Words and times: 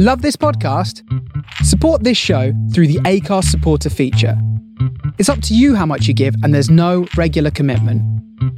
Love 0.00 0.22
this 0.22 0.36
podcast? 0.36 1.02
Support 1.64 2.04
this 2.04 2.16
show 2.16 2.52
through 2.72 2.86
the 2.86 3.00
Acast 3.00 3.46
supporter 3.46 3.90
feature. 3.90 4.40
It's 5.18 5.28
up 5.28 5.42
to 5.42 5.56
you 5.56 5.74
how 5.74 5.86
much 5.86 6.06
you 6.06 6.14
give, 6.14 6.36
and 6.44 6.54
there's 6.54 6.70
no 6.70 7.08
regular 7.16 7.50
commitment. 7.50 8.00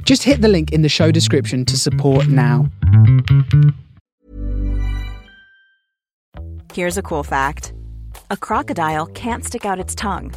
Just 0.05 0.21
hit 0.21 0.41
the 0.41 0.47
link 0.47 0.71
in 0.71 0.83
the 0.83 0.87
show 0.87 1.09
description 1.09 1.65
to 1.65 1.79
support 1.79 2.27
now. 2.27 2.69
Here's 6.75 6.99
a 6.99 7.01
cool 7.01 7.23
fact 7.23 7.73
a 8.29 8.37
crocodile 8.37 9.07
can't 9.07 9.43
stick 9.43 9.65
out 9.65 9.79
its 9.79 9.95
tongue. 9.95 10.31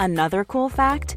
Another 0.00 0.44
cool 0.44 0.68
fact 0.68 1.16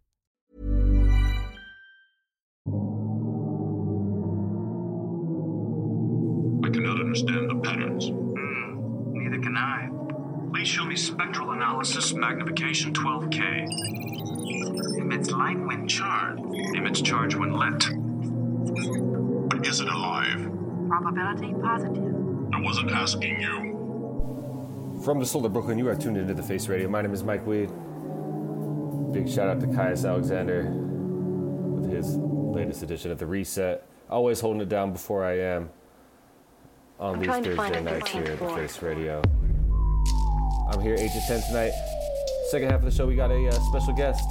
I 6.63 6.69
cannot 6.69 6.99
understand 6.99 7.49
the 7.49 7.55
patterns. 7.55 8.09
Hmm, 8.09 9.13
neither 9.13 9.39
can 9.41 9.57
I. 9.57 9.89
Please 10.53 10.67
show 10.67 10.85
me 10.85 10.95
spectral 10.95 11.51
analysis 11.51 12.13
magnification 12.13 12.93
12K. 12.93 13.67
Emits 14.99 15.31
light 15.31 15.59
when 15.59 15.87
charged. 15.87 16.43
Emits 16.75 17.01
charge 17.01 17.35
when 17.35 17.53
lit. 17.53 17.79
But 19.49 19.65
is 19.65 19.79
it 19.79 19.87
alive? 19.87 20.51
Probability 20.87 21.55
positive. 21.63 22.15
I 22.53 22.61
wasn't 22.61 22.91
asking 22.91 23.41
you. 23.41 25.01
From 25.03 25.19
the 25.19 25.25
Soul 25.25 25.43
of 25.47 25.53
Brooklyn, 25.53 25.79
you 25.79 25.87
are 25.89 25.95
tuned 25.95 26.17
into 26.17 26.35
The 26.35 26.43
Face 26.43 26.67
Radio. 26.67 26.87
My 26.87 27.01
name 27.01 27.13
is 27.13 27.23
Mike 27.23 27.47
Weed. 27.47 27.71
Big 29.11 29.27
shout 29.27 29.47
out 29.47 29.59
to 29.61 29.67
Caius 29.67 30.05
Alexander 30.05 30.69
with 30.71 31.91
his 31.91 32.17
latest 32.17 32.83
edition 32.83 33.09
of 33.09 33.17
The 33.17 33.25
Reset. 33.25 33.83
Always 34.11 34.41
holding 34.41 34.61
it 34.61 34.69
down 34.69 34.93
before 34.93 35.23
I 35.25 35.39
am 35.39 35.71
on 37.01 37.15
I'm 37.15 37.19
these 37.19 37.49
to 37.49 37.55
Thursday 37.55 37.81
nights 37.81 38.11
here 38.11 38.23
at 38.23 38.39
The 38.39 38.47
Face 38.49 38.81
Radio. 38.83 39.21
I'm 40.69 40.79
here 40.81 40.95
8 40.97 41.11
to 41.11 41.21
10 41.27 41.41
tonight. 41.47 41.71
Second 42.51 42.69
half 42.69 42.79
of 42.79 42.85
the 42.85 42.91
show, 42.91 43.07
we 43.07 43.15
got 43.15 43.31
a 43.31 43.47
uh, 43.47 43.51
special 43.51 43.93
guest, 43.93 44.23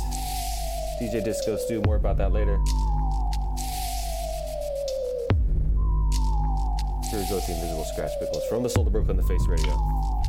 DJ 1.02 1.22
Disco 1.24 1.56
Stu. 1.56 1.82
More 1.84 1.96
about 1.96 2.16
that 2.18 2.32
later. 2.32 2.58
Here 7.10 7.18
we 7.18 7.28
go, 7.28 7.34
with 7.36 7.46
the 7.46 7.54
Invisible 7.54 7.84
Scratch 7.92 8.12
Pickles 8.20 8.44
from 8.48 8.62
the 8.62 8.70
Soul 8.70 8.86
of 8.86 8.92
Brooklyn, 8.92 9.16
The 9.16 9.24
Face 9.24 9.46
Radio. 9.48 10.19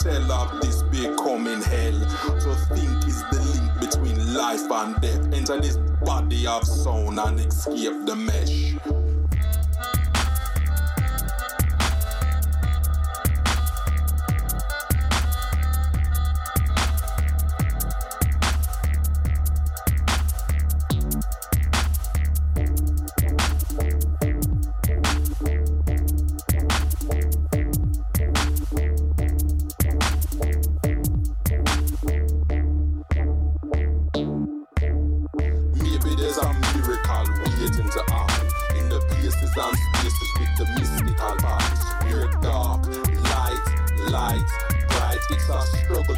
Tell 0.00 0.32
of 0.32 0.60
this 0.60 0.82
big 0.84 1.16
coming 1.18 1.60
hell? 1.60 2.00
To 2.40 2.54
think 2.74 3.06
is 3.06 3.22
the 3.30 3.40
link 3.52 3.80
between 3.80 4.34
life 4.34 4.70
and 4.70 5.00
death. 5.00 5.32
Enter 5.34 5.60
this 5.60 5.76
body 6.04 6.46
of 6.46 6.64
sound 6.64 7.18
and 7.18 7.40
escape 7.40 8.06
the 8.06 8.16
mesh. 8.16 8.69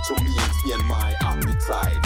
To 0.08 0.14
maintain 0.14 0.86
my 0.88 1.14
appetite. 1.20 1.96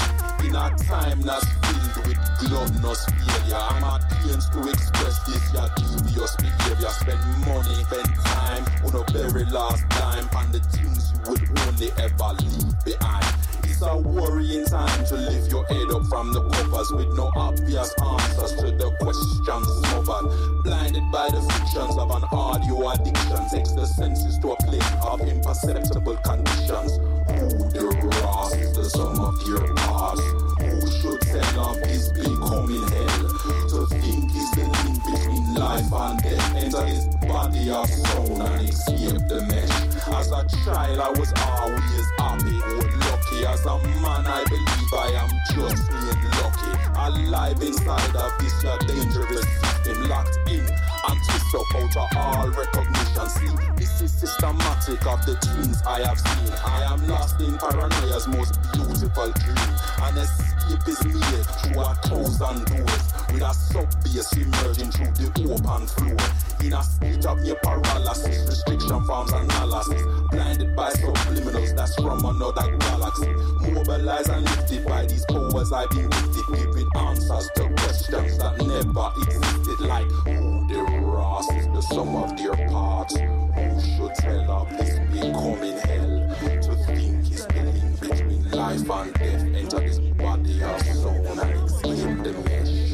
In 0.44 0.54
a 0.54 0.70
time 0.84 1.20
that's 1.22 1.46
filled 1.64 2.06
with 2.06 2.18
gluttonous 2.38 3.06
failure, 3.06 3.56
I'm 3.56 3.84
at 3.84 4.10
pains 4.20 4.48
to 4.50 4.68
express 4.68 5.18
this 5.24 5.52
your 5.54 5.68
devious 5.76 6.36
behavior. 6.36 6.88
Spend 6.88 7.20
money, 7.46 7.74
spend 7.84 8.14
time 8.16 8.64
on 8.84 8.94
a 8.94 9.12
very 9.12 9.44
last 9.46 9.88
dime, 9.88 10.28
and 10.36 10.52
the 10.52 10.60
things 10.76 11.12
you 11.12 11.30
would 11.30 11.60
only 11.66 11.90
ever 11.96 12.36
leave 12.44 12.84
behind. 12.84 13.26
It's 13.64 13.80
a 13.80 13.96
worrying 13.96 14.66
time 14.66 15.04
to 15.06 15.16
lift 15.16 15.50
your 15.50 15.66
head 15.66 15.90
up 15.90 16.04
from 16.06 16.32
the 16.32 16.48
covers 16.50 16.92
with 16.92 17.16
no 17.16 17.32
obvious 17.34 17.94
answers 18.00 18.52
to 18.60 18.70
the 18.72 18.90
questions 19.00 19.80
covered. 19.88 20.62
Blinded 20.64 21.04
by 21.10 21.30
the 21.30 21.40
fictions 21.40 21.96
of 21.96 22.10
an 22.10 22.24
audio 22.30 22.90
addiction, 22.90 23.48
takes 23.50 23.72
the 23.72 23.86
senses 23.86 24.38
to 24.40 24.52
a 24.52 24.56
place 24.56 24.92
of 25.02 25.20
imperceptible 25.20 26.16
conditions. 26.16 27.15
Who 27.38 27.48
the 27.70 27.84
Ross 28.22 28.54
is 28.54 28.72
the 28.74 28.84
sum 28.84 29.20
of 29.20 29.42
your 29.46 29.74
past? 29.74 30.22
Who 30.60 30.80
should 30.90 31.20
tell 31.20 31.70
of 31.70 31.76
this 31.82 32.08
becoming 32.12 32.86
hell? 32.88 33.28
To 33.70 33.86
think 33.86 34.34
is 34.34 34.50
the 34.52 34.64
link 34.64 34.98
between 35.04 35.54
life 35.54 35.92
and 35.92 36.22
death. 36.22 36.54
Enter 36.56 36.84
this 36.84 37.06
body 37.26 37.70
of 37.70 37.88
sound 37.88 38.42
and 38.42 38.68
escape 38.68 39.20
the 39.28 39.44
mesh. 39.48 39.74
As 40.08 40.30
a 40.32 40.46
child, 40.64 40.98
I 40.98 41.10
was 41.10 41.32
always 41.44 42.08
happy, 42.18 42.56
lucky. 43.04 43.44
As 43.44 43.66
a 43.66 43.78
man, 44.00 44.26
I 44.26 44.44
believe 44.48 44.92
I 44.94 45.08
am 45.20 45.30
just 45.54 45.88
plain 45.88 46.20
lucky. 46.40 46.72
Alive 46.96 47.62
inside 47.62 48.16
of 48.16 48.32
this 48.38 48.62
dangerous 48.86 49.46
system, 49.60 50.08
locked 50.08 50.38
in 50.48 50.64
and 51.08 51.20
twist 51.24 51.54
up 51.54 51.74
out 51.74 51.96
of 51.96 52.16
all 52.16 52.48
recognition. 52.50 53.28
See, 53.28 53.50
this 53.76 54.02
is 54.02 54.12
systematic 54.12 55.06
of 55.06 55.24
the 55.26 55.36
things 55.36 55.82
I 55.86 56.00
have 56.06 56.18
seen. 56.18 56.52
I 56.64 56.92
am 56.92 57.06
lost 57.08 57.40
in 57.40 57.56
paranoia's 57.58 58.26
most 58.28 58.58
beautiful 58.72 59.30
dream. 59.32 59.70
An 60.02 60.18
escape 60.18 60.88
is 60.88 61.04
made 61.04 61.46
through 61.62 61.80
a 61.80 61.94
thousand 62.06 62.66
doors 62.66 63.04
with 63.32 63.42
a 63.42 63.52
sub 63.54 63.88
bass 64.02 64.32
emerging 64.36 64.90
through 64.90 65.30
the 65.34 65.44
open 65.52 65.86
floor. 65.86 66.16
In 66.64 66.72
a 66.72 66.82
state 66.82 67.24
of 67.26 67.40
near 67.42 67.54
paralysis, 67.56 68.48
restriction 68.48 69.04
forms 69.04 69.32
analysis, 69.32 70.02
blinded 70.30 70.74
by 70.74 70.90
subliminals 70.90 71.76
that's 71.76 71.94
from 71.96 72.24
another 72.24 72.76
galaxy. 72.76 73.32
Mobilized 73.72 74.30
and 74.30 74.44
lifted 74.44 74.86
by 74.86 75.06
these 75.06 75.24
powers 75.26 75.72
I've 75.72 75.90
been 75.90 76.08
gifted, 76.08 76.46
giving 76.54 76.88
answers 76.96 77.50
to 77.56 77.68
questions 77.76 78.38
that 78.38 78.58
never 78.58 79.12
existed. 79.22 79.80
Like 79.86 80.10
who 80.26 80.55
the 80.68 80.82
Ross 81.00 81.50
is 81.52 81.66
the 81.68 81.80
sum 81.80 82.16
of 82.16 82.36
their 82.36 82.68
parts. 82.68 83.16
Who 83.16 83.80
should 83.80 84.14
tell 84.16 84.50
of 84.50 84.70
this 84.70 84.98
becoming 85.10 85.78
hell? 85.78 86.36
To 86.62 86.74
think 86.86 87.30
is 87.30 87.46
the 87.46 87.62
link 87.62 88.00
between 88.00 88.50
life 88.50 88.90
and 88.90 89.14
death. 89.14 89.42
Enter 89.42 89.80
this 89.80 89.98
body 89.98 90.62
of 90.62 90.82
soul 90.82 91.26
and 91.26 91.40
escape 91.64 92.22
the 92.22 92.32
mesh. 92.44 92.86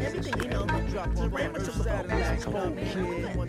Everything, 0.00 0.42
you 0.42 0.48
know, 0.48 0.64
drop 0.66 1.16
on 1.18 1.60
Saturday, 1.64 2.38
cold 2.42 2.76
kid. 2.76 3.47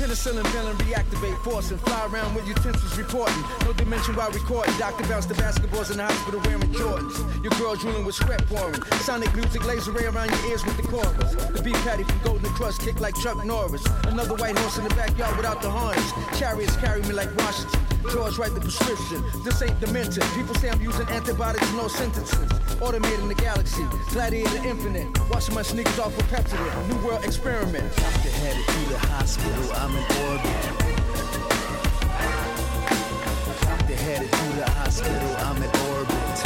Penicillin, 0.00 0.46
villain, 0.46 0.74
reactivate, 0.78 1.36
force, 1.44 1.70
and 1.70 1.78
fly 1.82 2.06
around 2.06 2.34
with 2.34 2.48
utensils 2.48 2.96
reporting. 2.96 3.44
No 3.66 3.74
dimension 3.74 4.16
while 4.16 4.30
recording. 4.30 4.72
Doctor 4.78 5.06
bounce 5.06 5.26
the 5.26 5.34
basketballs 5.34 5.90
in 5.90 5.98
the 5.98 6.04
hospital 6.04 6.40
wearing 6.40 6.72
Jordans. 6.72 7.20
Your 7.44 7.52
girl 7.60 7.76
drooling 7.76 8.06
with 8.06 8.14
sweat 8.14 8.42
pouring. 8.46 8.80
Sonic 9.04 9.34
music 9.34 9.62
laser 9.66 9.92
ray 9.92 10.06
around 10.06 10.30
your 10.30 10.46
ears 10.46 10.64
with 10.64 10.78
the 10.78 10.84
chorus. 10.84 11.34
The 11.52 11.60
beef 11.62 11.76
patty 11.84 12.04
from 12.04 12.18
Golden 12.24 12.50
Crust 12.54 12.80
kick 12.80 12.98
like 12.98 13.14
Chuck 13.16 13.44
Norris. 13.44 13.84
Another 14.04 14.36
white 14.36 14.56
horse 14.56 14.78
in 14.78 14.84
the 14.84 14.94
backyard 14.94 15.36
without 15.36 15.60
the 15.60 15.70
harness. 15.70 16.10
Chariots 16.38 16.76
carry 16.78 17.02
me 17.02 17.12
like 17.12 17.28
Washington. 17.36 17.78
George 18.10 18.38
write 18.38 18.54
the 18.54 18.60
prescription. 18.60 19.22
This 19.44 19.60
ain't 19.60 19.78
demented. 19.80 20.24
People 20.34 20.54
say 20.54 20.70
I'm 20.70 20.80
using 20.80 21.06
antibiotics, 21.08 21.70
no 21.74 21.88
sentences. 21.88 22.48
Automating 22.80 23.28
the 23.28 23.34
galaxy. 23.34 23.84
Gladiator 24.10 24.64
infinite. 24.64 25.06
Washing 25.28 25.54
my 25.54 25.62
sneakers 25.62 25.98
off 25.98 26.16
with 26.16 26.26
Pepsodent. 26.28 26.88
New 26.88 27.06
world 27.06 27.22
experiment. 27.22 27.84
Doctor 27.96 28.30
headed 28.30 28.64
to 28.66 28.88
the 28.88 28.98
hospital. 28.98 29.72
I'm 29.76 29.99
in 30.00 30.06
orbit. 30.26 30.76
Doctor 33.62 33.94
headed 33.94 34.30
to 34.32 34.48
the 34.56 34.70
hospital. 34.70 35.36
I'm 35.46 35.62
in 35.62 35.70
orbit. 35.90 36.36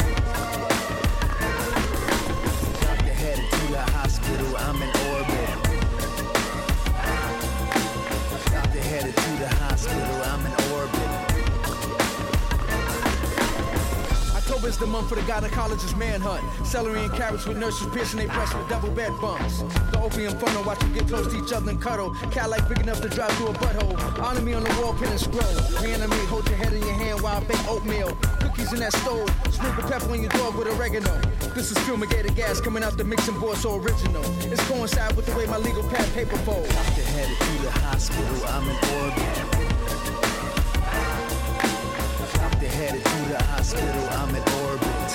Doctor 2.81 3.13
headed 3.13 3.51
to 3.51 3.71
the 3.71 3.81
hospital. 3.95 4.57
I'm 4.57 4.81
in 4.81 4.89
orbit. 5.11 5.57
Doctor 8.51 8.79
headed 8.79 9.15
to 9.15 9.31
the 9.39 9.49
hospital. 9.63 10.23
I'm 10.23 10.45
in 10.45 10.53
orbit. 10.73 11.24
October's 14.45 14.77
the 14.77 14.85
month 14.85 15.09
for 15.09 15.15
the 15.15 15.21
gynecologist 15.21 15.97
manhunt. 15.97 16.43
Celery 16.63 17.03
and 17.03 17.13
carrots 17.13 17.47
with 17.47 17.57
nurses 17.57 17.87
piercing 17.91 18.19
their 18.19 18.27
breasts 18.27 18.53
with 18.53 18.69
double 18.69 18.91
bed 18.91 19.11
bumps. 19.19 19.63
The 19.91 19.99
opium 19.99 20.37
funnel, 20.37 20.63
watch 20.63 20.77
them 20.77 20.93
get 20.93 21.07
close 21.07 21.25
to 21.33 21.43
each 21.43 21.51
other 21.51 21.71
and 21.71 21.81
cuddle. 21.81 22.13
Cat 22.29 22.51
like 22.51 22.69
big 22.69 22.79
enough 22.79 23.01
to 23.01 23.09
drive 23.09 23.31
through 23.37 23.47
a 23.47 23.53
butthole. 23.53 23.97
Honor 24.21 24.41
me 24.41 24.53
on 24.53 24.63
the 24.63 24.69
wall, 24.79 24.93
pin 24.93 25.09
and 25.09 25.19
scroll. 25.19 25.81
Reanimate, 25.81 26.27
hold 26.29 26.47
your 26.47 26.57
head 26.57 26.73
in 26.73 26.83
your 26.83 26.93
hand 26.93 27.21
while 27.21 27.37
I 27.37 27.43
bake 27.45 27.67
oatmeal. 27.67 28.13
Cookies 28.39 28.71
in 28.71 28.81
that 28.81 28.93
stove. 28.93 29.27
Sprinkle 29.49 29.89
pepper 29.89 30.11
on 30.11 30.21
your 30.21 30.29
dog 30.29 30.53
with 30.55 30.67
oregano. 30.67 31.19
This 31.55 31.71
is 31.71 31.77
fumigated 31.79 32.35
gas 32.35 32.61
coming 32.61 32.83
out 32.83 32.97
the 32.97 33.03
mixing 33.03 33.39
board, 33.39 33.57
so 33.57 33.77
original. 33.77 34.23
It's 34.51 34.63
coincide 34.67 35.15
with 35.15 35.25
the 35.25 35.35
way 35.35 35.47
my 35.47 35.57
legal 35.57 35.81
pad 35.89 36.07
paper 36.13 36.37
folds. 36.45 36.69
Doctor 36.69 37.01
headed 37.01 37.35
to 37.35 37.63
the 37.63 37.71
hospital. 37.71 38.45
I'm 38.45 38.69
in 38.69 38.75
orbit. 39.01 39.64
Headed 42.75 43.05
to 43.05 43.19
the 43.29 43.41
hospital. 43.43 44.07
I'm 44.19 44.35
in 44.35 44.43
orbit. 44.65 45.11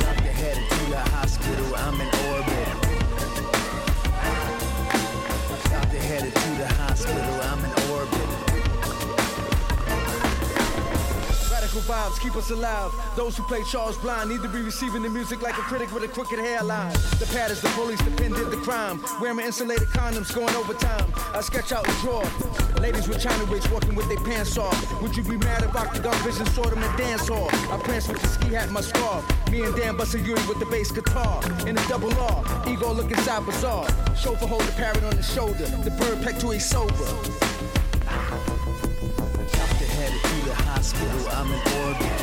Doctor 0.00 0.32
headed 0.42 0.68
to 0.68 0.90
the 0.90 1.00
hospital. 1.16 1.74
I'm 1.76 1.98
in 1.98 2.08
orbit. 2.28 2.68
Doctor 5.70 5.98
headed 5.98 6.34
to 6.34 6.50
the 6.58 6.68
hospital. 6.74 7.40
I'm 7.44 7.64
in 7.64 7.75
Vibes 11.80 12.20
keep 12.20 12.36
us 12.36 12.50
alive. 12.50 12.92
Those 13.16 13.36
who 13.36 13.42
play 13.44 13.62
Charles 13.64 13.96
Blind 13.98 14.30
need 14.30 14.42
to 14.42 14.48
be 14.48 14.60
receiving 14.60 15.02
the 15.02 15.08
music 15.08 15.42
like 15.42 15.56
a 15.58 15.62
critic 15.62 15.92
with 15.92 16.02
a 16.04 16.08
crooked 16.08 16.38
hairline. 16.38 16.92
The 17.18 17.28
pad 17.32 17.50
is 17.50 17.60
the 17.60 17.68
police, 17.70 18.00
the 18.02 18.10
pen 18.12 18.32
did 18.32 18.50
the 18.50 18.56
crime. 18.58 19.02
Wearing 19.20 19.40
insulated 19.40 19.88
condoms, 19.88 20.34
going 20.34 20.54
overtime. 20.54 21.12
I 21.34 21.40
sketch 21.40 21.72
out 21.72 21.86
and 21.86 21.96
draw. 21.98 22.22
Ladies 22.80 23.08
with 23.08 23.20
China 23.20 23.44
wigs 23.50 23.68
walking 23.70 23.94
with 23.94 24.08
their 24.08 24.18
pants 24.18 24.56
off. 24.58 25.02
Would 25.02 25.16
you 25.16 25.22
be 25.22 25.36
mad 25.36 25.62
if 25.62 25.74
Octagon 25.74 26.14
Vision 26.24 26.46
saw 26.46 26.64
them 26.64 26.78
at 26.78 26.98
dance 26.98 27.28
hall? 27.28 27.48
I 27.50 27.78
prance 27.82 28.08
with 28.08 28.20
the 28.20 28.28
ski 28.28 28.48
hat, 28.54 28.70
my 28.70 28.80
scarf. 28.80 29.24
Me 29.50 29.62
and 29.62 29.74
Dan 29.76 29.96
bustin' 29.96 30.24
Yuri 30.24 30.40
with 30.46 30.58
the 30.58 30.66
bass 30.66 30.90
guitar. 30.90 31.42
In 31.66 31.76
a 31.76 31.88
double 31.88 32.12
R, 32.14 32.68
ego 32.68 32.92
looking 32.92 33.18
side 33.18 33.44
bizarre. 33.44 33.88
Chauffeur 34.16 34.46
hold 34.46 34.62
the 34.62 34.72
parrot 34.72 35.02
on 35.04 35.16
his 35.16 35.32
shoulder. 35.32 35.66
The 35.84 35.90
bird 35.90 36.22
peck 36.22 36.38
to 36.40 36.50
he's 36.50 36.64
sober. 36.64 36.92
Hospital. 40.96 41.28
I'm 41.36 41.52
in 41.52 41.60
orbit. 41.84 42.20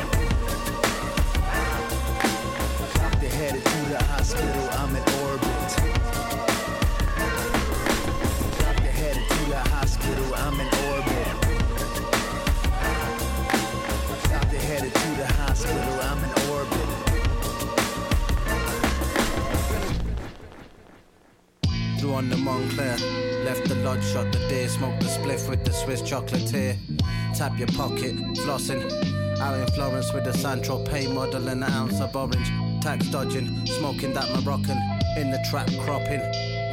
Doctor 2.96 3.28
headed 3.28 3.64
to 3.66 3.80
the 3.90 4.04
hospital. 4.04 4.70
I'm 4.72 4.96
in 4.96 5.04
orbit. 5.22 5.70
Doctor 8.60 8.92
headed 8.92 9.30
to 9.30 9.42
the 9.50 9.60
hospital. 9.70 10.36
I'm 10.36 10.60
in 10.60 10.68
orbit. 10.90 11.28
Doctor 14.30 14.58
headed 14.58 14.94
to 14.94 15.10
the 15.18 15.28
hospital. 15.28 16.02
I'm 16.02 16.24
in 16.24 16.32
orbit. 16.50 16.90
Threw 22.00 22.14
on 22.14 22.30
the 22.30 22.38
Montclair, 22.38 22.98
left 23.46 23.68
the 23.70 23.76
lodge 23.76 24.04
shot 24.04 24.32
the 24.34 24.40
day, 24.50 24.68
smoked 24.68 25.00
the 25.00 25.08
spliff 25.08 25.48
with 25.50 25.64
the 25.64 25.72
Swiss 25.72 26.02
chocolatier. 26.02 26.83
Tap 27.34 27.58
your 27.58 27.68
pocket, 27.70 28.16
flossing. 28.46 28.84
Out 29.40 29.60
in 29.60 29.68
Florence 29.74 30.14
with 30.14 30.24
the 30.24 30.32
Santro 30.32 30.88
pay 30.88 31.08
model 31.08 31.48
and 31.48 31.64
an 31.64 31.72
ounce 31.72 32.00
of 32.00 32.16
orange. 32.16 32.48
Tax 32.80 33.08
dodging, 33.08 33.66
smoking 33.66 34.14
that 34.14 34.30
Moroccan. 34.36 34.78
In 35.18 35.32
the 35.32 35.44
trap 35.50 35.68
cropping, 35.80 36.20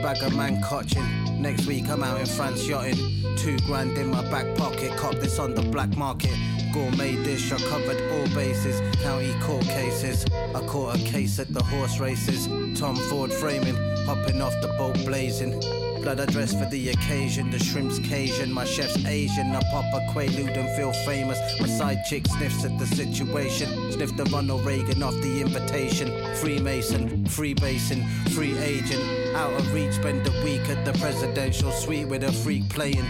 bag 0.03 0.23
of 0.23 0.37
man 0.37 0.63
cotching. 0.63 1.03
Next 1.41 1.67
week 1.67 1.89
I'm 1.89 2.03
out 2.03 2.21
in 2.21 2.27
France 2.27 2.69
yachting. 2.69 3.37
Two 3.37 3.57
grand 3.61 3.97
in 3.97 4.11
my 4.11 4.23
back 4.31 4.55
pocket, 4.57 4.95
cop 4.99 5.15
this 5.15 5.39
on 5.39 5.55
the 5.55 5.63
black 5.63 5.97
market. 5.97 6.37
Gourmet 6.75 7.17
dish, 7.25 7.51
I 7.51 7.57
covered 7.57 8.01
all 8.13 8.35
bases. 8.35 8.81
County 9.03 9.35
court 9.41 9.65
cases. 9.65 10.27
I 10.55 10.61
caught 10.67 10.97
a 10.97 10.99
case 10.99 11.39
at 11.39 11.53
the 11.55 11.63
horse 11.63 11.99
races. 11.99 12.47
Tom 12.79 12.97
Ford 12.97 13.33
framing, 13.33 13.77
hopping 14.05 14.43
off 14.43 14.55
the 14.61 14.69
boat 14.79 14.95
blazing. 15.07 15.59
Blood 16.03 16.21
I 16.21 16.27
dress 16.27 16.55
for 16.55 16.65
the 16.71 16.89
occasion, 16.89 17.51
the 17.51 17.59
shrimp's 17.59 17.99
Cajun, 17.99 18.51
my 18.51 18.65
chef's 18.65 19.05
Asian. 19.05 19.55
I 19.55 19.61
pop 19.71 19.85
a 19.93 20.01
Quaalude 20.13 20.57
and 20.57 20.69
feel 20.75 20.93
famous. 21.05 21.39
My 21.61 21.67
side 21.67 22.05
chick 22.07 22.27
sniffs 22.27 22.65
at 22.65 22.79
the 22.79 22.87
situation. 22.87 23.93
Sniff 23.93 24.17
the 24.17 24.25
Ronald 24.25 24.65
Reagan 24.65 25.03
off 25.03 25.15
the 25.21 25.43
invitation. 25.43 26.09
Freemason, 26.37 27.25
freebasin, 27.25 28.29
free 28.31 28.57
agent. 28.59 29.37
Out 29.37 29.53
of 29.53 29.75
reach, 29.75 29.93
spend 29.93 30.27
a 30.27 30.31
week 30.43 30.67
at 30.71 30.87
the 30.87 30.99
presidential 30.99 31.71
suite 31.71 32.09
with 32.09 32.25
a 32.25 32.33
freak 32.33 32.67
playing. 32.71 33.07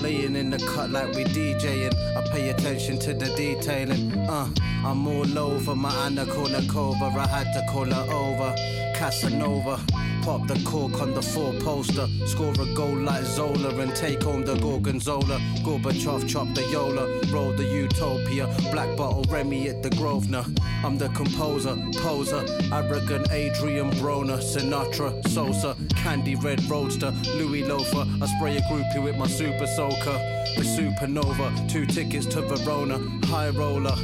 Laying 0.00 0.36
in 0.36 0.50
the 0.50 0.58
cut 0.58 0.90
like 0.90 1.12
we 1.14 1.24
DJing. 1.24 1.92
I 2.16 2.22
pay 2.30 2.50
attention 2.50 3.00
to 3.00 3.12
the 3.12 3.26
detailing. 3.34 4.16
Uh, 4.16 4.48
I'm 4.84 5.06
all 5.08 5.38
over 5.38 5.74
my 5.74 5.92
Anna 6.06 6.24
Kournikova. 6.26 7.12
I 7.16 7.26
had 7.26 7.52
to 7.54 7.66
call 7.72 7.86
her 7.86 8.12
over. 8.12 8.54
Casanova. 8.94 9.80
Pop 10.22 10.46
the 10.46 10.60
cork 10.64 11.00
on 11.00 11.14
the 11.14 11.22
four 11.22 11.52
poster. 11.60 12.06
Score 12.26 12.52
a 12.52 12.74
goal 12.74 12.96
like 12.96 13.24
Zola 13.24 13.74
and 13.80 13.94
take 13.96 14.22
home 14.22 14.44
the 14.44 14.54
Gorgonzola. 14.56 15.38
Gorbachev 15.64 16.28
chop 16.28 16.52
the 16.54 16.62
Yola. 16.70 17.06
Roll 17.32 17.52
the 17.52 17.64
Utopia. 17.64 18.46
Black 18.70 18.94
bottle 18.96 19.24
Remy 19.30 19.68
at 19.68 19.82
the 19.82 19.90
Grosvenor. 19.90 20.44
I'm 20.84 20.98
the 20.98 21.08
composer, 21.10 21.76
poser. 21.96 22.44
Arrogant 22.72 23.30
Adrien 23.30 23.90
Broner. 23.92 24.38
Sinatra, 24.40 25.26
Sosa. 25.28 25.74
Candy 25.96 26.34
Red 26.34 26.62
Roadster. 26.68 27.12
Louis 27.36 27.64
Loafer. 27.64 28.06
I 28.20 28.26
spray 28.36 28.56
a 28.58 28.60
groupie 28.62 29.02
with 29.02 29.16
my 29.16 29.26
super 29.26 29.66
soaker. 29.66 30.18
The 30.56 30.62
supernova. 30.62 31.68
Two 31.70 31.86
tickets 31.86 32.26
to 32.26 32.42
Verona. 32.42 32.98
High 33.26 33.50
roller. 33.50 33.96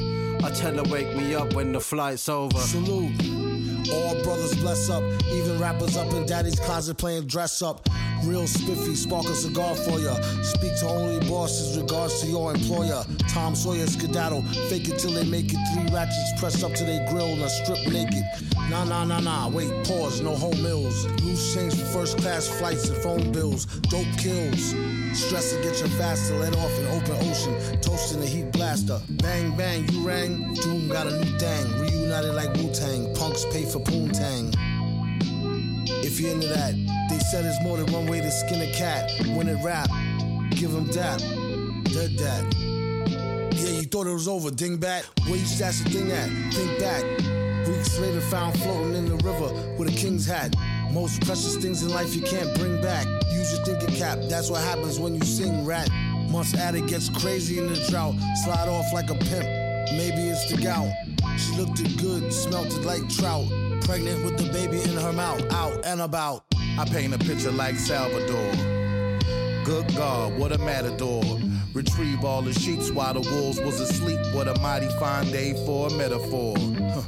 I 0.42 0.50
tell 0.50 0.74
her 0.76 0.90
wake 0.90 1.14
me 1.14 1.34
up 1.34 1.52
when 1.52 1.72
the 1.72 1.80
flight's 1.80 2.28
over. 2.28 2.58
Salute. 2.58 3.45
All 3.92 4.22
brothers 4.22 4.54
bless 4.56 4.90
up, 4.90 5.02
even 5.32 5.58
rappers 5.58 5.96
up 5.96 6.12
in 6.12 6.26
daddy's 6.26 6.58
closet 6.58 6.96
playing 6.96 7.26
dress 7.26 7.62
up. 7.62 7.88
Real 8.24 8.46
spiffy, 8.46 8.94
spark 8.94 9.26
a 9.26 9.34
cigar 9.34 9.74
for 9.74 9.98
ya. 9.98 10.14
Speak 10.42 10.76
to 10.80 10.88
only 10.88 11.26
bosses, 11.28 11.78
regards 11.78 12.20
to 12.20 12.26
your 12.26 12.54
employer. 12.54 13.04
Tom 13.28 13.54
Sawyer 13.54 13.86
skedaddle, 13.86 14.42
fake 14.68 14.88
it 14.88 14.98
till 14.98 15.12
they 15.12 15.24
make 15.24 15.52
it. 15.52 15.58
Three 15.72 15.94
ratchets 15.94 16.40
pressed 16.40 16.64
up 16.64 16.72
to 16.74 16.84
their 16.84 17.08
grill 17.10 17.26
and 17.26 17.50
strip 17.50 17.86
naked. 17.92 18.24
Nah, 18.70 18.84
nah, 18.84 19.04
nah, 19.04 19.20
nah, 19.20 19.48
wait, 19.48 19.70
pause, 19.86 20.20
no 20.20 20.34
home 20.34 20.60
meals. 20.62 21.06
Loose 21.22 21.54
change 21.54 21.74
for 21.74 21.84
first 21.86 22.18
class 22.18 22.48
flights 22.48 22.88
and 22.88 22.98
phone 22.98 23.30
bills. 23.32 23.66
Dope 23.66 24.06
kills. 24.18 24.74
Stress 25.12 25.54
to 25.54 25.62
get 25.62 25.78
your 25.78 25.88
fast 25.90 26.28
to 26.28 26.36
let 26.38 26.56
off 26.56 26.78
in 26.78 26.86
open 26.88 27.16
ocean. 27.30 27.80
Toasting 27.80 28.20
the 28.20 28.26
heat 28.26 28.50
blaster. 28.52 29.00
Bang, 29.22 29.56
bang, 29.56 29.88
you 29.88 30.06
rang. 30.06 30.54
Doom 30.54 30.88
got 30.88 31.06
a 31.06 31.10
new 31.10 31.38
thing. 31.38 31.80
Reunited 31.80 32.34
like 32.34 32.52
Wu 32.54 32.72
Tang. 32.72 33.14
Punks 33.14 33.44
pay 33.46 33.64
for 33.64 33.78
Poontang. 33.78 34.54
If 36.06 36.20
you're 36.20 36.30
into 36.30 36.46
that, 36.46 36.72
they 37.10 37.18
said 37.18 37.44
there's 37.44 37.60
more 37.62 37.78
than 37.78 37.92
one 37.92 38.06
way 38.06 38.20
to 38.20 38.30
skin 38.30 38.62
a 38.62 38.72
cat. 38.72 39.10
When 39.34 39.48
it 39.48 39.60
rap, 39.64 39.90
give 40.50 40.70
them 40.70 40.86
dap. 40.86 41.18
Dead 41.18 42.16
that. 42.16 42.54
Yeah, 43.52 43.70
you 43.70 43.82
thought 43.82 44.06
it 44.06 44.12
was 44.12 44.28
over, 44.28 44.50
dingbat. 44.50 45.02
Where 45.26 45.36
you 45.36 45.44
stash 45.44 45.80
the 45.80 45.90
thing 45.90 46.12
at? 46.12 46.28
Think 46.54 46.78
back. 46.78 47.02
Weeks 47.66 47.98
later, 47.98 48.20
found 48.20 48.56
floating 48.60 48.94
in 48.94 49.06
the 49.06 49.16
river 49.16 49.52
with 49.76 49.88
a 49.88 49.96
king's 49.96 50.24
hat. 50.24 50.54
Most 50.92 51.22
precious 51.22 51.56
things 51.56 51.82
in 51.82 51.88
life 51.88 52.14
you 52.14 52.22
can't 52.22 52.56
bring 52.56 52.80
back. 52.80 53.04
Use 53.32 53.56
your 53.56 53.64
thinking 53.64 53.96
cap, 53.96 54.20
that's 54.28 54.48
what 54.48 54.62
happens 54.62 55.00
when 55.00 55.12
you 55.12 55.22
sing 55.22 55.64
rat. 55.64 55.90
Months 56.30 56.54
addict 56.54 56.86
gets 56.86 57.08
crazy 57.08 57.58
in 57.58 57.66
the 57.66 57.84
drought, 57.90 58.14
slide 58.44 58.68
off 58.68 58.92
like 58.92 59.10
a 59.10 59.16
pimp. 59.16 59.44
Maybe 59.90 60.28
it's 60.30 60.48
the 60.48 60.62
gout. 60.62 60.88
She 61.36 61.56
looked 61.56 61.80
it 61.80 62.00
good, 62.00 62.32
smelt 62.32 62.68
it 62.68 62.84
like 62.84 63.08
trout. 63.08 63.65
Pregnant 63.86 64.24
with 64.24 64.36
the 64.36 64.52
baby 64.52 64.82
in 64.82 64.96
her 64.96 65.12
mouth, 65.12 65.40
out 65.52 65.86
and 65.86 66.00
about. 66.00 66.44
I 66.76 66.84
paint 66.86 67.14
a 67.14 67.18
picture 67.18 67.52
like 67.52 67.76
Salvador. 67.76 68.52
Good 69.64 69.94
God, 69.94 70.36
what 70.36 70.50
a 70.50 70.58
matador. 70.58 71.22
Retrieve 71.72 72.24
all 72.24 72.42
the 72.42 72.52
sheets 72.52 72.90
while 72.90 73.14
the 73.14 73.20
wolves 73.20 73.60
was 73.60 73.78
asleep. 73.78 74.18
What 74.34 74.48
a 74.48 74.58
mighty 74.60 74.88
fine 74.98 75.30
day 75.30 75.52
for 75.64 75.86
a 75.86 75.90
metaphor. 75.92 76.56
Huh. 76.58 77.02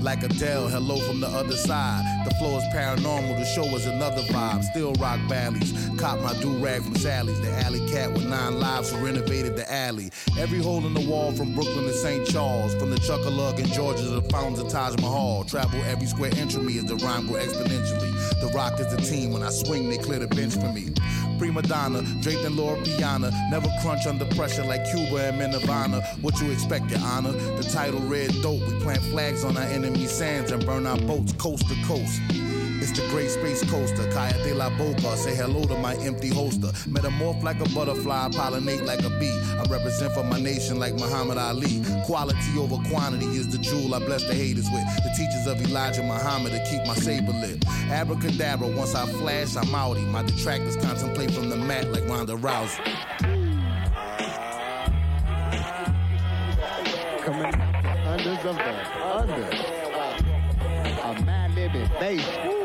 Like 0.00 0.22
Adele, 0.22 0.68
hello 0.68 0.96
from 1.00 1.18
the 1.20 1.26
other 1.26 1.56
side. 1.56 2.04
The 2.24 2.34
flow 2.36 2.56
is 2.56 2.64
paranormal, 2.72 3.36
the 3.36 3.44
show 3.44 3.64
is 3.74 3.86
another 3.86 4.22
vibe. 4.22 4.62
Still 4.62 4.92
rock 4.94 5.18
valleys. 5.28 5.72
Cop 5.98 6.20
my 6.20 6.32
do 6.40 6.56
rag 6.58 6.82
from 6.82 6.94
Sally's. 6.94 7.40
The 7.40 7.50
alley 7.64 7.80
cat 7.90 8.12
with 8.12 8.28
nine 8.28 8.60
lives 8.60 8.92
who 8.92 9.04
renovated 9.04 9.56
the 9.56 9.70
alley. 9.70 10.10
Every 10.38 10.60
hole 10.60 10.86
in 10.86 10.94
the 10.94 11.08
wall 11.08 11.32
from 11.32 11.52
Brooklyn 11.52 11.84
to 11.86 11.92
St. 11.92 12.26
Charles. 12.28 12.76
From 12.76 12.90
the 12.90 12.96
Chuckalug 12.98 13.58
in 13.58 13.66
Georgia 13.66 14.02
to 14.04 14.20
the 14.20 14.28
fountains 14.30 14.60
of 14.60 14.68
Taj 14.68 14.96
Mahal. 15.02 15.44
Travel 15.44 15.82
every 15.84 16.06
square 16.06 16.30
inch 16.38 16.54
of 16.54 16.62
me 16.62 16.78
as 16.78 16.84
the 16.84 16.96
rhyme 16.96 17.26
grow 17.26 17.40
exponentially. 17.40 18.40
The 18.40 18.52
rock 18.54 18.78
is 18.78 18.86
the 18.94 19.02
team. 19.02 19.32
When 19.32 19.42
I 19.42 19.50
swing, 19.50 19.90
they 19.90 19.98
clear 19.98 20.20
the 20.20 20.28
bench 20.28 20.54
for 20.54 20.72
me. 20.72 20.94
Prima 21.38 21.62
donna, 21.62 22.02
draped 22.20 22.44
in 22.44 22.56
Loro 22.56 22.80
Piana. 22.82 23.30
Never 23.50 23.68
crunch 23.80 24.06
under 24.06 24.24
pressure 24.34 24.64
like 24.64 24.84
Cuba 24.90 25.28
and 25.28 25.38
Nirvana. 25.52 26.00
What 26.20 26.40
you 26.40 26.50
expect, 26.50 26.90
your 26.90 27.00
honor? 27.00 27.32
The 27.32 27.62
title 27.62 28.00
red 28.00 28.30
dope. 28.42 28.60
We 28.66 28.80
plant 28.80 29.02
flags 29.02 29.44
on 29.44 29.56
our 29.56 29.62
enemy 29.62 30.06
sands 30.06 30.50
and 30.50 30.64
burn 30.66 30.86
our 30.86 30.98
boats 30.98 31.32
coast 31.34 31.68
to 31.68 31.74
coast. 31.86 32.20
It's 32.88 32.98
the 32.98 33.06
great 33.08 33.28
space 33.28 33.62
coaster, 33.70 34.10
Kaya 34.12 34.32
de 34.42 34.54
la 34.54 34.70
Boca. 34.70 35.14
Say 35.14 35.34
hello 35.34 35.62
to 35.64 35.76
my 35.76 35.94
empty 35.96 36.28
holster. 36.28 36.68
Metamorph 36.88 37.42
like 37.42 37.60
a 37.60 37.68
butterfly, 37.74 38.28
pollinate 38.30 38.86
like 38.86 39.04
a 39.04 39.10
bee. 39.20 39.38
I 39.58 39.62
represent 39.68 40.14
for 40.14 40.24
my 40.24 40.40
nation 40.40 40.78
like 40.78 40.94
Muhammad 40.94 41.36
Ali. 41.36 41.82
Quality 42.06 42.58
over 42.58 42.76
quantity 42.88 43.26
is 43.26 43.46
the 43.48 43.58
jewel 43.58 43.94
I 43.94 43.98
bless 43.98 44.24
the 44.26 44.32
haters 44.32 44.64
with. 44.72 44.86
The 45.04 45.12
teachers 45.14 45.46
of 45.46 45.60
Elijah 45.68 46.02
Muhammad 46.02 46.52
to 46.52 46.64
keep 46.64 46.86
my 46.86 46.94
saber 46.94 47.32
lit. 47.32 47.62
Abracadabra, 47.90 48.68
once 48.68 48.94
I 48.94 49.04
flash, 49.04 49.54
I'm 49.56 49.66
outie. 49.66 50.06
My 50.06 50.22
detractors 50.22 50.76
contemplate 50.76 51.30
from 51.30 51.50
the 51.50 51.56
mat 51.56 51.92
like 51.92 52.08
Ronda 52.08 52.36
Rousey. 52.36 52.78
Coming 57.20 57.44
out 57.44 58.18
the 58.18 58.54
under. 59.14 59.50
A 61.04 61.22
man 61.24 61.54
living 61.54 61.90
bass. 62.00 62.57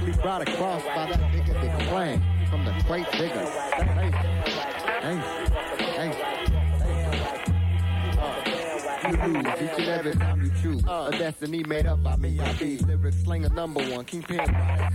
Lyrically 0.00 0.22
brought 0.22 0.48
across 0.48 0.82
by 0.82 1.06
that 1.10 1.20
nigga 1.32 1.88
Clang 1.88 2.22
from 2.48 2.64
the 2.64 2.72
great 2.86 3.10
digger. 3.12 3.44
Thanks. 5.02 5.26
Thanks. 5.96 6.16
You 9.04 9.16
lose 9.32 9.46
each 9.46 9.78
and 9.78 9.88
every 9.88 10.12
time 10.12 10.42
you 10.42 10.50
choose. 10.62 10.84
A 10.84 10.90
uh. 10.90 11.10
destiny 11.10 11.62
made 11.64 11.86
up 11.86 12.02
by 12.02 12.16
me, 12.16 12.38
I 12.40 12.52
be. 12.54 12.78
Lyrics 12.78 13.22
slinger 13.22 13.48
number 13.50 13.82
one, 13.90 14.04
kingpin, 14.04 14.46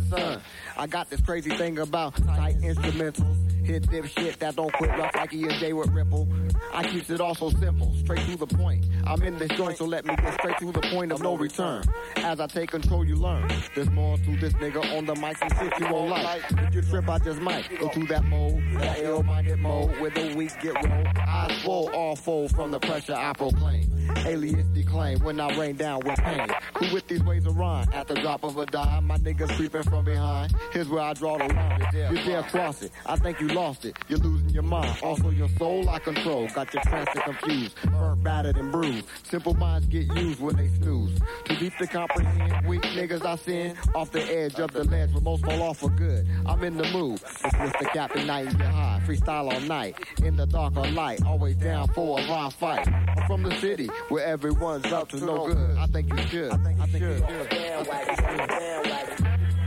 son. 0.09 0.41
I 0.77 0.87
got 0.87 1.09
this 1.09 1.21
crazy 1.21 1.51
thing 1.51 1.79
about 1.79 2.15
tight 2.15 2.59
instrumentals. 2.61 3.45
Hit 3.65 3.89
dip 3.89 4.05
shit 4.05 4.39
that 4.39 4.55
don't 4.55 4.71
quit 4.73 4.91
rough 4.91 5.15
like 5.15 5.33
E 5.33 5.43
and 5.43 5.53
J 5.53 5.73
with 5.73 5.89
Ripple. 5.89 6.27
I 6.71 6.83
keeps 6.87 7.09
it 7.09 7.19
all 7.19 7.33
so 7.33 7.49
simple, 7.49 7.95
straight 8.03 8.23
to 8.27 8.37
the 8.37 8.45
point. 8.45 8.85
I'm 9.07 9.23
in 9.23 9.39
this 9.39 9.49
joint, 9.57 9.77
so 9.77 9.85
let 9.85 10.05
me 10.05 10.15
get 10.15 10.33
straight 10.35 10.57
to 10.59 10.71
the 10.71 10.81
point 10.81 11.11
of 11.11 11.23
no 11.23 11.35
return. 11.35 11.83
As 12.17 12.39
I 12.39 12.45
take 12.45 12.69
control, 12.69 13.03
you 13.03 13.15
learn. 13.15 13.49
There's 13.73 13.89
more 13.89 14.17
to 14.17 14.37
this 14.37 14.53
nigga 14.53 14.95
on 14.95 15.07
the 15.07 15.15
mic, 15.15 15.37
some 15.37 15.49
shit 15.57 15.79
you 15.79 15.91
won't 15.91 16.11
like. 16.11 16.43
If 16.51 16.75
you 16.75 16.81
trip, 16.83 17.09
I 17.09 17.17
just 17.17 17.41
might 17.41 17.67
go 17.79 17.89
to 17.89 18.05
that 18.05 18.25
mode, 18.25 18.61
that 18.77 18.99
ill-minded 18.99 19.57
mode 19.57 19.99
where 19.99 20.11
the 20.11 20.35
weak 20.35 20.51
get 20.61 20.75
rolled. 20.75 21.07
Eyes 21.17 21.61
full, 21.63 21.89
all 21.89 22.15
full 22.15 22.47
from 22.49 22.69
the 22.69 22.79
pressure 22.79 23.15
I 23.15 23.33
proclaim. 23.33 23.89
Alias 24.25 24.65
declaim 24.73 25.19
when 25.19 25.39
I 25.39 25.55
rain 25.57 25.75
down 25.75 26.01
with 26.03 26.17
pain. 26.17 26.47
Who 26.77 26.93
with 26.93 27.07
these 27.07 27.23
ways 27.23 27.45
of 27.45 27.57
rhyme? 27.57 27.87
At 27.93 28.07
the 28.07 28.15
drop 28.15 28.43
of 28.43 28.57
a 28.57 28.65
dime, 28.65 29.05
my 29.05 29.17
niggas 29.17 29.55
creeping 29.55 29.83
from 29.83 30.03
behind. 30.03 30.53
Here's 30.71 30.89
where 30.89 31.03
I 31.03 31.13
draw 31.13 31.37
the 31.37 31.53
line. 31.53 31.83
You 31.93 32.23
dare 32.23 32.43
cross 32.43 32.81
it. 32.81 32.91
I 33.05 33.17
think 33.17 33.39
you 33.39 33.49
lost 33.49 33.85
it. 33.85 33.97
You're 34.07 34.19
losing 34.19 34.49
your 34.49 34.63
mind. 34.63 34.97
Also 35.03 35.29
your 35.29 35.49
soul 35.57 35.87
I 35.89 35.99
control. 35.99 36.47
Got 36.49 36.73
your 36.73 36.81
transit 36.83 37.23
confused. 37.23 37.75
Burnt, 37.91 38.23
battered, 38.23 38.57
and 38.57 38.71
bruised. 38.71 39.05
Simple 39.23 39.53
minds 39.53 39.87
get 39.87 40.07
used 40.15 40.39
when 40.39 40.55
they 40.55 40.69
snooze. 40.69 41.19
Too 41.45 41.55
deep 41.57 41.77
to 41.77 41.87
comprehend. 41.87 42.67
Weak 42.67 42.81
niggas 42.81 43.25
I 43.25 43.35
send 43.35 43.77
off 43.93 44.11
the 44.11 44.23
edge 44.23 44.55
of 44.59 44.71
the 44.71 44.83
ledge, 44.85 45.13
but 45.13 45.23
most 45.23 45.45
fall 45.45 45.61
off 45.61 45.77
for 45.77 45.89
good. 45.89 46.27
I'm 46.45 46.63
in 46.63 46.77
the 46.77 46.89
mood. 46.91 47.21
It's 47.43 47.59
with 47.59 47.73
the 47.79 47.85
Captain 47.93 48.25
Night 48.25 48.45
get 48.57 48.67
high. 48.67 49.01
Freestyle 49.05 49.53
all 49.53 49.59
night. 49.61 49.97
In 50.23 50.35
the 50.35 50.47
dark 50.47 50.75
or 50.77 50.87
light. 50.87 51.23
Always 51.25 51.55
down 51.57 51.87
for 51.89 52.19
a 52.19 52.23
live 52.23 52.53
fight. 52.53 52.87
I'm 52.87 53.27
from 53.27 53.43
the 53.43 53.55
city 53.59 53.89
where 54.09 54.25
everyone's 54.25 54.85
up 54.91 55.09
to 55.09 55.17
no 55.23 55.47
good. 55.47 55.77
I 55.77 55.87
think 55.87 56.11
you 56.11 56.17
should. 56.27 56.51
I 56.51 56.57
think 56.57 56.79
you 56.79 56.85
should. 56.87 57.23
I 57.23 57.45
think 57.47 57.51
you 57.51 57.65
should. 57.65 58.99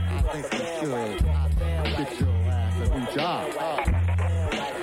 I 0.07 0.21
think 0.31 0.45
you 0.53 0.59
should. 0.79 1.19
Get 1.97 2.19
your 2.19 2.29
ass 2.47 2.75
a 2.79 2.81
new 2.97 3.05
job. 3.13 3.43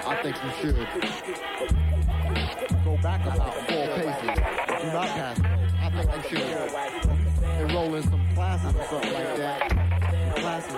I 0.06 0.08
think 0.22 0.36
you 0.44 0.50
should. 0.60 0.88
Go 2.84 2.92
back 3.02 3.20
about 3.26 3.54
four 3.54 3.86
paces. 3.96 4.34
Do 4.82 4.86
not 4.92 5.08
pass. 5.08 5.38
I 5.80 5.90
think 5.90 6.08
you 6.30 6.38
should. 6.38 6.58
Enroll 7.60 7.94
in 7.94 8.02
some 8.02 8.26
classes 8.34 8.74
or 8.74 8.84
something 8.84 9.12
like 9.14 9.36
that. 9.36 9.60
Classes. 10.36 10.76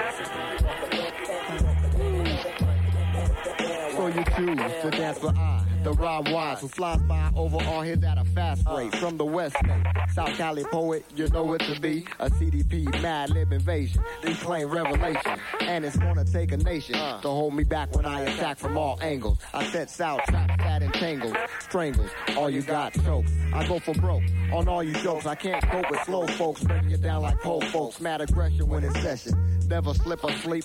So 3.97 4.03
you 4.07 4.25
choose 4.37 4.83
to 4.83 4.91
dance 4.91 5.19
for 5.19 5.33
I. 5.37 5.78
The 5.85 5.93
Rob 5.93 6.29
Wise 6.29 6.61
who 6.61 6.69
flies 6.69 7.01
by 7.03 7.31
over 7.37 7.57
all 7.65 7.83
his 7.83 8.03
at 8.03 8.19
a 8.19 8.25
fast 8.25 8.67
rate 8.69 8.95
from 8.97 9.17
the 9.17 9.25
West 9.25 9.57
State. 9.57 9.85
South 10.13 10.37
Cali 10.37 10.65
poet, 10.65 11.05
you 11.15 11.29
know 11.29 11.53
it 11.55 11.61
to 11.61 11.81
be 11.81 12.05
a 12.19 12.29
CDP 12.29 12.87
mad 13.01 13.31
lib 13.31 13.53
invasion. 13.53 14.03
They 14.23 14.35
claim 14.35 14.69
revelation, 14.69 15.39
and 15.61 15.85
it's 15.85 15.97
gonna 15.97 16.25
take 16.25 16.53
a 16.53 16.57
nation 16.57 16.95
to 16.97 17.29
hold 17.29 17.55
me 17.55 17.65
back 17.65 17.95
when 17.95 18.05
I 18.07 18.23
attack 18.23 18.59
from 18.59 18.77
all 18.77 18.99
angles. 19.01 19.39
I 19.55 19.65
set 19.67 19.89
south, 19.91 20.23
trap, 20.25 20.59
fat 20.59 20.83
and 20.83 20.93
tangled, 20.95 21.37
strangles. 21.61 22.11
All 22.37 22.51
you 22.51 22.63
got 22.63 22.93
chokes. 23.05 23.31
I 23.53 23.67
go 23.67 23.79
for 23.79 23.95
broke 23.95 24.25
on 24.53 24.69
all 24.69 24.83
you 24.83 24.95
jokes. 24.95 25.27
I 25.27 25.35
can't 25.35 25.63
cope 25.69 25.91
with 25.91 26.03
slow 26.05 26.27
folks, 26.27 26.63
breaking 26.65 26.91
it 26.91 27.03
down 27.03 27.23
like 27.23 27.39
pole 27.41 27.61
folks. 27.61 28.01
Mad 28.01 28.21
aggression 28.21 28.67
when 28.69 28.85
it's 28.85 29.01
session. 29.01 29.33
Never 29.69 29.93
slip 29.93 30.25
or 30.25 30.33
sleep. 30.33 30.65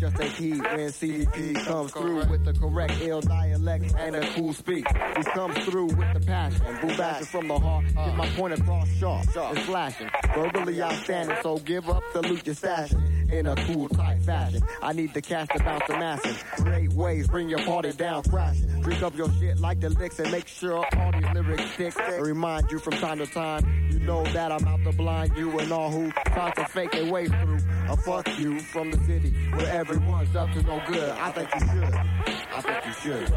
Just 0.00 0.20
a 0.20 0.24
heed 0.24 0.62
when 0.62 0.90
CDP 0.90 1.64
comes 1.64 1.92
through 1.92 2.24
with 2.26 2.44
the 2.44 2.52
correct 2.52 2.92
ill 3.00 3.22
dialect 3.22 3.94
and 3.96 4.16
a 4.16 4.27
cool 4.34 4.52
speak. 4.52 4.86
He 5.16 5.22
comes 5.24 5.58
through 5.64 5.86
with 5.86 6.12
the 6.14 6.20
passion. 6.20 6.60
Boo 6.80 6.96
bashing 6.96 7.26
from 7.26 7.48
the 7.48 7.58
heart. 7.58 7.84
Get 7.94 8.16
my 8.16 8.28
point 8.30 8.54
across 8.58 8.88
sharp. 8.98 9.26
It's 9.34 9.60
flashing. 9.62 10.10
Verbally 10.34 10.80
outstanding, 10.82 11.36
so 11.42 11.58
give 11.58 11.88
up 11.88 12.02
the 12.12 12.22
loot 12.22 12.46
you're 12.46 12.54
stashing. 12.54 13.02
In 13.30 13.46
a 13.46 13.54
cool, 13.66 13.88
tight 13.90 14.22
fashion. 14.22 14.62
I 14.82 14.92
need 14.94 15.12
the 15.12 15.20
cash 15.20 15.48
to 15.48 15.58
bounce 15.62 15.84
the 15.86 15.94
masses. 15.94 16.42
Great 16.56 16.92
ways, 16.94 17.26
bring 17.28 17.48
your 17.48 17.58
party 17.60 17.92
down 17.92 18.22
crashing. 18.22 18.80
Drink 18.80 19.02
up 19.02 19.14
your 19.16 19.30
shit 19.32 19.60
like 19.60 19.80
the 19.80 19.90
licks 19.90 20.18
and 20.18 20.30
make 20.32 20.48
sure 20.48 20.84
all 20.96 21.12
these 21.12 21.26
lyrics 21.34 21.70
stick. 21.72 21.94
Remind 22.20 22.70
you 22.70 22.78
from 22.78 22.94
time 22.94 23.18
to 23.18 23.26
time, 23.26 23.90
you 23.90 23.98
know 23.98 24.24
that 24.24 24.50
I'm 24.50 24.66
out 24.66 24.82
to 24.84 24.92
blind 24.92 25.36
you 25.36 25.58
and 25.58 25.70
all 25.70 25.90
who 25.90 26.10
try 26.32 26.50
to 26.52 26.64
fake 26.66 26.92
their 26.92 27.12
way 27.12 27.26
through. 27.26 27.58
A 27.88 27.96
fuck 27.98 28.26
you 28.38 28.60
from 28.60 28.90
the 28.90 28.98
city 29.04 29.30
where 29.52 29.72
everyone's 29.72 30.34
up 30.34 30.50
to 30.52 30.62
no 30.62 30.82
good. 30.86 31.10
I 31.10 31.30
think 31.32 31.54
you 31.54 31.60
should. 31.60 31.94
I 31.94 32.60
think 32.62 32.86
you 32.86 32.92
should. 33.02 33.32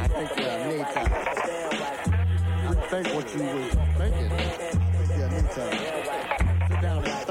I 0.00 0.08
think 0.08 0.30
you 0.36 0.44
need 0.76 0.86
to 0.86 1.18
think 2.88 3.14
what 3.14 3.34
you 3.34 3.42
was 3.42 3.77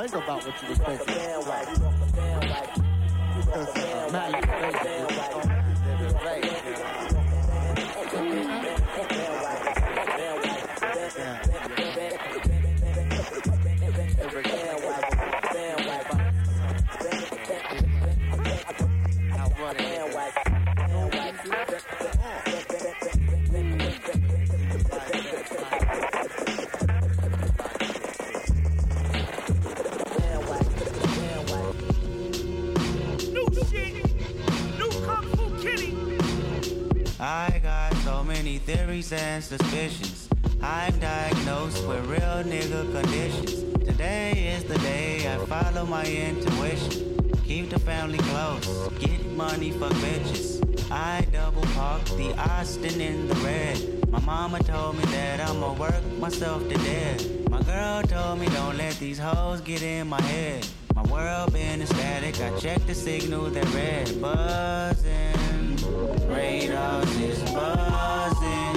think 0.08 0.24
about 0.24 0.46
what 0.46 0.62
you 0.62 0.70
was 0.70 0.78
thinking. 0.80 1.18
I 37.28 37.60
got 37.62 37.94
so 38.06 38.24
many 38.24 38.58
theories 38.58 39.12
and 39.12 39.44
suspicions. 39.44 40.30
I'm 40.62 40.98
diagnosed 40.98 41.86
with 41.86 42.06
real 42.06 42.42
nigga 42.48 42.90
conditions. 42.90 43.64
Today 43.84 44.56
is 44.56 44.64
the 44.64 44.78
day 44.78 45.28
I 45.28 45.38
follow 45.46 45.86
my 45.86 46.06
intuition. 46.06 47.20
Keep 47.44 47.72
the 47.72 47.80
family 47.80 48.20
close, 48.20 48.66
get 49.00 49.26
money 49.34 49.72
for 49.72 49.90
bitches. 50.00 50.64
I 50.90 51.28
double 51.34 51.64
park 51.76 52.06
the 52.16 52.34
Austin 52.40 53.02
in 53.02 53.28
the 53.28 53.36
red. 53.36 54.10
My 54.10 54.22
mama 54.22 54.64
told 54.64 54.96
me 54.96 55.04
that 55.12 55.42
I'ma 55.42 55.74
work 55.74 56.06
myself 56.20 56.66
to 56.70 56.76
death. 56.76 57.50
My 57.50 57.62
girl 57.64 58.04
told 58.04 58.40
me 58.40 58.46
don't 58.46 58.78
let 58.78 58.96
these 59.00 59.20
hoes 59.20 59.60
get 59.60 59.82
in 59.82 60.08
my 60.08 60.22
head. 60.22 60.66
My 60.96 61.04
world 61.04 61.52
been 61.52 61.86
static. 61.88 62.40
I 62.40 62.58
check 62.58 62.80
the 62.88 62.96
signal 62.96 63.50
that 63.50 63.74
red 63.74 64.22
buzzing. 64.22 65.27
Radars 66.28 67.16
is 67.22 67.42
buzzing. 67.54 68.77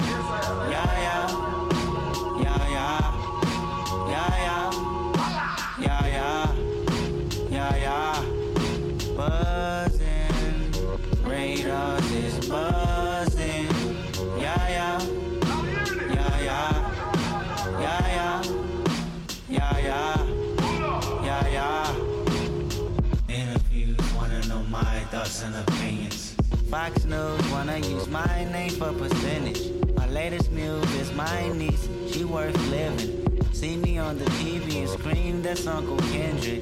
Fox 26.71 27.03
News 27.03 27.51
wanna 27.51 27.79
use 27.79 28.07
my 28.07 28.47
name 28.49 28.69
for 28.69 28.93
percentage. 28.93 29.69
My 29.97 30.07
latest 30.07 30.53
news 30.53 30.89
is 30.95 31.11
my 31.11 31.49
niece, 31.49 31.89
she 32.09 32.23
worth 32.23 32.55
living. 32.69 33.11
See 33.51 33.75
me 33.75 33.97
on 33.97 34.17
the 34.17 34.23
TV 34.39 34.77
and 34.79 34.89
scream, 34.89 35.41
that's 35.41 35.67
Uncle 35.67 35.97
Kendrick. 36.13 36.61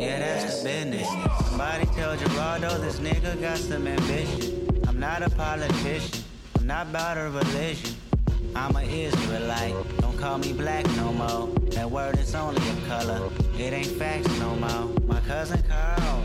Yeah, 0.00 0.18
that's 0.18 0.64
the 0.64 0.68
business. 0.68 1.08
Somebody 1.46 1.86
tell 1.94 2.16
Geraldo 2.16 2.80
this 2.80 2.98
nigga 2.98 3.40
got 3.40 3.56
some 3.56 3.86
ambition. 3.86 4.68
I'm 4.88 4.98
not 4.98 5.22
a 5.22 5.30
politician, 5.30 6.24
I'm 6.58 6.66
not 6.66 6.88
about 6.88 7.18
a 7.18 7.30
religion. 7.30 7.94
I'm 8.56 8.74
an 8.74 8.90
Israelite, 8.90 9.76
don't 9.98 10.18
call 10.18 10.38
me 10.38 10.52
black 10.52 10.84
no 10.96 11.12
more. 11.12 11.54
That 11.70 11.88
word 11.88 12.18
is 12.18 12.34
only 12.34 12.68
a 12.68 12.88
color, 12.88 13.30
it 13.56 13.72
ain't 13.72 13.86
facts 13.86 14.36
no 14.40 14.56
more. 14.56 14.90
My 15.06 15.20
cousin 15.20 15.62
Carl, 15.68 16.24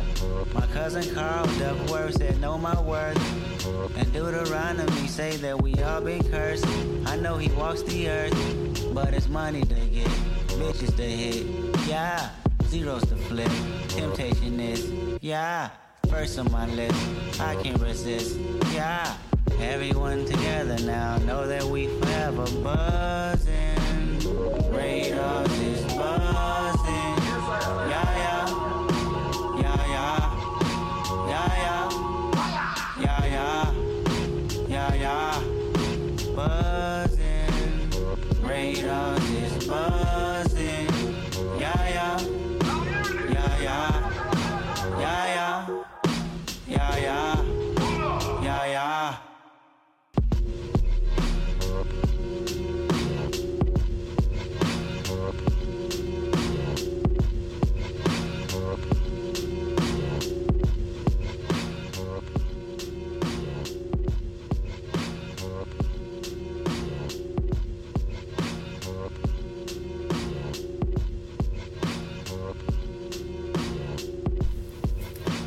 my 0.54 0.66
cousin 0.68 1.14
Carl 1.14 1.46
Duckworth 1.58 2.18
said, 2.18 2.40
Know 2.40 2.58
my 2.58 2.80
worth. 2.82 3.18
And 3.98 4.12
Deuteronomy 4.14 5.08
say 5.08 5.38
that 5.38 5.62
we 5.62 5.76
all 5.84 6.02
been 6.02 6.24
cursed. 6.30 6.66
I 7.06 7.16
know 7.18 7.38
he 7.38 7.50
walks 7.54 7.82
the 7.84 8.10
earth, 8.10 8.94
but 8.94 9.14
it's 9.14 9.28
money 9.28 9.62
to 9.62 9.76
get, 9.76 10.08
bitches 10.48 10.96
to 10.98 11.04
hit. 11.04 11.46
Yeah, 11.88 12.30
zeros 12.66 13.06
to 13.08 13.16
flip. 13.16 13.52
Temptation 13.90 14.60
is, 14.60 14.92
yeah, 15.22 15.70
first 16.10 16.40
on 16.40 16.52
my 16.52 16.66
list. 16.68 17.42
I 17.42 17.56
can't 17.62 17.82
resist, 17.82 18.38
yeah. 18.74 19.16
Everyone 19.60 20.26
together 20.26 20.78
now 20.86 21.18
know 21.20 21.48
that 21.48 21.64
we 21.64 21.88
forever 22.00 22.46
buzzing. 22.64 23.78
Radars 24.72 25.52
is 25.60 25.81
Radars 39.72 40.01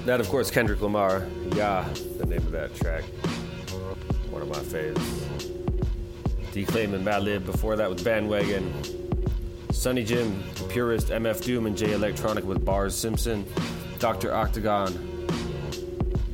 That, 0.05 0.21
of 0.21 0.29
course, 0.29 0.51
Kendrick 0.51 0.83
Lamar. 0.83 1.27
Yeah, 1.55 1.89
the 2.19 2.27
name 2.27 2.41
of 2.41 2.53
that 2.53 2.75
track. 2.75 3.05
One 4.31 4.43
of 4.43 4.49
my 4.49 4.59
faves. 4.59 5.01
Declaime 6.53 6.95
and 6.95 7.07
Madlib. 7.07 7.47
Before 7.47 7.75
that 7.77 7.89
with 7.89 8.05
Bandwagon. 8.05 8.71
Sonnyjim, 9.69 10.55
The 10.57 10.65
Purist, 10.65 11.09
MF 11.09 11.43
Doom, 11.43 11.65
and 11.65 11.75
J 11.75 11.93
Electronic 11.93 12.45
with 12.45 12.63
Bars 12.67 12.95
Simpson. 12.95 13.47
Dr. 13.99 14.35
Octagon. 14.35 15.27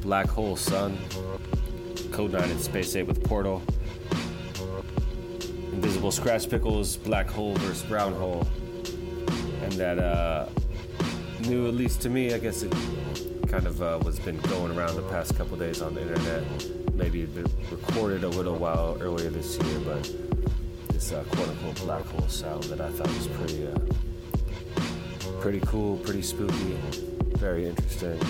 Black 0.00 0.26
Hole 0.26 0.56
Sun. 0.56 0.98
Code 2.10 2.32
9 2.32 2.42
and 2.42 2.60
Space 2.60 2.96
8 2.96 3.04
with 3.04 3.22
Portal. 3.22 3.62
Invisible 5.72 6.10
Scratch 6.10 6.50
Pickles, 6.50 6.96
Black 6.96 7.28
Hole 7.28 7.54
versus 7.54 7.84
Brown 7.84 8.14
Hole. 8.14 8.44
And 9.62 9.72
that, 9.74 10.00
uh, 10.00 10.48
new, 11.42 11.68
at 11.68 11.74
least 11.74 12.00
to 12.02 12.10
me, 12.10 12.34
I 12.34 12.38
guess 12.38 12.64
it 12.64 12.74
kind 13.50 13.66
of 13.66 13.82
uh, 13.82 13.98
was 14.04 14.20
been 14.20 14.38
going 14.42 14.78
around 14.78 14.94
the 14.94 15.02
past 15.10 15.36
couple 15.36 15.56
days 15.56 15.82
on 15.82 15.92
the 15.92 16.00
internet. 16.02 16.44
Maybe 16.94 17.22
it 17.22 17.34
been 17.34 17.50
recorded 17.68 18.22
a 18.22 18.28
little 18.28 18.54
while 18.54 18.96
earlier 19.00 19.28
this 19.28 19.58
year, 19.58 19.80
but 19.80 20.08
this 20.88 21.10
uh, 21.10 21.24
quote 21.32 21.48
unquote 21.48 21.76
black 21.80 22.04
hole 22.04 22.28
sound 22.28 22.62
that 22.64 22.80
I 22.80 22.90
thought 22.90 23.08
was 23.08 23.26
pretty, 23.26 23.66
uh, 23.66 25.40
pretty 25.40 25.58
cool, 25.66 25.96
pretty 25.96 26.22
spooky, 26.22 26.78
very 27.34 27.66
interesting. 27.66 28.20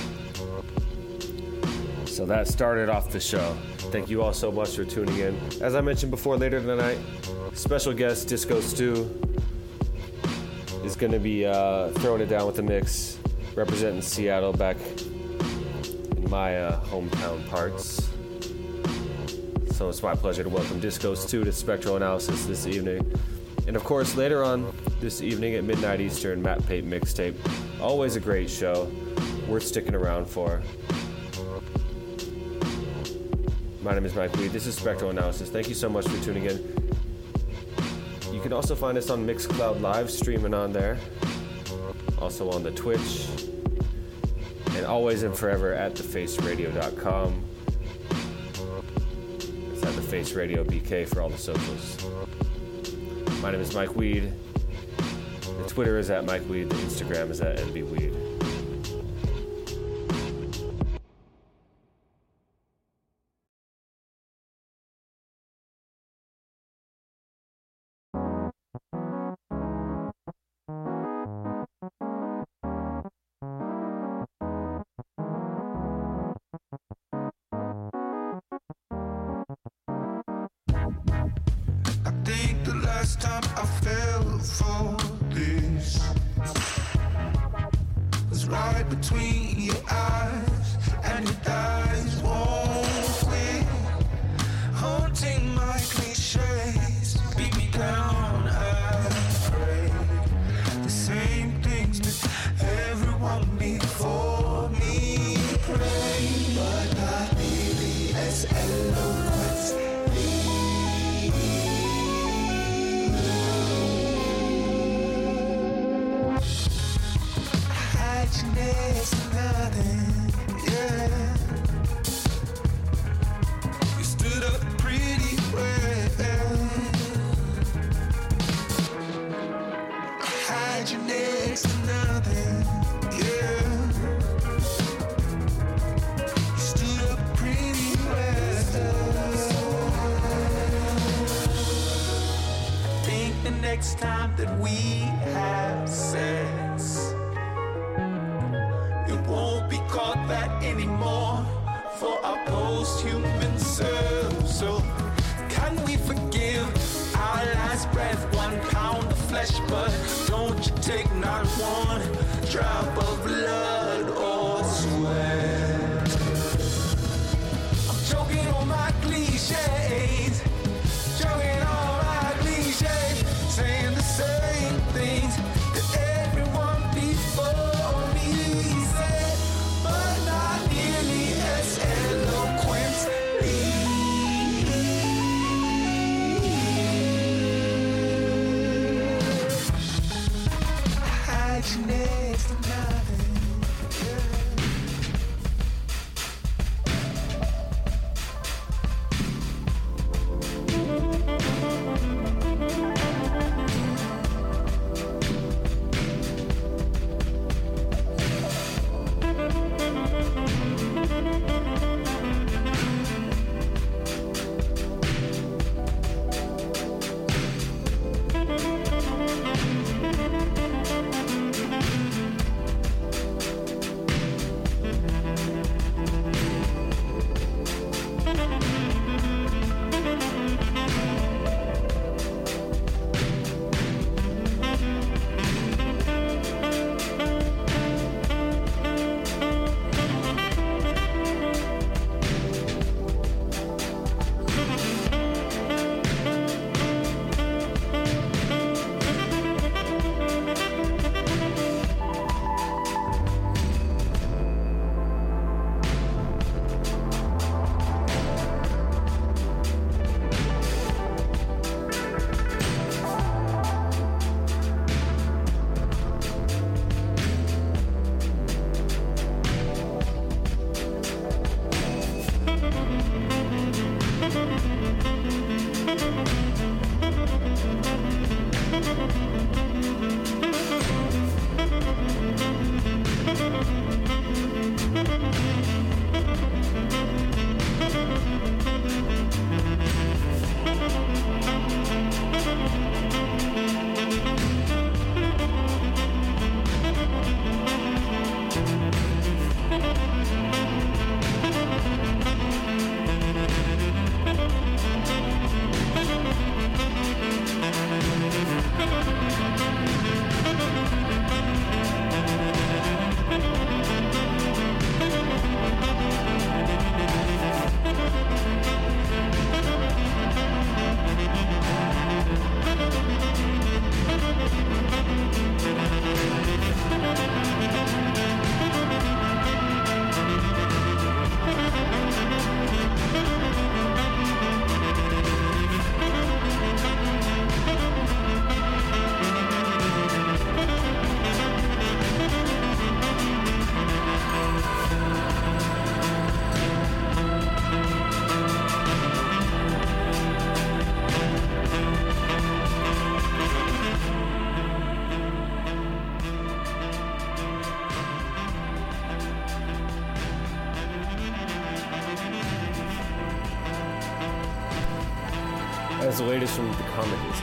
So 2.07 2.25
that 2.25 2.49
started 2.49 2.89
off 2.89 3.11
the 3.11 3.21
show. 3.21 3.55
Thank 3.93 4.09
you 4.09 4.23
all 4.23 4.33
so 4.33 4.51
much 4.51 4.75
for 4.75 4.87
tuning 4.87 5.19
in. 5.19 5.39
As 5.61 5.75
I 5.75 5.83
mentioned 5.83 6.11
before, 6.11 6.39
later 6.39 6.63
tonight, 6.63 6.99
special 7.53 7.93
guest 7.93 8.27
Disco 8.29 8.63
Stew 8.63 9.21
is 10.83 10.97
going 10.97 11.13
to 11.13 11.21
be 11.21 11.45
uh, 11.45 11.91
throwing 11.91 12.23
it 12.23 12.27
down 12.27 12.47
with 12.47 12.57
the 12.57 12.63
mix, 12.63 13.20
representing 13.55 14.03
Seattle 14.03 14.53
back 14.53 14.77
in 16.17 16.29
my 16.31 16.57
uh, 16.59 16.81
hometown 16.85 17.47
parts. 17.49 18.09
So 19.73 19.89
it's 19.89 20.03
my 20.03 20.15
pleasure 20.15 20.43
to 20.43 20.49
welcome 20.49 20.79
Disco 20.79 21.15
Stew 21.15 21.45
to 21.45 21.53
Spectral 21.53 21.97
Analysis 21.97 22.45
this 22.47 22.67
evening. 22.67 23.19
And 23.67 23.77
of 23.77 23.85
course, 23.85 24.17
later 24.17 24.45
on 24.45 24.75
this 25.01 25.23
evening 25.23 25.55
at 25.55 25.65
midnight 25.65 26.01
Eastern, 26.01 26.43
Matt 26.43 26.67
Pape 26.67 26.85
Mixtape. 26.85 27.35
Always 27.81 28.17
a 28.17 28.21
great 28.21 28.51
show, 28.51 28.91
worth 29.49 29.63
sticking 29.63 29.95
around 29.95 30.27
for. 30.27 30.63
My 33.83 33.95
name 33.95 34.05
is 34.05 34.15
Mike 34.15 34.37
Weed. 34.37 34.49
This 34.49 34.67
is 34.67 34.75
Spectral 34.77 35.11
Analysis. 35.11 35.49
Thank 35.49 35.69
you 35.69 35.75
so 35.75 35.89
much 35.89 36.07
for 36.07 36.23
tuning 36.23 36.45
in. 36.45 36.59
You 38.33 38.41
can 38.41 38.53
also 38.53 38.75
find 38.75 38.99
us 38.99 39.09
on 39.09 39.27
Mixcloud 39.27 39.81
Live, 39.81 40.11
streaming 40.11 40.53
on 40.53 40.73
there. 40.73 40.99
Also 42.19 42.51
on 42.51 42.63
the 42.63 42.71
Twitch. 42.73 43.29
And 44.81 44.87
always 44.87 45.25
and 45.25 45.37
forever 45.37 45.75
at 45.75 45.95
thefaceradio.com. 45.95 47.45
It's 49.75 49.83
at 49.83 49.95
the 49.95 50.01
Face 50.01 50.33
Radio 50.33 50.65
BK 50.65 51.07
for 51.07 51.21
all 51.21 51.29
the 51.29 51.37
socials. 51.37 51.99
My 53.43 53.51
name 53.51 53.61
is 53.61 53.75
Mike 53.75 53.95
Weed. 53.95 54.33
The 55.59 55.65
Twitter 55.69 55.99
is 55.99 56.09
at 56.09 56.25
Mike 56.25 56.49
Weed. 56.49 56.71
The 56.71 56.77
Instagram 56.77 57.29
is 57.29 57.43
at 57.43 57.59
MB 57.59 57.91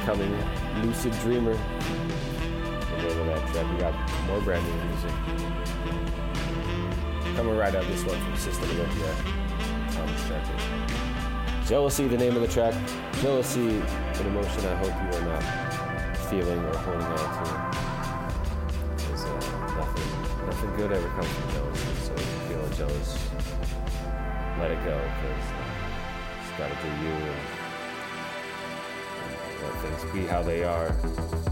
coming. 0.07 0.33
Lucid 0.83 1.11
Dreamer. 1.19 1.51
The 1.51 2.97
name 3.03 3.19
of 3.19 3.25
that 3.27 3.45
track. 3.51 3.69
We 3.73 3.77
got 3.77 3.93
more 4.25 4.39
brand 4.39 4.63
new 4.65 4.73
music. 4.85 5.11
Coming 7.35 7.57
right 7.57 7.75
out 7.75 7.85
this 7.87 8.05
one 8.05 8.17
from 8.17 8.37
System 8.37 8.69
of 8.69 8.79
Olympia. 8.79 9.13
Thomas 9.91 10.21
Strecker. 10.23 11.67
Jealousy, 11.67 12.07
the 12.07 12.17
name 12.17 12.37
of 12.37 12.41
the 12.41 12.47
track. 12.47 12.73
Jealousy, 13.21 13.67
an 13.67 14.25
emotion 14.27 14.65
I 14.65 14.75
hope 14.75 14.95
you 14.95 15.19
are 15.19 15.25
not 15.27 15.43
feeling 16.29 16.59
or 16.63 16.77
holding 16.77 17.01
on 17.03 17.17
to. 17.17 17.51
'Cause, 19.03 19.25
uh, 19.25 19.31
nothing, 19.75 20.09
nothing 20.45 20.71
good 20.77 20.91
ever 20.93 21.09
comes 21.09 21.27
from 21.27 21.51
jealousy. 21.51 21.91
So 22.05 22.13
if 22.13 22.19
you're 22.31 22.47
feeling 22.47 22.73
jealous, 22.77 23.09
let 24.57 24.71
it 24.71 24.79
go 24.85 24.95
because 24.95 25.45
it's 26.39 26.57
got 26.57 26.69
to 26.71 26.75
do 26.81 26.89
you 27.03 27.11
and 27.11 27.56
things 29.87 30.11
be 30.13 30.25
how 30.25 30.41
they 30.43 30.63
are. 30.63 31.46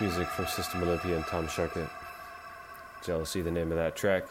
Music 0.00 0.28
from 0.28 0.46
System 0.46 0.82
Olympia 0.82 1.16
and 1.16 1.26
Tom 1.26 1.48
Sharkett. 1.48 1.88
Jealousy, 3.04 3.40
the 3.40 3.50
name 3.50 3.70
of 3.70 3.78
that 3.78 3.96
track. 3.96 4.24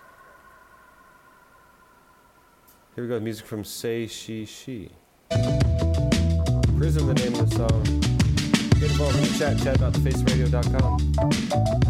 Here 2.95 3.03
we 3.03 3.09
go, 3.09 3.19
music 3.19 3.45
from 3.45 3.63
Say 3.63 4.07
She 4.07 4.45
She. 4.45 4.89
Prism, 6.77 7.07
the 7.07 7.13
name 7.15 7.35
of 7.35 7.49
the 7.49 7.55
song. 7.55 7.83
Get 8.79 8.91
involved 8.91 9.15
in 9.17 9.23
the 9.23 9.35
chat, 9.37 9.57
chat.thefaceradio.com. 9.63 10.97
That 11.13 11.84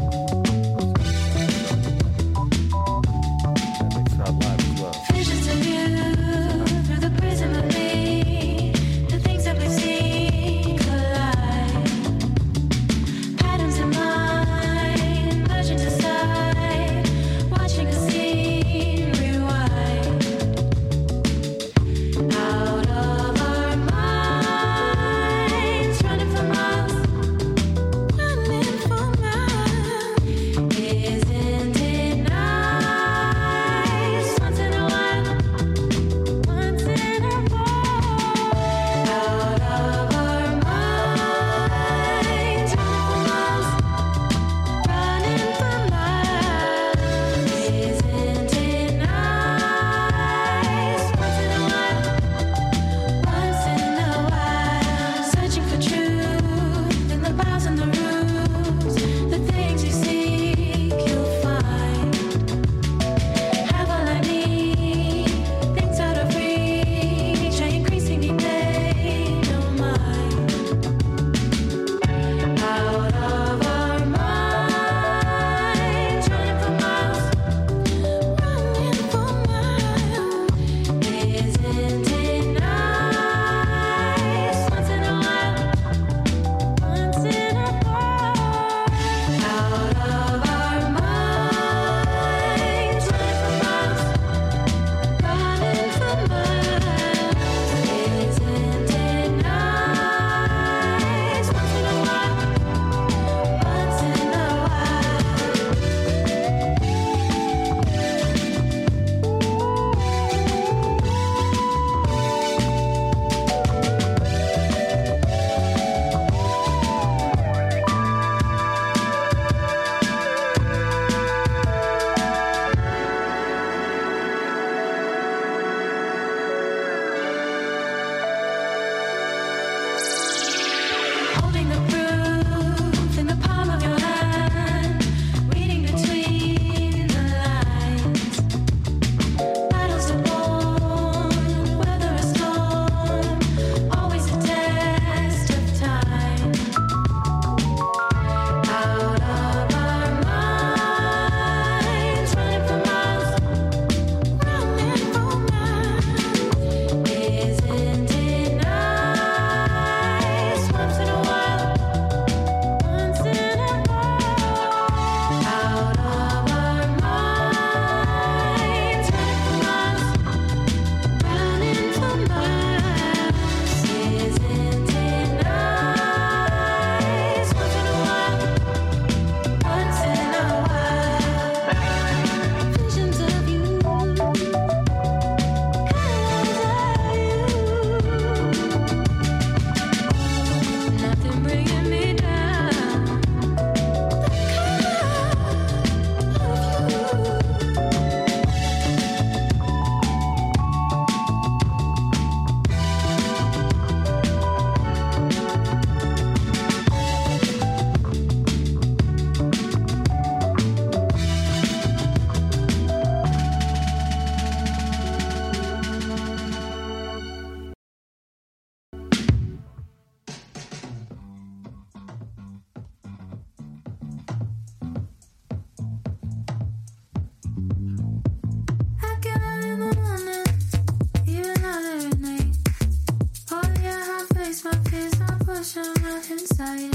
inside 236.58 236.95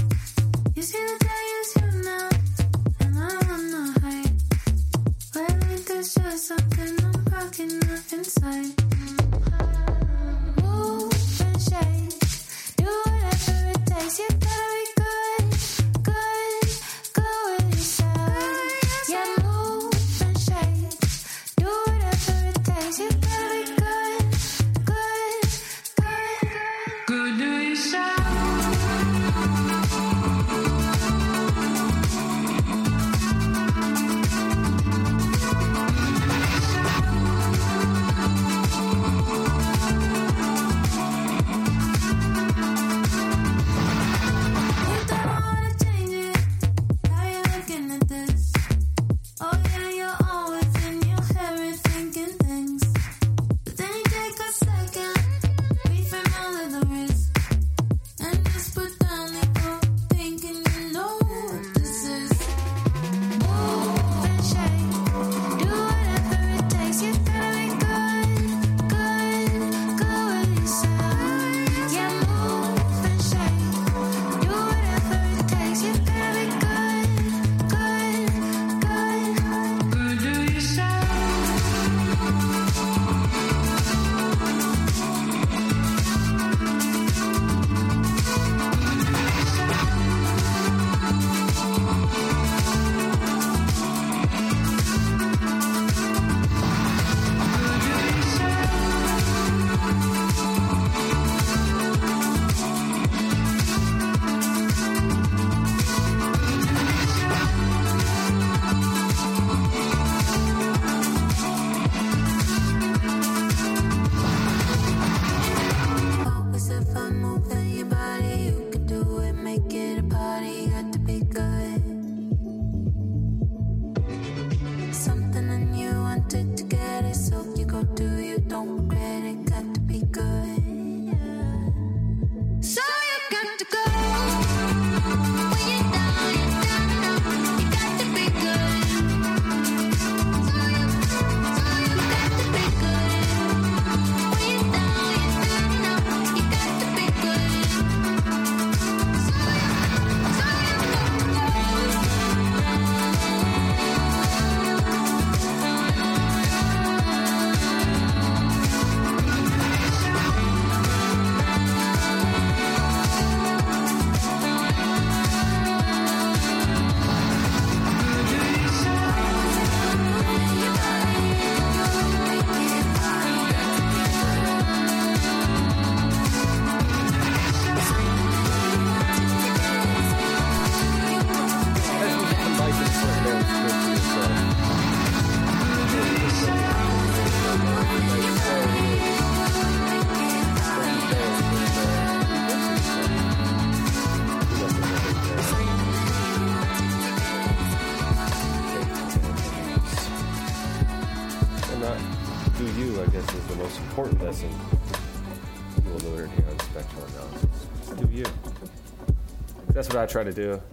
what 210.00 210.08
I 210.08 210.12
try 210.12 210.24
to 210.24 210.32
do. 210.32 210.69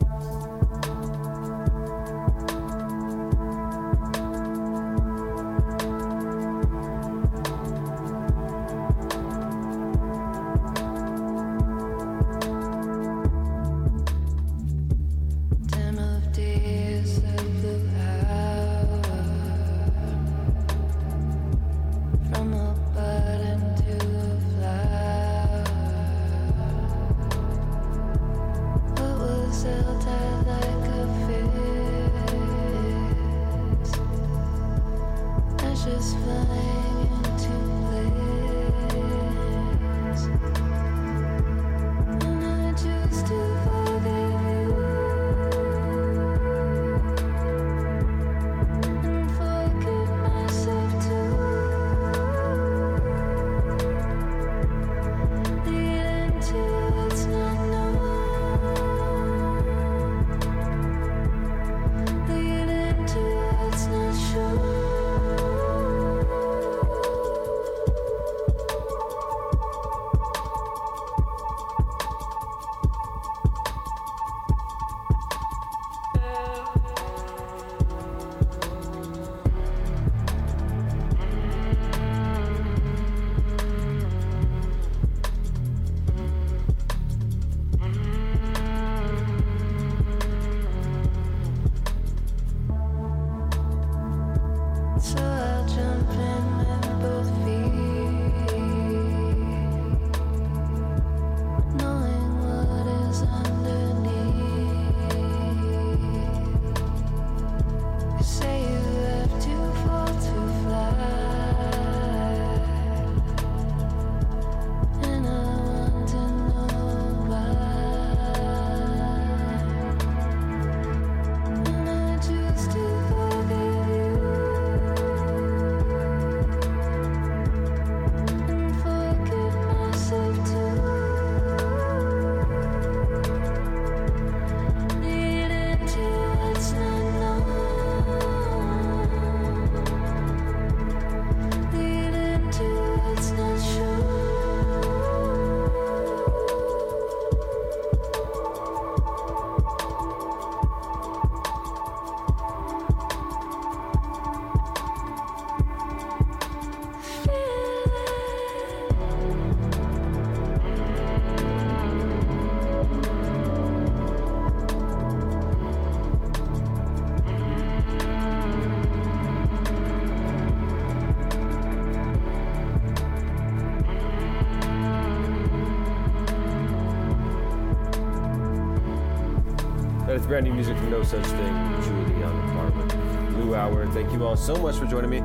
Brand 180.28 180.46
new 180.46 180.54
music 180.54 180.76
from 180.76 180.92
No 180.92 181.04
Such 181.04 181.24
Thing, 181.24 181.82
Juliana 181.84 182.54
Barwick. 182.54 182.90
Blue 183.30 183.56
Hour. 183.56 183.88
Thank 183.94 184.12
you 184.12 184.26
all 184.26 184.36
so 184.36 184.58
much 184.58 184.76
for 184.76 184.86
joining 184.86 185.10
me. 185.10 185.24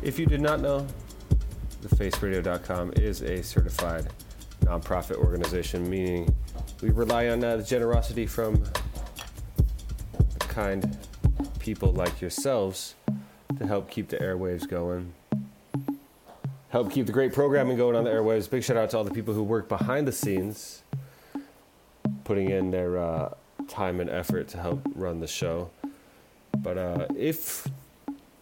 If 0.00 0.16
you 0.16 0.26
did 0.26 0.40
not 0.40 0.60
know, 0.60 0.86
thefaceradio.com 1.82 2.92
is 2.94 3.22
a 3.22 3.42
certified 3.42 4.06
nonprofit 4.60 5.16
organization, 5.16 5.90
meaning 5.90 6.32
we 6.82 6.90
rely 6.90 7.30
on 7.30 7.42
uh, 7.42 7.56
the 7.56 7.64
generosity 7.64 8.26
from 8.26 8.62
kind 10.38 10.98
people 11.58 11.92
like 11.92 12.20
yourselves 12.20 12.94
to 13.58 13.66
help 13.66 13.90
keep 13.90 14.08
the 14.08 14.18
airwaves 14.18 14.68
going, 14.68 15.12
help 16.68 16.92
keep 16.92 17.06
the 17.06 17.12
great 17.12 17.32
programming 17.32 17.76
going 17.76 17.96
on 17.96 18.04
the 18.04 18.10
airwaves. 18.10 18.48
Big 18.48 18.62
shout 18.62 18.76
out 18.76 18.90
to 18.90 18.98
all 18.98 19.04
the 19.04 19.10
people 19.10 19.34
who 19.34 19.42
work 19.42 19.68
behind 19.68 20.06
the 20.06 20.12
scenes, 20.12 20.84
putting 22.22 22.50
in 22.50 22.70
their 22.70 22.96
uh, 22.98 23.34
time 23.74 24.00
and 24.00 24.08
effort 24.08 24.48
to 24.48 24.58
help 24.58 24.80
run 24.94 25.20
the 25.20 25.26
show. 25.26 25.70
But 26.56 26.78
uh, 26.78 27.06
if 27.16 27.66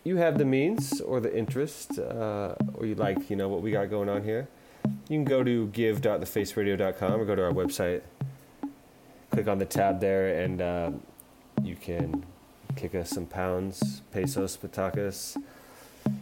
you 0.05 0.17
have 0.17 0.37
the 0.39 0.45
means 0.45 1.01
or 1.01 1.21
the 1.21 1.35
interest, 1.37 1.99
uh, 1.99 2.55
or 2.75 2.87
you 2.87 2.95
like, 2.95 3.31
you 3.31 3.37
know, 3.37 3.49
what 3.49 3.63
we 3.63 3.71
got 3.71 3.89
going 3.89 4.09
on 4.09 4.23
here, 4.25 4.49
you 5.09 5.17
can 5.17 5.25
go 5.25 5.43
to 5.43 5.69
give.thefaceradio.com 5.69 7.21
or 7.21 7.25
go 7.25 7.35
to 7.35 7.45
our 7.45 7.53
website. 7.53 8.03
Click 9.31 9.49
on 9.49 9.59
the 9.59 9.65
tab 9.65 10.01
there, 10.01 10.43
and 10.43 10.61
uh, 10.61 10.91
you 11.63 11.75
can 11.75 12.27
kick 12.77 12.95
us 12.95 13.09
some 13.09 13.25
pounds, 13.25 14.03
pesos, 14.13 14.59
patakas, 14.59 15.39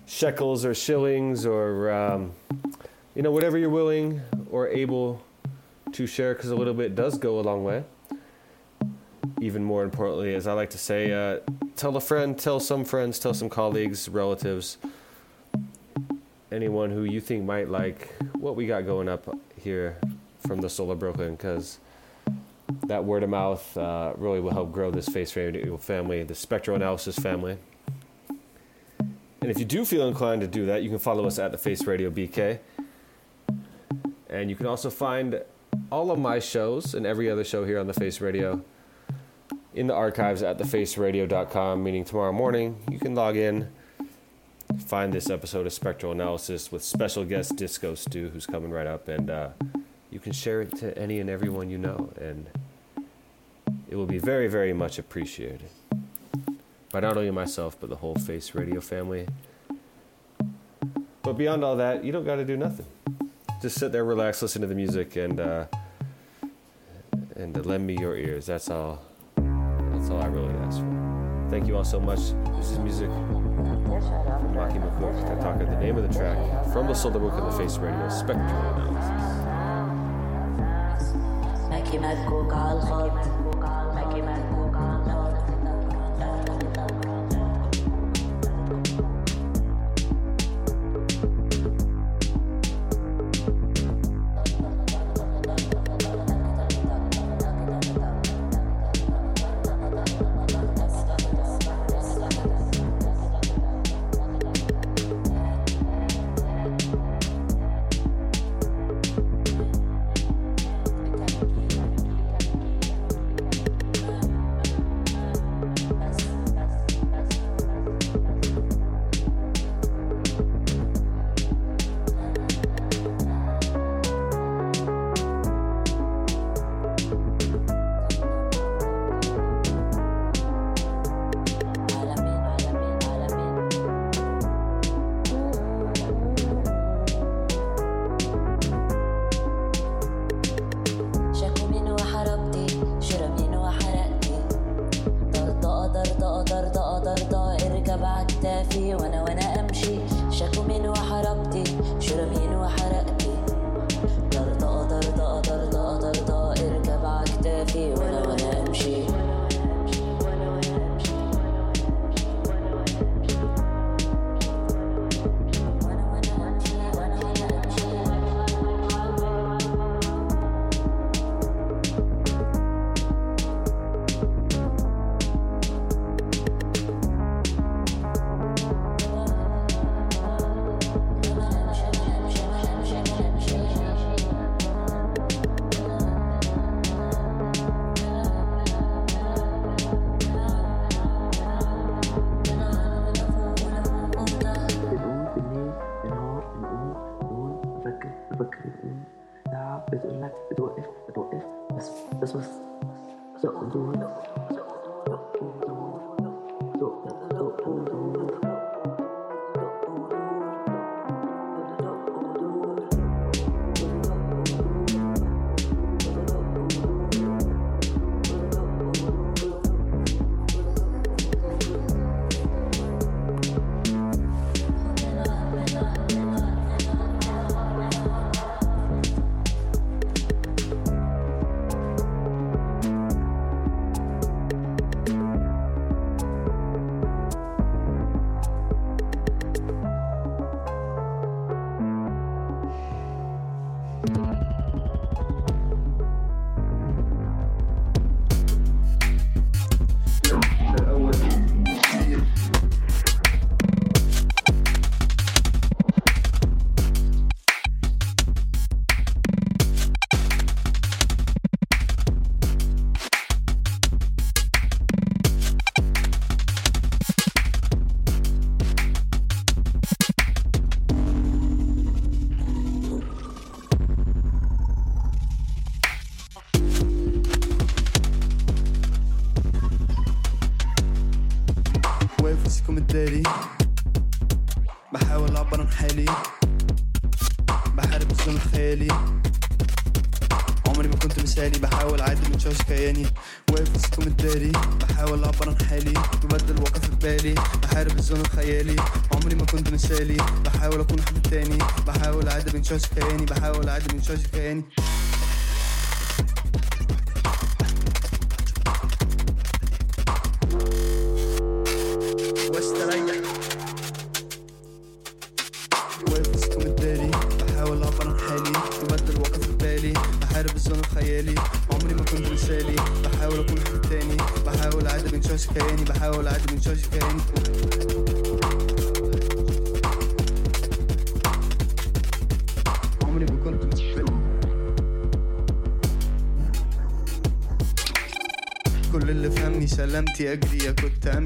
shekels, 0.06 0.64
or 0.64 0.74
shillings, 0.74 1.44
or 1.44 1.90
um, 1.90 2.32
you 3.16 3.22
know 3.22 3.32
whatever 3.32 3.58
you're 3.58 3.68
willing 3.68 4.20
or 4.50 4.68
able 4.68 5.20
to 5.92 6.06
share, 6.06 6.34
because 6.34 6.50
a 6.50 6.54
little 6.54 6.74
bit 6.74 6.94
does 6.94 7.18
go 7.18 7.40
a 7.40 7.42
long 7.42 7.64
way. 7.64 7.82
Even 9.40 9.64
more 9.64 9.84
importantly, 9.84 10.34
as 10.34 10.46
I 10.46 10.52
like 10.52 10.70
to 10.70 10.78
say, 10.78 11.12
uh, 11.12 11.40
tell 11.76 11.96
a 11.96 12.00
friend, 12.00 12.38
tell 12.38 12.60
some 12.60 12.84
friends, 12.84 13.18
tell 13.18 13.34
some 13.34 13.48
colleagues, 13.48 14.08
relatives, 14.08 14.78
anyone 16.52 16.90
who 16.90 17.04
you 17.04 17.20
think 17.20 17.44
might 17.44 17.68
like 17.68 18.14
what 18.34 18.56
we 18.56 18.66
got 18.66 18.86
going 18.86 19.08
up 19.08 19.36
here 19.56 19.96
from 20.46 20.60
the 20.60 20.68
Solar 20.68 20.94
Brooklyn, 20.94 21.36
because 21.36 21.78
that 22.86 23.04
word 23.04 23.22
of 23.22 23.30
mouth 23.30 23.76
uh, 23.76 24.12
really 24.16 24.40
will 24.40 24.52
help 24.52 24.72
grow 24.72 24.90
this 24.90 25.08
face 25.08 25.34
radio 25.36 25.76
family, 25.76 26.22
the 26.22 26.34
spectral 26.34 26.76
analysis 26.76 27.18
family. 27.18 27.56
And 29.40 29.50
if 29.50 29.58
you 29.58 29.64
do 29.64 29.84
feel 29.84 30.06
inclined 30.06 30.42
to 30.42 30.46
do 30.46 30.66
that, 30.66 30.82
you 30.82 30.90
can 30.90 30.98
follow 30.98 31.26
us 31.26 31.38
at 31.38 31.50
the 31.50 31.58
Face 31.58 31.86
Radio 31.86 32.10
BK. 32.10 32.58
And 34.28 34.50
you 34.50 34.56
can 34.56 34.66
also 34.66 34.90
find 34.90 35.42
all 35.90 36.10
of 36.10 36.18
my 36.18 36.38
shows 36.38 36.94
and 36.94 37.06
every 37.06 37.30
other 37.30 37.44
show 37.44 37.64
here 37.64 37.78
on 37.78 37.86
the 37.86 37.94
Face 37.94 38.20
Radio 38.20 38.62
in 39.74 39.86
the 39.86 39.94
archives 39.94 40.42
at 40.42 40.58
thefaceradio.com, 40.58 41.82
meaning 41.82 42.04
tomorrow 42.04 42.32
morning 42.32 42.76
you 42.90 42.98
can 42.98 43.14
log 43.14 43.36
in, 43.36 43.70
find 44.86 45.12
this 45.12 45.30
episode 45.30 45.66
of 45.66 45.72
Spectral 45.72 46.12
Analysis 46.12 46.72
with 46.72 46.82
special 46.82 47.24
guest 47.24 47.56
Disco 47.56 47.94
Stu, 47.94 48.30
who's 48.30 48.46
coming 48.46 48.70
right 48.70 48.86
up, 48.86 49.08
and 49.08 49.30
uh, 49.30 49.50
you 50.10 50.18
can 50.18 50.32
share 50.32 50.60
it 50.62 50.76
to 50.78 50.96
any 50.98 51.20
and 51.20 51.30
everyone 51.30 51.70
you 51.70 51.78
know, 51.78 52.12
and 52.20 52.46
it 53.88 53.96
will 53.96 54.06
be 54.06 54.18
very, 54.18 54.48
very 54.48 54.72
much 54.72 54.98
appreciated 54.98 55.70
by 56.92 57.00
not 57.00 57.16
only 57.16 57.30
myself, 57.30 57.76
but 57.80 57.88
the 57.88 57.96
whole 57.96 58.16
Face 58.16 58.54
Radio 58.54 58.80
family. 58.80 59.28
But 61.22 61.34
beyond 61.34 61.62
all 61.62 61.76
that, 61.76 62.04
you 62.04 62.10
don't 62.10 62.24
got 62.24 62.36
to 62.36 62.44
do 62.44 62.56
nothing. 62.56 62.86
Just 63.62 63.78
sit 63.78 63.92
there, 63.92 64.04
relax, 64.04 64.42
listen 64.42 64.62
to 64.62 64.66
the 64.66 64.74
music, 64.74 65.16
and 65.16 65.38
uh, 65.38 65.66
and 67.36 67.64
lend 67.64 67.86
me 67.86 67.96
your 67.98 68.16
ears. 68.16 68.46
That's 68.46 68.70
all. 68.70 69.09
That's 70.00 70.12
all 70.12 70.22
I 70.22 70.26
really 70.28 70.54
ask 70.64 70.78
for. 70.78 71.46
Thank 71.50 71.66
you 71.66 71.76
all 71.76 71.84
so 71.84 72.00
much. 72.00 72.20
This 72.56 72.70
is 72.70 72.78
music 72.78 73.10
from 73.10 74.54
Maki 74.56 74.80
McCourt. 74.80 75.14
I 75.30 75.64
the 75.66 75.76
name 75.76 75.98
of 75.98 76.08
the 76.08 76.14
track 76.18 76.38
from 76.72 76.86
the 76.86 76.94
Soul 76.94 77.10
Book 77.10 77.34
of 77.34 77.44
the 77.44 77.58
Face 77.58 77.76
Radio 77.76 78.08
Spectral 78.08 78.48
Analysis. 78.48 79.22
Maki 81.68 81.98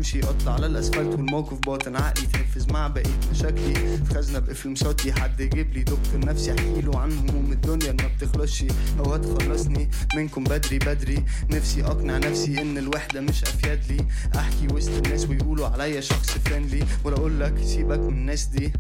امشي 0.05 0.21
اطلع 0.21 0.53
على 0.53 0.67
الأسفلت 0.67 1.15
والموقف 1.15 1.59
باطن 1.59 1.97
عقلي. 1.97 2.27
تنفذ 2.27 2.73
مع 2.73 2.89
بقية 2.89 3.21
مشاكلي. 3.31 3.75
في 3.75 4.41
بقفل 4.41 4.71
مصدي 4.71 5.13
حد 5.13 5.41
يجيب 5.41 5.73
لي 5.73 5.83
دكتور 5.83 6.19
نفسي 6.25 6.51
احكي 6.51 6.81
له 6.81 6.99
عن 6.99 7.13
هموم 7.13 7.53
الدنيا. 7.53 7.93
ما 7.93 8.09
بتخلصش. 8.17 8.65
أو 8.99 9.15
هتخلصني 9.15 9.91
منكم 10.17 10.45
بدري 10.45 10.79
بدري. 10.79 11.25
نفسي 11.51 11.85
أقنع 11.85 12.19
نفسي 12.19 12.63
إن 12.63 12.79
الوحدة 12.79 13.21
مش 13.21 13.43
أفيد 13.45 13.81
لي. 13.89 14.07
أحكي 14.37 14.67
وسط 14.75 15.07
الناس 15.07 15.29
ويقولوا 15.29 15.67
عليا 15.67 16.01
شخص 16.01 16.31
فريندلي 16.31 16.85
ولا 17.05 17.17
أقول 17.17 17.41
لك 17.41 17.55
سيبك 17.65 17.99
من 17.99 18.09
الناس 18.09 18.45
دي. 18.45 18.73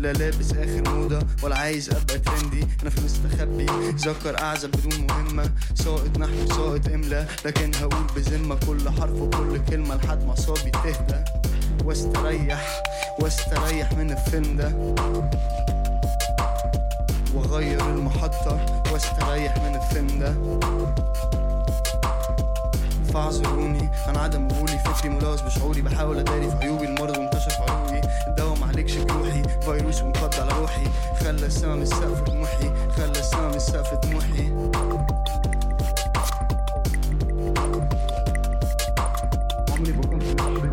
لا 0.00 0.12
لابس 0.12 0.52
آخر 0.52 0.94
موضة 0.94 1.18
ولا 1.42 1.56
عايز 1.56 1.90
أبقى 1.90 2.18
ترندي. 2.18 2.66
أنا 2.82 2.90
في 2.90 3.00
مستخبي 3.04 3.66
ذكر 3.96 4.38
أعزب 4.38 4.70
بدون 4.70 5.06
مهمة. 5.06 5.50
ساقط 5.74 6.18
نحو 6.18 6.48
ساقط 6.48 6.88
املا 6.88 7.26
لكن 7.44 7.74
هقول 7.74 8.06
بذمة. 8.16 8.54
كل 8.66 8.90
حرف 8.90 9.12
وكل 9.12 9.64
كلمة 9.68 9.94
لحد 9.94 10.24
ما 10.24 10.34
صابي 10.34 10.70
تهدى. 10.70 11.24
واستريح 11.84 12.82
واستريح 13.20 13.92
من 13.92 14.10
الفيلم 14.10 14.56
ده. 14.56 14.94
واغير 17.34 17.80
المحطة 17.80 18.82
واستريح 18.92 19.56
من 19.56 19.74
الفيلم 19.74 20.18
ده. 20.18 20.34
فاعذروني 23.12 23.90
عن 24.06 24.16
عدم 24.16 24.48
قبولي. 24.48 24.78
فكري 24.78 25.08
ملوث 25.08 25.40
بشعوري 25.40 25.82
بحاول 25.82 26.18
أداري 26.18 26.50
في 26.50 26.56
عيوبي 26.56 26.84
المرض 26.84 27.18
معالجش 28.80 28.96
جروحي 28.96 29.42
فيروس 29.60 30.02
ومقض 30.02 30.34
على 30.40 30.52
روحي. 30.60 30.84
خلى 31.20 31.48
من 31.74 31.82
السقف 31.82 32.20
طموحي. 32.20 32.70
خلى 32.90 33.06
من 33.48 33.54
السقف 33.54 33.94
طموحي. 33.94 34.52
عمري 40.40 40.70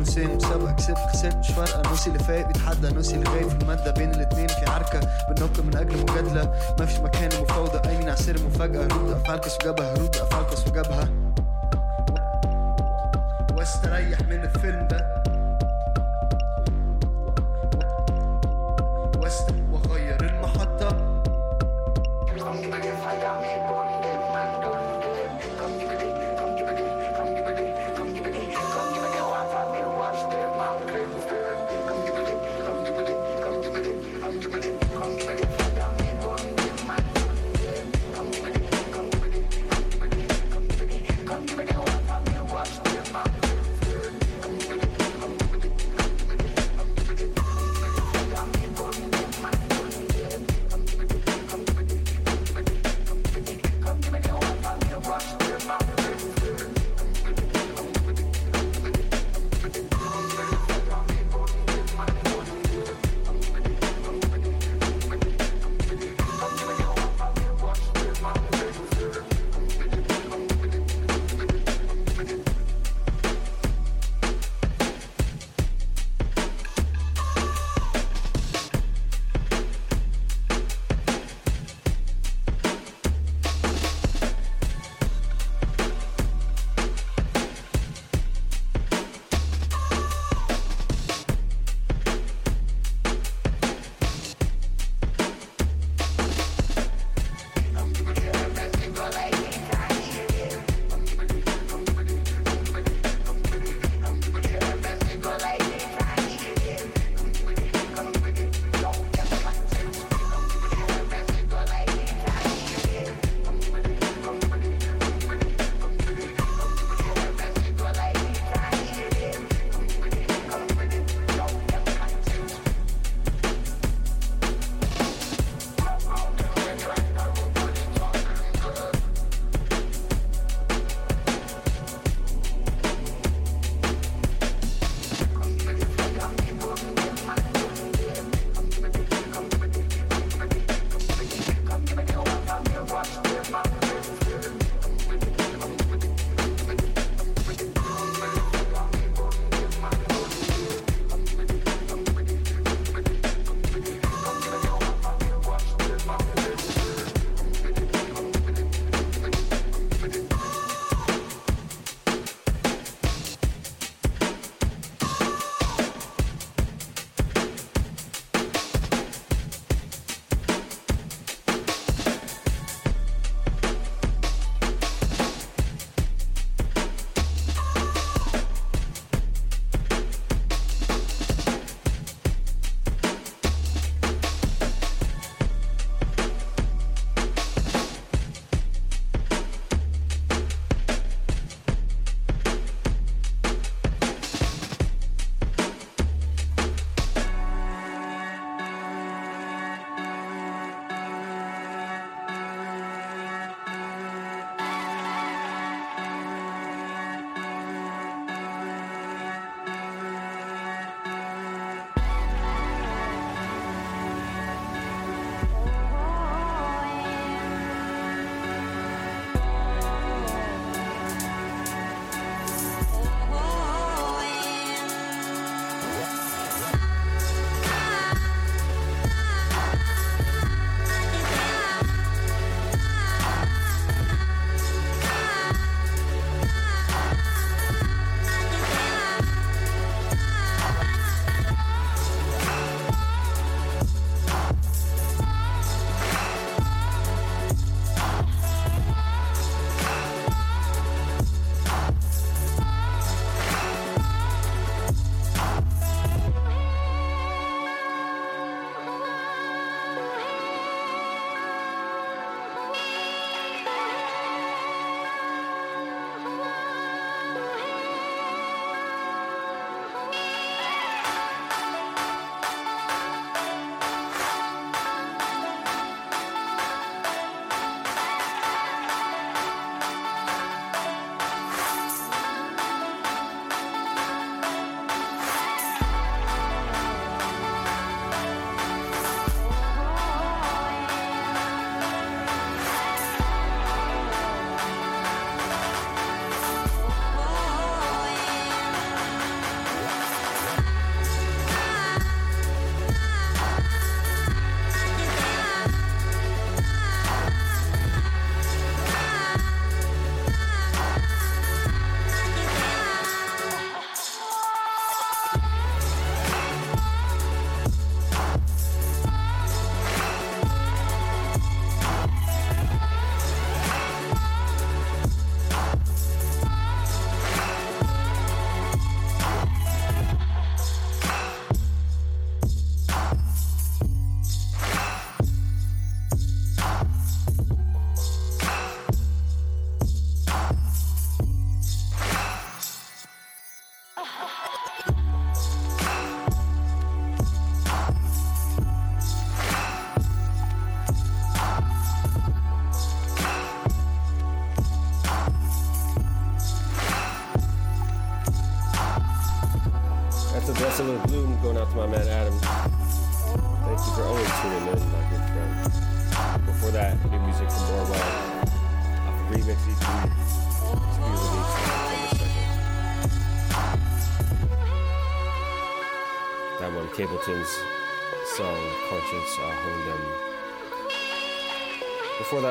نسين 0.00 0.36
مسابقة 0.36 0.72
كسبت 0.72 0.98
خسرت 0.98 1.36
مش 1.36 1.48
فارقة. 1.50 1.90
نوسي 1.90 2.10
اللي 2.10 2.18
فايق 2.18 2.46
بيتحدى 2.46 2.88
نوسي 2.88 3.14
اللي 3.14 3.30
غايب 3.30 3.48
في 3.48 3.54
المادة. 3.54 3.90
بين 3.90 4.10
الاتنين 4.14 4.48
في 4.48 4.70
عركة 4.70 5.00
بننق 5.28 5.60
من 5.60 5.76
أجل 5.76 6.02
مجادلة. 6.02 6.52
ما 6.78 6.86
فيش 6.86 6.98
مكان 6.98 7.30
لمفاوضة. 7.32 7.88
أي 7.88 7.98
مين 7.98 8.08
عسير 8.08 8.42
مفاجأة. 8.46 8.84
هرود 8.84 9.10
أفعالكس 9.10 9.54
وجبهة 9.54 9.92
هرود 9.92 10.16
أفعالكس 10.16 10.66
وجبهة 10.66 11.19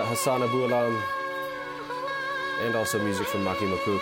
Hassan 0.09 0.41
Abu 0.41 0.65
Alam. 0.65 0.99
And 2.63 2.75
also 2.75 2.97
music 3.03 3.27
from 3.27 3.45
Maki 3.45 3.71
Makuk. 3.71 4.01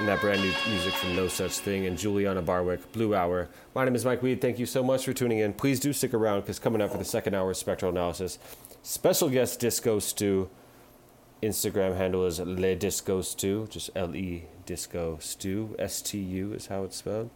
And 0.00 0.08
that 0.08 0.20
brand 0.20 0.42
new 0.42 0.52
music 0.68 0.92
from 0.94 1.14
No 1.14 1.28
Such 1.28 1.52
Thing 1.58 1.86
and 1.86 1.96
Juliana 1.96 2.42
Barwick, 2.42 2.90
Blue 2.90 3.14
Hour. 3.14 3.48
My 3.76 3.84
name 3.84 3.94
is 3.94 4.04
Mike 4.04 4.24
Weed. 4.24 4.40
Thank 4.40 4.58
you 4.58 4.66
so 4.66 4.82
much 4.82 5.04
for 5.04 5.12
tuning 5.12 5.38
in. 5.38 5.52
Please 5.52 5.78
do 5.78 5.92
stick 5.92 6.12
around 6.12 6.40
because 6.40 6.58
coming 6.58 6.82
up 6.82 6.90
for 6.90 6.98
the 6.98 7.04
second 7.04 7.34
hour 7.34 7.52
of 7.52 7.56
Spectral 7.56 7.92
Analysis, 7.92 8.40
special 8.82 9.30
guest 9.30 9.60
Disco 9.60 10.00
Stu. 10.00 10.50
Instagram 11.44 11.96
handle 11.96 12.26
is 12.26 12.40
Le 12.40 12.74
Disco 12.74 13.22
Stu, 13.22 13.68
just 13.70 13.90
L 13.94 14.16
E 14.16 14.46
Disco 14.66 15.18
Stu. 15.20 15.76
S 15.78 16.02
T 16.02 16.18
U 16.18 16.52
is 16.54 16.66
how 16.66 16.82
it's 16.82 16.96
spelled. 16.96 17.30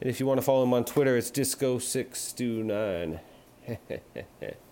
And 0.00 0.08
if 0.08 0.20
you 0.20 0.26
want 0.26 0.38
to 0.38 0.42
follow 0.42 0.62
him 0.62 0.74
on 0.74 0.84
Twitter, 0.84 1.16
it's 1.16 1.32
Disco6Stew9. 1.32 3.18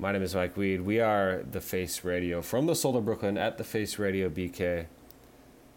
My 0.00 0.12
name 0.12 0.22
is 0.22 0.34
Mike 0.34 0.56
Weed. 0.56 0.80
We 0.80 0.98
are 0.98 1.42
The 1.42 1.60
Face 1.60 2.04
Radio 2.04 2.40
from 2.40 2.64
the 2.64 2.74
Soul 2.74 2.96
of 2.96 3.04
Brooklyn 3.04 3.36
at 3.36 3.58
The 3.58 3.64
Face 3.64 3.98
Radio 3.98 4.30
BK. 4.30 4.86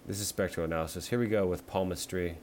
This 0.07 0.21
is 0.21 0.29
Spectral 0.29 0.65
Analysis. 0.65 1.09
Here 1.09 1.19
we 1.19 1.27
go 1.27 1.45
with 1.45 1.67
Palmistry. 1.67 2.37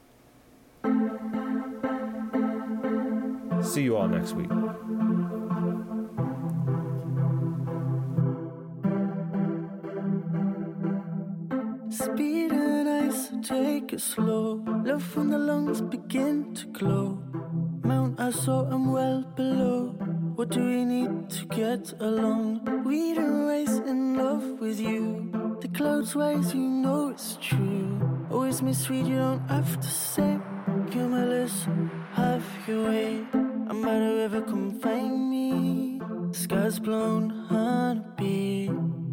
See 3.62 3.82
you 3.82 3.96
all 3.96 4.08
next 4.08 4.34
week. 4.34 4.50
Speed 11.90 12.52
and 12.52 12.88
ice, 12.90 13.30
take 13.42 13.94
it 13.94 14.02
slow. 14.02 14.62
Love 14.84 15.02
from 15.02 15.30
the 15.30 15.38
lungs 15.38 15.80
begin 15.80 16.52
to 16.56 16.66
glow. 16.66 17.22
Mount 17.82 18.20
I 18.20 18.32
saw 18.32 18.66
I'm 18.66 18.92
well 18.92 19.22
below. 19.34 19.96
What 20.40 20.48
do 20.48 20.64
we 20.64 20.86
need 20.86 21.28
to 21.28 21.44
get 21.48 21.92
along? 22.00 22.82
We 22.86 23.12
don't 23.12 23.86
in 23.86 24.16
love 24.16 24.58
with 24.58 24.80
you. 24.80 25.28
The 25.60 25.68
clouds 25.68 26.16
rise, 26.16 26.54
you 26.54 26.62
know 26.62 27.10
it's 27.10 27.36
true. 27.42 28.26
Always 28.30 28.62
misread, 28.62 29.06
you 29.06 29.18
don't 29.18 29.46
have 29.50 29.78
to 29.78 29.86
say. 29.86 30.38
Cumulus, 30.90 31.66
have 32.14 32.42
your 32.66 32.88
way. 32.88 33.22
I'm 33.34 33.82
by 33.82 33.98
the 33.98 34.12
river, 34.22 34.40
come 34.40 34.80
find 34.80 35.30
me. 35.30 36.00
Skies 36.32 36.78
blown, 36.78 37.28
honeybee. 37.50 38.68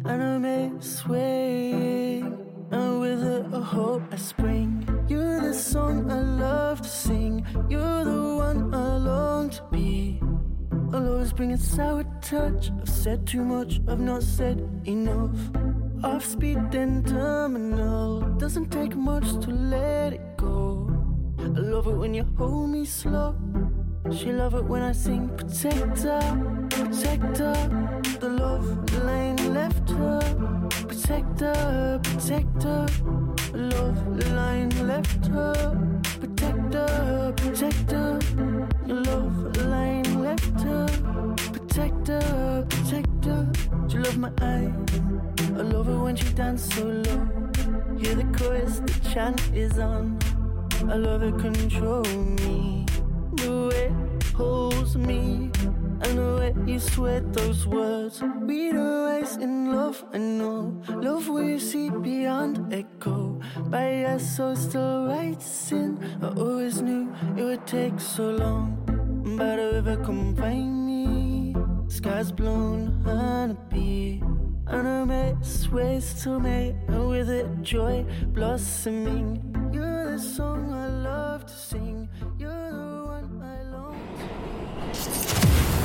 And 0.06 0.22
I 0.32 0.38
may 0.38 0.72
sway. 0.80 2.22
And 2.70 3.00
with 3.02 3.22
it, 3.22 3.44
a 3.52 3.60
hope 3.60 4.02
I 4.10 4.16
spring. 4.16 4.70
You're 5.08 5.42
the 5.42 5.52
song 5.52 6.10
I 6.10 6.22
love 6.22 6.80
to 6.80 6.88
sing. 6.88 7.44
You're 7.68 8.04
the 8.04 8.34
one 8.46 8.72
I 8.72 8.96
long 8.96 9.50
to 9.50 9.62
be. 9.70 9.97
I'll 11.28 11.34
bring 11.34 11.52
a 11.52 11.58
sour 11.58 12.04
touch. 12.22 12.70
I've 12.80 12.88
said 12.88 13.26
too 13.26 13.44
much, 13.44 13.80
I've 13.86 14.00
not 14.00 14.22
said 14.22 14.66
enough. 14.86 15.36
Off 16.02 16.24
speed 16.24 16.58
then 16.70 17.04
terminal. 17.04 18.20
Doesn't 18.38 18.70
take 18.70 18.96
much 18.96 19.28
to 19.44 19.50
let 19.50 20.14
it 20.14 20.36
go. 20.38 20.88
I 21.38 21.42
love 21.44 21.86
it 21.86 21.96
when 21.96 22.14
you 22.14 22.24
hold 22.38 22.70
me 22.70 22.86
slow. 22.86 23.36
She 24.10 24.32
love 24.32 24.54
it 24.54 24.64
when 24.64 24.80
I 24.82 24.92
sing 24.92 25.28
protector, 25.36 26.18
protector. 26.70 27.52
The 28.20 28.30
love 28.30 28.94
line 29.04 29.52
left 29.52 29.90
her. 29.90 30.20
Protector, 30.70 32.00
protector. 32.04 32.86
The 33.52 33.58
love 33.76 34.32
line 34.32 34.70
left 34.86 35.26
her. 35.26 35.76
Protector, 36.20 37.34
protector. 37.36 38.18
Your 38.86 39.02
love 39.02 39.57
her. 40.62 40.86
Protector, 41.52 42.66
protector. 42.68 43.48
She 43.88 43.98
love 43.98 44.18
my 44.18 44.32
eyes. 44.40 44.72
I 45.56 45.62
love 45.62 45.88
it 45.88 45.96
when 45.96 46.16
she 46.16 46.28
dance 46.32 46.74
so 46.74 46.84
low. 46.84 47.28
Hear 47.98 48.14
the 48.14 48.28
chorus, 48.36 48.80
the 48.80 49.10
chant 49.10 49.40
is 49.54 49.78
on. 49.78 50.18
I 50.88 50.94
love 50.94 51.22
it 51.22 51.38
control 51.38 52.04
me. 52.44 52.86
The 53.36 53.68
way 53.70 53.92
holds 54.34 54.96
me. 54.96 55.50
And 56.00 56.18
the 56.18 56.36
way 56.38 56.72
you 56.72 56.78
sweat 56.78 57.32
those 57.32 57.66
words. 57.66 58.22
We 58.42 58.70
don't 58.70 59.04
rise 59.04 59.36
in 59.36 59.72
love, 59.74 60.04
I 60.12 60.18
know. 60.18 60.80
Love 60.88 61.26
you 61.26 61.58
see 61.58 61.90
beyond 61.90 62.72
echo. 62.72 63.40
By 63.66 64.00
your 64.02 64.18
soul 64.18 64.54
still 64.54 65.06
writes 65.06 65.72
in. 65.72 65.98
I 66.22 66.28
always 66.28 66.80
knew 66.80 67.12
it 67.36 67.42
would 67.42 67.66
take 67.66 67.98
so 67.98 68.30
long. 68.30 68.97
By 69.36 69.56
the 69.56 69.70
river, 69.74 69.96
come 70.04 70.34
find 70.36 70.86
me. 70.86 71.54
Skies 71.88 72.32
blown, 72.32 73.02
honeybee. 73.04 74.20
And 74.66 74.88
I 74.88 75.04
make 75.04 75.36
ways 75.72 76.22
to 76.22 76.38
make, 76.38 76.74
with 76.88 77.30
it 77.30 77.46
joy 77.62 78.04
blossoming. 78.28 79.40
You're 79.72 80.12
the 80.12 80.18
song 80.18 80.72
I 80.72 80.88
love 80.88 81.46
to 81.46 81.52
sing. 81.52 82.08
You're 82.38 82.70
the 82.70 83.04
one 83.06 83.42
I 83.42 83.62
long 83.70 83.98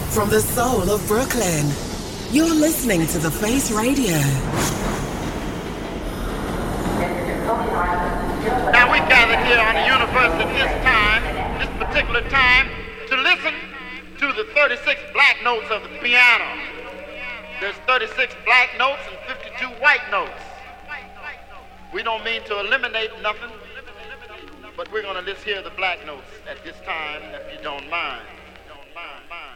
From 0.10 0.30
the 0.30 0.42
soul 0.42 0.90
of 0.90 1.06
Brooklyn, 1.08 1.66
you're 2.32 2.54
listening 2.54 3.08
to 3.08 3.20
The 3.20 3.32
Face 3.32 3.72
Radio. 3.72 4.18
Now 8.72 8.92
we 8.92 9.00
gathered 9.10 9.46
here 9.48 9.60
on 9.60 9.76
the 9.76 9.86
universe 9.86 10.36
at 10.44 10.50
this 10.60 10.74
time, 10.84 11.24
this 11.60 11.72
particular 11.78 12.22
time, 12.30 12.83
to 13.16 13.22
listen 13.22 13.54
to 14.18 14.34
the 14.34 14.46
36 14.56 15.02
black 15.14 15.38
notes 15.44 15.68
of 15.70 15.84
the 15.84 15.90
piano. 16.00 16.60
There's 17.62 17.76
36 17.86 18.36
black 18.44 18.70
notes 18.80 19.02
and 19.08 19.38
52 19.38 19.68
white 19.82 20.10
notes. 20.10 20.32
We 21.94 22.02
don't 22.02 22.24
mean 22.24 22.44
to 22.46 22.60
eliminate 22.60 23.12
nothing, 23.22 23.52
but 24.76 24.92
we're 24.92 25.04
gonna 25.04 25.22
list 25.22 25.44
here 25.44 25.62
the 25.62 25.70
black 25.72 26.04
notes 26.08 26.26
at 26.50 26.64
this 26.64 26.76
time, 26.86 27.22
if 27.36 27.56
you 27.56 27.64
don't 27.64 27.88
mind. 27.90 28.26
back 28.96 29.53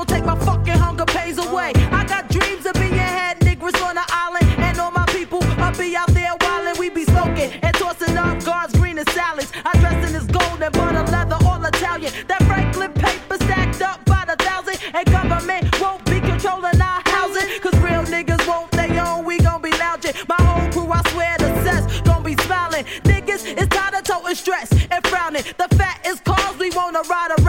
will 0.00 0.06
take 0.06 0.24
my 0.24 0.38
fucking 0.46 0.78
hunger 0.78 1.04
pains 1.04 1.36
away. 1.36 1.72
I 1.92 2.06
got 2.06 2.30
dreams 2.30 2.64
of 2.64 2.72
being 2.72 2.94
head 2.94 3.38
niggas 3.40 3.76
on 3.86 3.96
the 3.96 4.06
island. 4.08 4.46
And 4.56 4.78
all 4.78 4.90
my 4.90 5.04
people, 5.08 5.40
I'll 5.60 5.76
be 5.76 5.94
out 5.94 6.08
there 6.14 6.32
wildin'. 6.40 6.78
We 6.78 6.88
be 6.88 7.04
smoking 7.04 7.52
and 7.62 7.74
tossing 7.76 8.16
up 8.16 8.42
guards, 8.42 8.72
green 8.78 8.98
and 8.98 9.08
salads. 9.10 9.52
I 9.54 9.78
dress 9.78 9.98
in 10.06 10.14
this 10.14 10.24
gold 10.24 10.62
and 10.62 10.72
butter 10.72 11.04
leather, 11.12 11.36
all 11.44 11.62
Italian. 11.62 12.12
That 12.28 12.42
Franklin 12.44 12.92
paper 12.94 13.36
stacked 13.44 13.82
up 13.82 14.02
by 14.06 14.24
the 14.26 14.36
thousand. 14.42 14.78
And 14.94 15.04
government 15.12 15.78
won't 15.78 16.02
be 16.06 16.18
controlling 16.20 16.80
our 16.80 17.02
housing. 17.04 17.60
Cause 17.60 17.76
real 17.80 18.04
niggas 18.04 18.46
won't 18.48 18.70
they 18.72 18.98
own, 18.98 19.26
we 19.26 19.36
gon' 19.38 19.60
be 19.60 19.72
lounging. 19.72 20.14
My 20.28 20.40
whole 20.40 20.66
crew, 20.72 20.90
I 20.90 21.02
swear 21.10 21.36
the 21.36 21.50
cess, 21.62 22.00
gon' 22.08 22.22
be 22.22 22.36
smiling. 22.46 22.84
Niggas 23.04 23.44
is 23.44 23.68
tired 23.68 23.94
of 23.94 24.04
toting 24.04 24.34
stress 24.34 24.72
and 24.90 25.06
frowning. 25.08 25.44
The 25.58 25.68
fat 25.76 26.00
is 26.06 26.20
cause 26.20 26.56
we 26.58 26.70
wanna 26.70 27.02
ride 27.02 27.32
around 27.32 27.39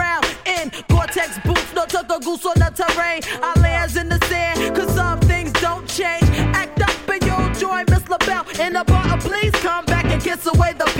goose 2.22 2.46
on 2.46 2.54
the 2.56 2.70
terrain. 2.74 3.20
Our 3.42 3.54
lands 3.62 3.96
in 3.96 4.08
the 4.08 4.18
sand, 4.26 4.74
cause 4.76 4.94
some 4.94 5.20
things 5.20 5.52
don't 5.54 5.86
change. 5.88 6.24
Act 6.54 6.80
up 6.82 7.08
and 7.08 7.22
you'll 7.24 7.54
join 7.54 7.84
Miss 7.88 8.08
LaBelle 8.08 8.46
in 8.60 8.72
the 8.74 8.84
bar. 8.84 9.18
Please 9.18 9.52
come 9.52 9.84
back 9.86 10.04
and 10.06 10.22
kiss 10.22 10.46
away 10.46 10.72
the 10.72 10.91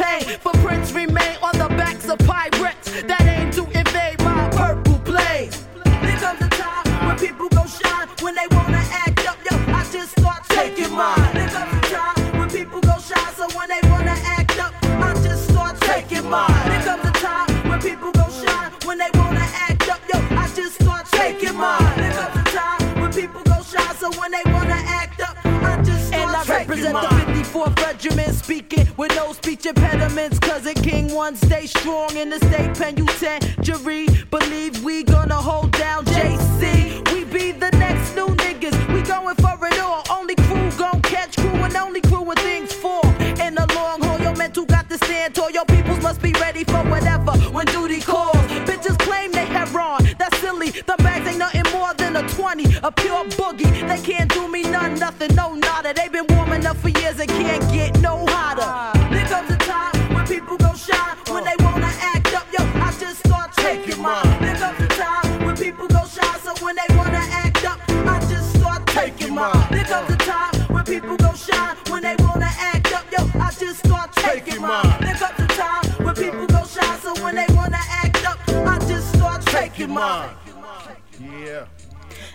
with 29.03 29.17
no 29.17 29.33
speech 29.33 29.67
impediments. 29.67 30.39
cause 30.39 30.63
Cousin 30.63 30.75
King 30.75 31.13
one 31.13 31.35
stay 31.35 31.67
strong 31.67 32.17
in 32.17 32.31
the 32.31 32.39
state 32.47 32.73
penitentiary. 32.79 34.07
Believe 34.31 34.85
we 34.85 35.03
gonna 35.03 35.35
hold 35.35 35.73
down 35.73 36.05
JC. 36.05 37.03
We 37.13 37.25
be 37.25 37.51
the 37.51 37.71
next 37.73 38.15
new 38.15 38.29
niggas. 38.45 38.77
We 38.95 39.03
going 39.03 39.35
for 39.45 39.59
it 39.67 39.79
all. 39.81 40.05
Only 40.09 40.37
crew 40.37 40.71
gon' 40.79 41.03
catch 41.03 41.37
crew 41.37 41.59
and 41.67 41.75
only 41.75 42.01
crew 42.01 42.23
when 42.23 42.37
things 42.37 42.73
fall. 42.73 43.05
In 43.45 43.57
the 43.57 43.67
long 43.75 44.01
haul, 44.03 44.21
your 44.21 44.37
mental 44.37 44.67
got 44.67 44.89
to 44.89 44.97
stand 44.99 45.35
tall. 45.35 45.51
Your 45.51 45.65
peoples 45.65 46.01
must 46.01 46.23
be 46.23 46.33
ready 46.35 46.63
for 46.63 46.83
whatever 46.93 47.33
when 47.57 47.67
duty 47.67 48.01
calls. 48.01 48.45
Bitches 48.69 48.97
claim 49.01 49.33
they 49.33 49.47
have 49.47 49.75
wrong. 49.75 49.99
That's 50.17 50.39
silly. 50.39 50.71
The 50.71 50.95
bags 50.99 51.27
ain't 51.27 51.39
nothing 51.39 51.67
more 51.73 51.93
than 51.95 52.15
a 52.15 52.23
20. 52.29 52.77
A 52.85 52.93
pure 52.93 53.25
boogie. 53.41 53.73
They 53.89 54.01
can't 54.13 54.33
do 54.33 54.47
me 54.47 54.63
none, 54.63 54.95
nothing, 54.95 55.35
no 55.35 55.57
nada. 55.57 55.93
They 55.93 56.09
been 56.09 56.27
warming 56.29 56.65
up 56.67 56.77
for 56.77 56.91
years 56.91 57.19
and 57.19 57.29
can't 57.29 57.65
get 57.73 58.01
no 58.01 58.32
when 61.31 61.45
they 61.45 61.57
wanna 61.65 61.93
act 62.01 62.35
up. 62.35 62.47
Yo, 62.53 62.63
I 62.81 62.93
just 62.99 63.19
start 63.27 63.53
taking 63.53 64.01
mine. 64.01 64.23
Time 64.91 65.47
when 65.47 65.57
people 65.57 65.89
shine, 66.07 66.41
so 66.41 66.53
when 66.65 66.77
they 66.77 66.95
wanna 66.97 67.25
act 67.43 67.65
up, 67.65 67.79
I 67.89 68.21
just 68.29 68.55
start 68.59 68.87
taking 68.87 69.35
mine. 69.35 69.53
Time 69.85 70.55
when 70.69 70.85
people 70.85 71.35
shine 71.35 71.77
when 71.91 72.03
they 72.03 72.17
wanna 72.19 72.51
act 72.71 72.93
up. 72.93 73.05
Yo, 73.13 73.21
I 73.41 73.51
just 73.59 73.79
start 73.85 74.13
taking 74.13 74.61
mine. 74.61 74.83
Time 75.61 75.85
when 76.05 76.15
people 76.15 76.65
shine, 76.67 77.01
so 77.01 77.15
when 77.23 77.35
they 77.35 77.47
wanna 77.55 77.81
act 78.03 78.25
up, 78.27 78.39
I 78.49 78.79
just 78.87 79.15
start 79.15 79.43
taking 79.47 79.91
mine. 79.91 80.31
Yeah. 81.21 81.67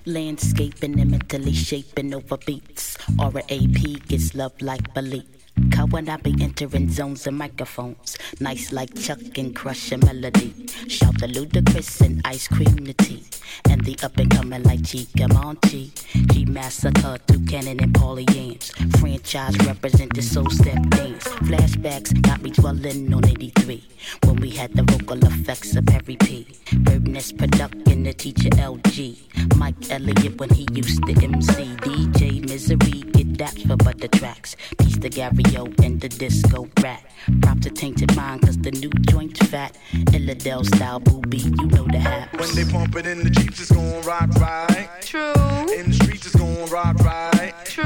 Landscaping 0.05 0.99
and 0.99 1.11
mentally 1.11 1.53
shaping 1.53 2.13
over 2.13 2.37
beats. 2.37 2.97
Or 3.19 3.31
a 3.35 3.43
AP 3.53 4.07
gets 4.07 4.35
love 4.35 4.53
like 4.61 4.93
Belief. 4.93 5.25
Cause 5.71 5.89
when 5.89 6.09
I 6.09 6.17
be 6.17 6.35
entering 6.41 6.89
zones 6.89 7.27
and 7.27 7.37
microphones, 7.37 8.17
nice 8.39 8.71
like 8.71 8.93
Chuck 8.95 9.19
and 9.37 9.55
crush 9.55 9.91
a 9.91 9.97
melody. 9.97 10.53
Shout 10.87 11.19
the 11.19 11.27
ludicrous 11.27 12.01
and 12.01 12.21
ice 12.25 12.47
cream 12.47 12.75
the 12.75 12.93
tea. 12.93 13.23
And 13.69 13.83
the 13.83 13.97
up 14.03 14.17
and 14.17 14.29
coming 14.29 14.63
like 14.63 14.85
Chica 14.85 15.27
Monty. 15.27 15.91
G 16.31 16.45
Massacre 16.45 17.17
through 17.27 17.45
Cannon 17.45 17.81
and 17.81 17.93
Paulie 17.93 18.29
Yams. 18.35 18.71
Franchise 18.99 19.57
represented 19.65 20.23
soul 20.23 20.49
step 20.49 20.81
dance. 20.89 21.27
Flashbacks 21.47 22.21
got 22.21 22.41
me 22.41 22.51
dwelling 22.51 23.13
on 23.13 23.25
83. 23.25 23.83
When 24.23 24.35
we 24.37 24.49
had 24.51 24.73
the 24.73 24.83
vocal 24.83 25.23
effects 25.25 25.75
of 25.75 25.85
Perry 25.85 26.15
P. 26.17 26.47
Birdness 26.77 27.31
production, 27.31 28.03
the 28.03 28.13
teacher 28.13 28.49
LG. 28.49 29.55
Mike 29.57 29.89
Elliott 29.89 30.39
when 30.39 30.49
he 30.49 30.67
used 30.73 31.03
to 31.05 31.13
MC. 31.13 31.63
DJ 31.77 32.41
Misery, 32.47 33.01
get 33.11 33.37
that 33.37 33.57
for 33.67 33.75
butter 33.75 34.07
tracks. 34.07 34.55
Piece 34.77 34.97
the 34.97 35.09
Gario 35.57 35.85
and 35.85 35.99
the 35.99 36.09
disco 36.09 36.67
rat. 36.81 37.03
Prop 37.41 37.59
to 37.61 37.69
tainted 37.69 38.15
mind, 38.15 38.41
cause 38.41 38.57
the 38.57 38.71
new 38.71 38.89
joint's 39.09 39.45
fat. 39.47 39.77
Illadel 39.91 40.65
style 40.65 40.99
booby, 40.99 41.37
you 41.37 41.67
know 41.67 41.85
the 41.85 41.99
haps. 41.99 42.37
When 42.37 42.55
they 42.55 42.71
pump 42.71 42.95
it 42.95 43.05
in 43.05 43.23
the 43.23 43.29
Jeeps, 43.29 43.59
it's 43.59 43.71
gon' 43.71 44.01
rock 44.03 44.29
right. 44.35 44.89
True. 45.01 45.33
In 45.77 45.89
the 45.89 45.93
streets, 45.93 46.25
it's 46.25 46.35
gon' 46.35 46.69
rock 46.69 46.97
right. 46.99 47.53
True. 47.65 47.83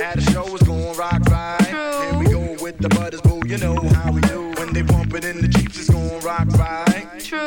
At 0.00 0.18
a 0.18 0.22
show, 0.32 0.46
it's 0.54 0.66
gon' 0.66 0.96
rock 0.96 1.20
right. 1.28 1.58
True. 1.68 2.00
Here 2.02 2.18
we 2.18 2.26
go 2.26 2.62
with 2.62 2.78
the 2.78 2.88
butters, 2.88 3.20
boo. 3.20 3.40
You 3.46 3.58
know 3.58 3.76
how 3.76 4.12
we 4.12 4.20
do. 4.22 4.52
When 4.56 4.72
they 4.72 4.82
pump 4.82 5.14
it 5.14 5.24
in 5.24 5.40
the 5.40 5.48
Jeeps, 5.48 5.78
it's 5.78 5.90
gon' 5.90 6.20
rock 6.20 6.48
right. 6.58 7.08
True. 7.18 7.38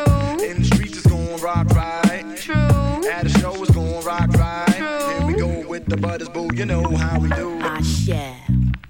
In 0.44 0.60
the 0.60 0.66
streets, 0.66 0.98
it's 0.98 1.08
gon' 1.08 1.40
rock 1.42 1.68
right. 1.72 2.26
True. 2.38 3.10
At 3.10 3.26
a 3.26 3.30
show, 3.40 3.62
it's 3.62 3.72
gon' 3.72 4.04
rock 4.04 4.30
right. 4.34 4.74
Here 4.76 5.28
we 5.28 5.34
go 5.34 5.68
with 5.68 5.86
the 5.86 5.98
butters, 5.98 6.30
boo. 6.30 6.50
You 6.54 6.66
know 6.66 6.84
how 6.96 7.20
we 7.20 7.30
do. 7.30 7.60
Ah, 7.62 7.78
I 7.78 7.82
shall 7.82 8.43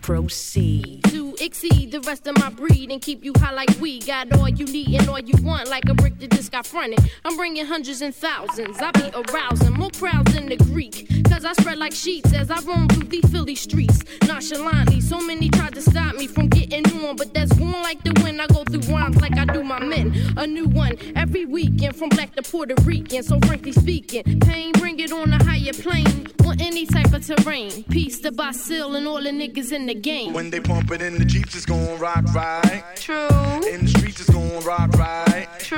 proceed 0.03 1.01
to 1.05 1.33
exceed 1.39 1.91
the 1.91 1.99
rest 2.01 2.27
of 2.27 2.37
my 2.37 2.49
breed 2.49 2.91
and 2.91 3.01
keep 3.01 3.23
you 3.23 3.31
high 3.37 3.53
like 3.53 3.69
we 3.79 3.99
got 4.01 4.31
all 4.33 4.49
you 4.49 4.65
need 4.65 4.99
and 4.99 5.07
all 5.07 5.19
you 5.19 5.33
want 5.41 5.69
like 5.69 5.87
a 5.87 5.93
brick 5.93 6.19
that 6.19 6.29
just 6.31 6.51
got 6.51 6.65
fronted. 6.65 6.99
I'm 7.23 7.37
bringing 7.37 7.65
hundreds 7.65 8.01
and 8.01 8.13
thousands. 8.13 8.79
I 8.81 8.91
be 8.91 9.09
arousing 9.15 9.73
more 9.73 9.89
crowds 9.91 10.33
than 10.33 10.47
the 10.47 10.57
Greek. 10.57 11.07
Cause 11.29 11.45
I 11.45 11.53
spread 11.53 11.77
like 11.77 11.93
sheets 11.93 12.33
as 12.33 12.51
I 12.51 12.59
roam 12.61 12.89
through 12.89 13.07
the 13.07 13.21
Philly 13.29 13.55
streets. 13.55 14.03
Nonchalantly, 14.27 14.99
so 14.99 15.21
many 15.21 15.49
tried 15.49 15.73
to 15.75 15.81
stop 15.81 16.15
me 16.15 16.27
from 16.27 16.49
getting 16.49 16.85
on, 17.05 17.15
but 17.15 17.33
that's 17.33 17.53
going 17.53 17.71
like 17.71 18.03
the 18.03 18.13
wind. 18.23 18.41
I 18.41 18.47
go 18.47 18.65
through 18.65 18.93
rhymes 18.93 19.21
like 19.21 19.37
I 19.37 19.45
do 19.45 19.63
my 19.63 19.79
men. 19.79 20.13
A 20.35 20.45
new 20.45 20.67
one 20.67 20.97
every 21.15 21.45
weekend 21.45 21.95
from 21.95 22.09
black 22.09 22.35
to 22.35 22.43
Puerto 22.43 22.75
Rican. 22.83 23.23
So 23.23 23.39
frankly 23.45 23.71
speaking, 23.71 24.41
pain, 24.41 24.73
bring 24.73 24.99
it 24.99 25.13
on 25.13 25.31
a 25.31 25.41
higher 25.43 25.73
plane 25.73 26.27
on 26.45 26.59
any 26.59 26.85
type 26.85 27.13
of 27.13 27.25
terrain. 27.25 27.83
Peace 27.85 28.19
to 28.19 28.31
Basil 28.31 28.95
and 28.95 29.07
all 29.07 29.21
the 29.21 29.29
niggas 29.29 29.71
in 29.71 29.85
the 29.85 29.92
game. 30.01 30.33
When 30.33 30.49
they 30.49 30.59
pump 30.59 30.91
it 30.91 31.01
in 31.01 31.17
the 31.17 31.25
Jeeps, 31.25 31.55
it's 31.55 31.65
gon' 31.65 31.99
rock 31.99 32.25
right. 32.33 32.83
True. 32.95 33.27
In 33.71 33.85
the 33.85 33.87
streets, 33.87 34.21
it's 34.21 34.29
gon' 34.29 34.59
rock 34.63 34.91
right. 34.93 35.47
True. 35.59 35.77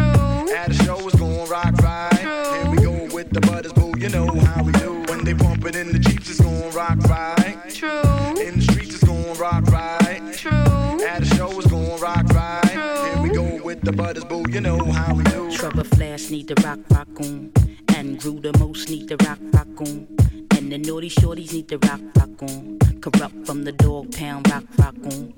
At 0.53 0.71
a 0.71 0.73
show, 0.73 0.97
it's 1.07 1.17
gon' 1.17 1.47
rock 1.49 1.73
right. 1.81 2.19
True. 2.21 2.53
Here 2.53 2.71
we 2.71 2.77
go 2.77 3.13
with 3.13 3.29
the 3.31 3.41
butters, 3.41 3.73
boo. 3.73 3.93
You 3.97 4.09
know 4.09 4.27
how 4.27 4.63
we 4.63 4.71
do. 4.73 5.03
When 5.07 5.23
they 5.23 5.33
pump 5.33 5.65
it 5.65 5.75
in 5.75 5.91
the 5.91 5.99
Jeeps, 5.99 6.29
it's 6.29 6.39
gon' 6.39 6.71
rock 6.71 6.97
right. 7.03 7.57
True. 7.69 8.41
In 8.41 8.57
the 8.57 8.61
streets, 8.61 8.95
it's 8.95 9.03
gon' 9.03 9.33
rock 9.37 9.65
right. 9.67 10.21
True. 10.33 11.05
At 11.05 11.21
a 11.21 11.25
show, 11.25 11.49
it's 11.59 11.67
gon' 11.67 11.99
rock 11.99 12.25
right. 12.33 12.61
True. 12.71 13.05
Here 13.05 13.21
we 13.21 13.29
go 13.29 13.63
with 13.63 13.81
the 13.81 13.91
butters, 13.91 14.25
boo. 14.25 14.43
You 14.49 14.61
know 14.61 14.83
how 14.91 15.13
we 15.13 15.23
do. 15.25 15.51
Trouble 15.51 15.83
Flash 15.83 16.29
need 16.29 16.47
the 16.47 16.55
rock 16.63 16.79
rock 16.89 17.07
on. 17.19 17.51
And 17.95 18.19
Drew 18.19 18.39
the 18.39 18.57
most 18.59 18.89
need 18.89 19.07
the 19.09 19.17
rock 19.25 19.39
rock 19.53 19.81
on. 19.81 20.44
And 20.65 20.71
the 20.71 20.89
naughty 20.89 21.11
shorties 21.11 21.53
need 21.53 21.67
the 21.67 21.77
rock 21.77 22.01
rock 22.17 22.41
on. 22.41 22.79
Corrupt 22.99 23.45
from 23.45 23.65
the 23.65 23.71
dog 23.71 24.11
pound 24.17 24.49
rock 24.49 24.63
rock 24.79 24.95
on. 25.13 25.31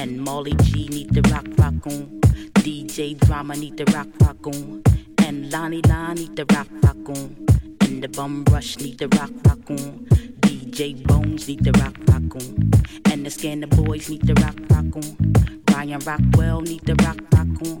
And 0.00 0.20
Molly 0.20 0.54
G 0.64 0.88
need 0.88 1.14
the 1.14 1.22
rock 1.30 1.46
rock 1.56 1.86
on. 1.86 2.20
DJ 2.54 3.16
Drama 3.20 3.54
need 3.54 3.76
the 3.76 3.84
rock 3.94 4.08
rock 4.20 4.44
on. 4.44 4.82
And 5.18 5.52
Lonnie 5.52 5.82
Lon 5.82 6.16
need 6.16 6.34
the 6.34 6.44
rock 6.52 6.66
rock 6.82 6.96
on. 7.10 7.46
And 7.82 8.02
the 8.02 8.08
bum 8.08 8.44
rush 8.50 8.76
need 8.78 8.98
the 8.98 9.06
rock 9.18 9.30
rock 9.46 9.70
on. 9.70 10.04
DJ 10.40 11.06
Bones 11.06 11.46
need 11.46 11.62
the 11.62 11.70
rock 11.78 11.94
rock 12.08 12.34
on. 12.34 12.72
And 13.04 13.24
the 13.24 13.30
Scanner 13.30 13.68
Boys 13.68 14.10
need 14.10 14.26
the 14.26 14.34
rock 14.42 14.58
rock 14.68 14.96
on. 14.96 15.32
Ryan 15.72 16.00
Rockwell 16.00 16.60
need 16.60 16.84
the 16.84 16.96
rock 17.04 17.20
rock 17.32 17.46
on. 17.68 17.78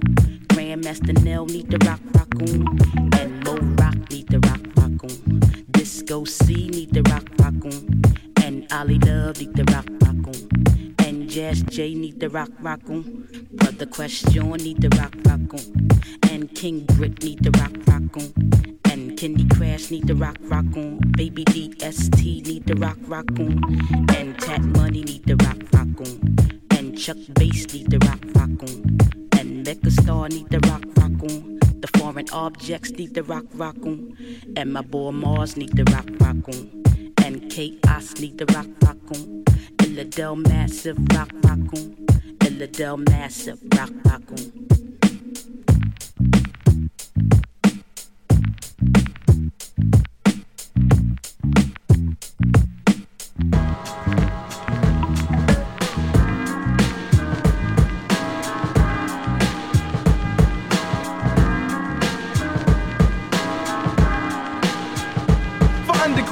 Grandmaster 0.54 1.20
Nell 1.24 1.46
need 1.46 1.68
the 1.68 1.78
rock 1.84 2.00
rock 2.14 2.32
on. 2.36 3.12
And 3.18 3.42
Mo 3.42 3.56
Rock 3.82 3.96
need 4.08 4.28
the 4.28 4.38
rock 4.38 4.60
rock 4.76 5.02
on. 5.02 5.61
Disco 5.92 6.24
C 6.24 6.68
need 6.68 6.90
the 6.94 7.02
rock 7.10 7.28
rock 7.38 7.66
on. 7.66 8.02
And 8.42 8.66
Ollie 8.72 8.98
Love 9.00 9.38
need 9.38 9.54
the 9.54 9.64
rock 9.74 9.86
rock 10.00 10.26
on. 10.26 10.94
And 11.06 11.28
Jazz 11.28 11.62
J 11.64 11.94
need 11.94 12.18
the 12.18 12.30
rock 12.30 12.48
rock 12.60 12.80
on. 12.88 13.28
Brother 13.52 13.84
Question 13.84 14.52
need 14.52 14.80
the 14.80 14.88
rock 14.96 15.14
rock 15.26 15.52
on. 15.52 16.30
And 16.30 16.50
King 16.54 16.86
Brick 16.96 17.22
need 17.22 17.44
the 17.44 17.50
rock 17.60 17.76
rock 17.86 18.16
on. 18.16 18.32
And 18.90 19.18
Candy 19.18 19.44
Crash 19.54 19.90
need 19.90 20.06
the 20.06 20.14
rock 20.14 20.38
rock 20.44 20.64
on. 20.76 20.98
Baby 21.14 21.44
DST 21.44 22.46
need 22.46 22.64
the 22.64 22.76
rock 22.76 22.96
rock 23.06 23.30
on. 23.38 23.62
And 24.16 24.38
Tat 24.38 24.62
Money 24.62 25.02
need 25.02 25.26
the 25.26 25.36
rock 25.44 25.60
rock 25.74 26.08
on. 26.08 26.36
And 26.70 26.96
Chuck 26.96 27.18
Bass 27.34 27.70
need 27.74 27.90
the 27.90 27.98
rock 27.98 28.24
rock 28.34 28.62
on. 28.62 28.98
And 29.38 29.62
Mecca 29.66 29.90
Star 29.90 30.30
need 30.30 30.48
the 30.48 30.60
rock 30.70 30.84
rock 30.96 31.30
on. 31.30 31.71
The 31.82 31.98
foreign 31.98 32.30
objects 32.30 32.92
need 32.92 33.14
the 33.14 33.24
rock 33.24 33.44
rock 33.54 33.76
on. 33.84 34.16
And 34.56 34.72
my 34.72 34.82
boy 34.82 35.10
Mars 35.10 35.56
need 35.56 35.76
the 35.76 35.82
rock 35.92 36.08
rock 36.20 36.48
on. 36.48 36.82
And 37.24 37.50
Chaos 37.50 38.20
need 38.20 38.38
the 38.38 38.46
rock 38.54 38.68
rock 38.84 38.98
on. 39.10 39.44
Illadel 39.78 40.36
Massive 40.46 40.96
rock 41.12 41.32
rock 41.42 41.58
on. 41.74 41.96
Illadel 42.38 43.08
Massive 43.08 43.58
rock 43.76 43.90
rock 44.04 44.22
on. 44.30 44.81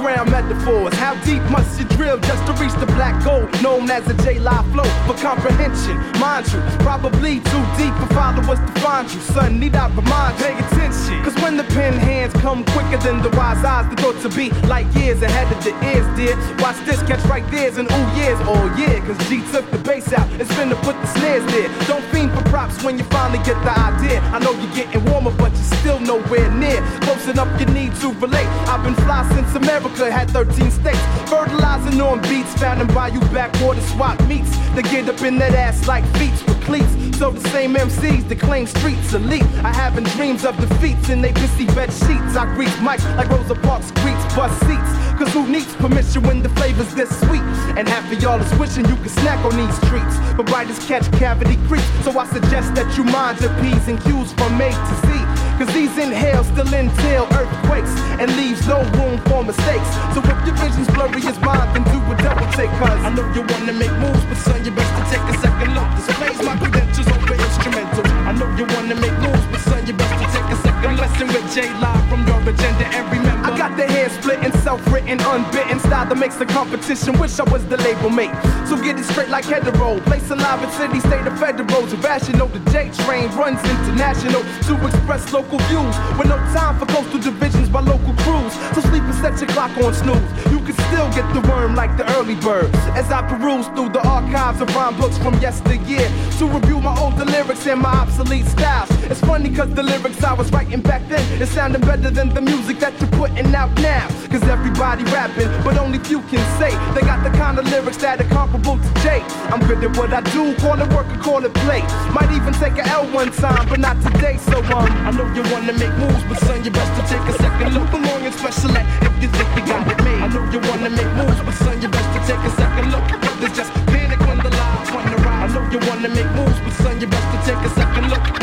Underground 0.00 0.30
metaphors, 0.30 0.94
how 0.94 1.14
deep 1.24 1.42
must 1.50 1.78
you 1.78 1.84
drill 1.96 2.18
just 2.20 2.46
to 2.46 2.52
reach 2.62 2.72
the 2.80 2.86
black 2.86 3.22
gold 3.24 3.50
known 3.62 3.90
as 3.90 4.08
a 4.08 4.14
J-Live 4.22 4.66
flow? 4.72 4.84
For 5.06 5.14
comprehension, 5.20 5.96
mind 6.18 6.50
you, 6.52 6.60
probably 6.80 7.40
too 7.40 7.64
deep 7.76 7.94
for 8.00 8.08
followers 8.14 8.58
to 8.58 8.80
find 8.80 9.12
you. 9.12 9.20
Son, 9.20 9.60
need 9.60 9.76
I 9.76 9.88
remind 9.94 10.38
you? 10.38 10.46
Pay 10.46 10.58
attention. 10.58 11.22
Cause 11.22 11.34
when 11.42 11.56
the 11.56 11.64
pen 11.64 11.94
hands 11.94 12.32
come 12.34 12.64
quicker 12.66 12.96
than 12.98 13.22
the 13.22 13.30
wise 13.36 13.62
eyes, 13.64 13.88
the 13.90 13.96
thought 14.00 14.20
to 14.22 14.28
be 14.34 14.50
like 14.66 14.86
years 14.94 15.20
ahead 15.22 15.52
of 15.52 15.62
the 15.62 15.72
ears, 15.84 16.06
dear. 16.16 16.36
Watch 16.58 16.78
this 16.86 17.02
catch 17.02 17.24
right 17.26 17.44
there's 17.50 17.76
and 17.76 17.90
ooh 17.90 18.08
years, 18.16 18.38
oh 18.42 18.64
yeah. 18.78 19.04
Cause 19.06 19.18
G 19.28 19.42
took 19.52 19.70
the 19.70 19.78
bass 19.78 20.12
out, 20.12 20.28
it's 20.40 20.50
finna 20.52 20.80
put 20.82 20.96
the 21.00 21.06
snares 21.06 21.44
there. 21.52 21.68
Don't 21.86 22.04
fiend 22.12 22.32
for 22.32 22.42
props 22.48 22.82
when 22.82 22.96
you 22.98 23.04
finally 23.04 23.42
get 23.44 23.58
the 23.64 23.72
idea. 23.78 24.20
I 24.32 24.38
know 24.38 24.52
you're 24.52 24.74
getting 24.74 25.04
warmer, 25.10 25.32
but 25.36 25.52
you're 25.52 25.72
still 25.80 26.00
nowhere 26.00 26.50
near. 26.52 26.80
Close 27.02 27.28
enough 27.28 27.50
you 27.60 27.66
need 27.66 27.94
to 27.96 28.12
relate. 28.14 28.48
I've 28.70 28.82
been 28.82 28.94
fly 29.04 29.28
since 29.34 29.54
America 29.54 29.89
had 29.98 30.30
13 30.30 30.70
states. 30.70 31.00
Fertilizing 31.28 32.00
on 32.00 32.20
beats, 32.22 32.54
found 32.54 32.80
in 32.80 32.86
bayou 32.88 33.20
backwater 33.32 33.80
swap 33.82 34.20
meets. 34.26 34.50
They 34.74 34.82
get 34.82 35.08
up 35.08 35.22
in 35.22 35.38
that 35.38 35.54
ass 35.54 35.86
like 35.86 36.04
feet 36.16 36.32
with 36.46 36.60
cleats. 36.62 37.18
So 37.18 37.30
the 37.30 37.46
same 37.50 37.74
MCs 37.74 38.28
that 38.28 38.40
claim 38.40 38.66
streets 38.66 39.12
elite. 39.12 39.44
I 39.62 39.72
having 39.72 40.04
dreams 40.04 40.44
of 40.44 40.56
defeats 40.56 41.10
in 41.10 41.20
they 41.20 41.32
pissy 41.32 41.66
bed 41.74 41.92
sheets. 41.92 42.36
I 42.36 42.46
greet 42.54 42.74
mics 42.80 43.04
like 43.16 43.28
Rosa 43.28 43.54
Parks 43.54 43.90
greets 44.02 44.24
bus 44.34 44.52
seats. 44.60 44.90
Cause 45.18 45.32
who 45.34 45.46
needs 45.46 45.74
permission 45.76 46.22
when 46.22 46.42
the 46.42 46.48
flavor's 46.50 46.94
this 46.94 47.10
sweet? 47.20 47.42
And 47.76 47.86
half 47.86 48.10
of 48.10 48.22
y'all 48.22 48.40
is 48.40 48.58
wishing 48.58 48.88
you 48.88 48.96
could 48.96 49.10
snack 49.10 49.44
on 49.44 49.56
these 49.56 49.78
treats. 49.90 50.16
But 50.36 50.50
writers 50.50 50.78
catch 50.86 51.10
cavity 51.18 51.56
creeps. 51.68 51.88
So 52.04 52.18
I 52.18 52.26
suggest 52.26 52.74
that 52.74 52.96
you 52.96 53.04
mind 53.04 53.40
your 53.40 53.52
P's 53.60 53.86
and 53.88 54.00
Q's 54.00 54.32
from 54.32 54.60
A 54.60 54.70
to 54.70 54.94
Z. 55.06 55.29
Cause 55.60 55.74
these 55.74 55.92
inhales 55.98 56.46
still 56.46 56.72
entail 56.72 57.28
earthquakes 57.36 57.92
and 58.16 58.32
leaves 58.40 58.66
no 58.66 58.80
room 58.96 59.20
for 59.28 59.44
mistakes. 59.44 59.90
So 60.16 60.24
if 60.24 60.38
your 60.48 60.56
vision's 60.56 60.88
blurry 60.88 61.20
as 61.28 61.38
mine, 61.44 61.68
then 61.76 61.84
do 61.92 62.00
a 62.00 62.16
double 62.16 62.48
take. 62.56 62.72
Cause 62.80 62.96
I 63.04 63.12
know 63.12 63.28
you 63.36 63.44
wanna 63.44 63.76
make 63.76 63.92
moves, 64.00 64.24
but 64.24 64.40
son, 64.40 64.64
you 64.64 64.72
best 64.72 64.88
to 64.88 65.04
take 65.12 65.20
a 65.20 65.36
second 65.36 65.76
look. 65.76 65.84
Displays 66.00 66.40
my 66.48 66.56
credentials 66.56 67.08
over 67.12 67.36
instrumental. 67.36 68.08
I 68.24 68.32
know 68.32 68.48
you 68.56 68.64
wanna 68.72 68.96
make 69.04 69.12
moves, 69.20 69.44
but 69.52 69.60
son, 69.60 69.84
you 69.84 69.92
best 69.92 70.16
to 70.16 70.26
take 70.32 70.48
a 70.48 70.56
second. 70.64 70.96
Lesson 70.96 71.28
with 71.28 71.44
J 71.52 71.68
Live 71.76 72.08
from 72.08 72.24
your 72.24 72.40
agenda 72.40 72.88
and 72.96 73.04
remember. 73.12 73.52
I 73.52 73.58
got 73.58 73.76
the 73.76 73.84
hair 73.84 74.08
split 74.08 74.39
self-written, 74.58 75.18
unbitten 75.18 75.78
style 75.80 76.06
that 76.06 76.16
makes 76.16 76.36
the 76.36 76.46
competition. 76.46 77.18
Wish 77.18 77.38
I 77.40 77.44
was 77.50 77.64
the 77.66 77.76
label 77.78 78.10
mate. 78.10 78.34
So 78.68 78.76
get 78.76 78.98
it 78.98 79.04
straight 79.04 79.28
like 79.28 79.44
hetero. 79.44 80.00
Place 80.00 80.30
alive 80.30 80.62
in 80.62 80.70
city, 80.70 81.00
state 81.00 81.26
of 81.26 81.38
federals. 81.38 81.92
Irrational, 81.92 82.48
the 82.48 82.60
J 82.70 82.90
train 83.04 83.28
runs 83.36 83.62
international 83.64 84.42
to 84.68 84.72
express 84.86 85.32
local 85.32 85.58
views. 85.70 85.94
With 86.18 86.28
no 86.28 86.36
time 86.54 86.78
for 86.78 86.86
coastal 86.86 87.20
divisions 87.20 87.68
by 87.68 87.80
local 87.80 88.14
crews. 88.24 88.52
So 88.74 88.80
sleep 88.88 89.02
and 89.04 89.14
set 89.14 89.38
your 89.40 89.48
clock 89.50 89.76
on 89.78 89.94
snooze. 89.94 90.30
You 90.50 90.60
can 90.60 90.74
still 90.88 91.08
get 91.12 91.26
the 91.34 91.40
worm 91.48 91.74
like 91.74 91.96
the 91.96 92.06
early 92.16 92.36
bird. 92.36 92.70
As 92.94 93.10
I 93.10 93.22
peruse 93.22 93.66
through 93.68 93.90
the 93.90 94.06
archives 94.06 94.60
of 94.60 94.74
rhyme 94.74 94.96
books 94.96 95.18
from 95.18 95.34
yesteryear 95.40 96.08
to 96.38 96.46
review 96.46 96.80
my 96.80 96.96
older 96.98 97.24
lyrics 97.24 97.66
and 97.66 97.80
my 97.80 97.90
obsolete 97.90 98.46
styles. 98.46 98.90
It's 99.10 99.20
funny 99.20 99.54
cause 99.54 99.72
the 99.74 99.82
lyrics 99.82 100.22
I 100.22 100.32
was 100.34 100.50
writing 100.52 100.80
back 100.80 101.06
then 101.08 101.22
is 101.42 101.50
sounding 101.50 101.82
better 101.82 102.10
than 102.10 102.28
the 102.32 102.40
music 102.40 102.78
that 102.78 102.98
you're 103.00 103.10
putting 103.10 103.54
out 103.54 103.74
now. 103.80 104.08
Cause 104.30 104.39
everybody 104.44 105.04
rapping, 105.04 105.48
but 105.64 105.76
only 105.78 105.98
few 105.98 106.20
can 106.30 106.42
say 106.58 106.70
they 106.94 107.02
got 107.02 107.22
the 107.24 107.30
kind 107.36 107.58
of 107.58 107.64
lyrics 107.70 107.96
that 107.98 108.20
are 108.20 108.30
comparable 108.30 108.78
to 108.78 108.90
Jay. 109.02 109.20
I'm 109.50 109.60
good 109.66 109.82
at 109.82 109.96
what 109.96 110.12
I 110.12 110.20
do, 110.32 110.54
call 110.62 110.80
it 110.80 110.88
work 110.92 111.08
or 111.10 111.18
call 111.18 111.44
it 111.44 111.54
play. 111.64 111.82
Might 112.14 112.30
even 112.30 112.52
take 112.54 112.76
a 112.78 112.86
L 112.88 113.06
one 113.12 113.32
time, 113.32 113.68
but 113.68 113.80
not 113.80 113.96
today. 114.02 114.36
So 114.38 114.58
um, 114.76 114.88
I 115.06 115.10
know 115.10 115.26
you 115.34 115.42
wanna 115.52 115.72
make 115.72 115.92
moves, 115.98 116.22
but 116.24 116.38
son, 116.46 116.64
you 116.64 116.70
best 116.70 116.92
to 116.98 117.02
take 117.10 117.26
a 117.28 117.34
second 117.42 117.74
look. 117.74 117.90
Belong 117.90 118.24
in 118.24 118.32
special 118.32 118.76
ed 118.76 118.86
if 119.02 119.14
you 119.22 119.28
think 119.28 119.48
you 119.56 119.62
got 119.66 119.86
it 119.90 119.98
made. 120.04 120.22
I 120.22 120.28
know 120.28 120.44
you 120.52 120.60
wanna 120.68 120.90
make 120.90 121.12
moves, 121.18 121.40
but 121.42 121.54
son, 121.54 121.80
you 121.82 121.88
best 121.88 122.08
to 122.14 122.20
take 122.28 122.42
a 122.44 122.52
second 122.56 122.92
look. 122.92 123.06
There's 123.40 123.56
just 123.56 123.72
panic 123.90 124.20
when 124.20 124.38
the 124.38 124.50
the 124.50 125.16
rise. 125.26 125.44
I 125.44 125.46
know 125.54 125.64
you 125.72 125.80
wanna 125.88 126.08
make 126.08 126.30
moves, 126.38 126.58
but 126.60 126.72
son, 126.82 127.00
you 127.00 127.06
best 127.06 127.26
to 127.32 127.38
take 127.48 127.62
a 127.64 127.70
second 127.74 128.10
look. 128.10 128.39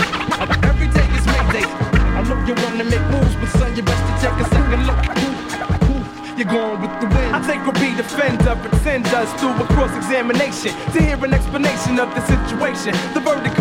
Defender, 8.88 9.08
pretenders 9.08 9.34
through 9.40 9.64
a 9.64 9.68
cross 9.68 9.96
examination 9.96 10.72
to 10.94 11.02
hear 11.02 11.24
an 11.26 11.34
explanation 11.34 12.00
of 12.00 12.14
the 12.16 12.22
situation. 12.26 12.94
The 13.14 13.20
verdict 13.20 13.57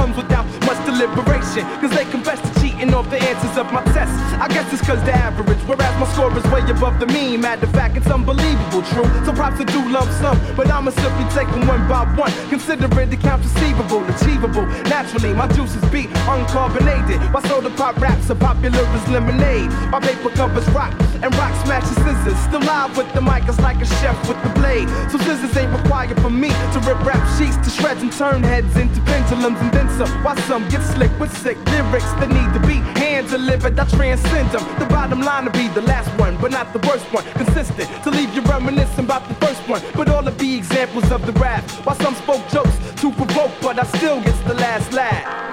deliberation. 0.96 1.64
Cause 1.80 1.90
they 1.90 2.04
confess 2.06 2.40
to 2.40 2.60
cheating 2.60 2.92
off 2.94 3.08
the 3.10 3.20
answers 3.20 3.56
of 3.58 3.72
my 3.72 3.82
tests. 3.92 4.16
I 4.40 4.48
guess 4.48 4.72
it's 4.72 4.82
cause 4.82 5.02
the 5.04 5.12
average, 5.12 5.58
whereas 5.68 5.94
my 6.00 6.06
score 6.12 6.32
is 6.36 6.44
way 6.48 6.62
above 6.70 6.98
the 7.00 7.06
mean. 7.06 7.40
Matter 7.40 7.66
of 7.66 7.72
fact, 7.72 7.96
it's 7.96 8.06
unbelievable, 8.06 8.82
true. 8.92 9.08
So 9.24 9.32
props 9.32 9.58
to 9.58 9.64
do 9.64 9.80
lump 9.88 10.10
sum, 10.20 10.38
but 10.56 10.70
I'ma 10.70 10.90
simply 10.90 11.24
take 11.36 11.48
them 11.52 11.66
one 11.66 11.86
by 11.88 12.04
one. 12.16 12.32
Considering 12.48 13.10
the 13.10 13.16
count 13.16 13.42
receivable, 13.42 14.04
achievable. 14.08 14.66
Naturally, 14.88 15.34
my 15.34 15.48
juices 15.48 15.84
be 15.90 16.04
uncarbonated. 16.28 17.20
My 17.32 17.42
soda 17.48 17.70
pop 17.70 17.96
raps 18.00 18.30
are 18.30 18.34
popular 18.34 18.80
as 18.80 19.08
lemonade. 19.08 19.70
My 19.90 20.00
paper 20.00 20.30
covers 20.30 20.68
rock 20.70 20.92
and 21.22 21.34
rock 21.36 21.52
smashes 21.64 21.96
scissors. 22.04 22.38
Still 22.48 22.60
live 22.60 22.96
with 22.96 23.12
the 23.12 23.20
mic, 23.20 23.44
it's 23.48 23.60
like 23.60 23.80
a 23.80 23.86
chef 24.00 24.16
with 24.28 24.40
the 24.42 24.50
blade. 24.60 24.88
So 25.10 25.18
scissors 25.18 25.56
ain't 25.56 25.72
required 25.72 26.20
for 26.20 26.30
me 26.30 26.48
to 26.48 26.78
rip 26.86 27.00
rap 27.04 27.22
sheets 27.36 27.56
to 27.64 27.70
shreds 27.70 28.02
and 28.02 28.12
turn 28.12 28.42
heads 28.42 28.76
into 28.76 29.00
pendulums 29.02 29.58
and 29.60 29.72
then 29.72 29.88
some. 29.98 30.06
Why 30.24 30.34
some 30.42 30.68
get 30.68 30.85
slick 30.94 31.12
with 31.18 31.36
sick 31.38 31.56
lyrics 31.70 32.10
that 32.18 32.28
need 32.28 32.52
to 32.54 32.60
be 32.66 32.76
hand 33.00 33.28
delivered? 33.28 33.78
I 33.78 33.84
transcend 33.84 34.50
them. 34.50 34.64
The 34.78 34.86
bottom 34.86 35.20
line 35.20 35.44
to 35.44 35.50
be 35.50 35.68
the 35.68 35.82
last 35.82 36.10
one, 36.18 36.36
but 36.38 36.50
not 36.52 36.72
the 36.72 36.78
worst 36.88 37.06
one. 37.12 37.24
Consistent 37.32 37.88
to 38.04 38.10
leave 38.10 38.34
you 38.34 38.42
reminiscing 38.42 39.04
about 39.04 39.28
the 39.28 39.34
first 39.34 39.62
one. 39.68 39.82
But 39.94 40.08
all 40.08 40.26
of 40.26 40.38
the 40.38 40.56
examples 40.56 41.10
of 41.10 41.26
the 41.26 41.32
rap. 41.32 41.62
While 41.84 41.96
some 41.96 42.14
spoke 42.14 42.46
jokes 42.48 42.76
to 43.00 43.12
provoke, 43.12 43.52
but 43.60 43.78
I 43.78 43.84
still 43.96 44.20
gets 44.20 44.40
the 44.40 44.54
last 44.54 44.92
laugh. 44.92 45.46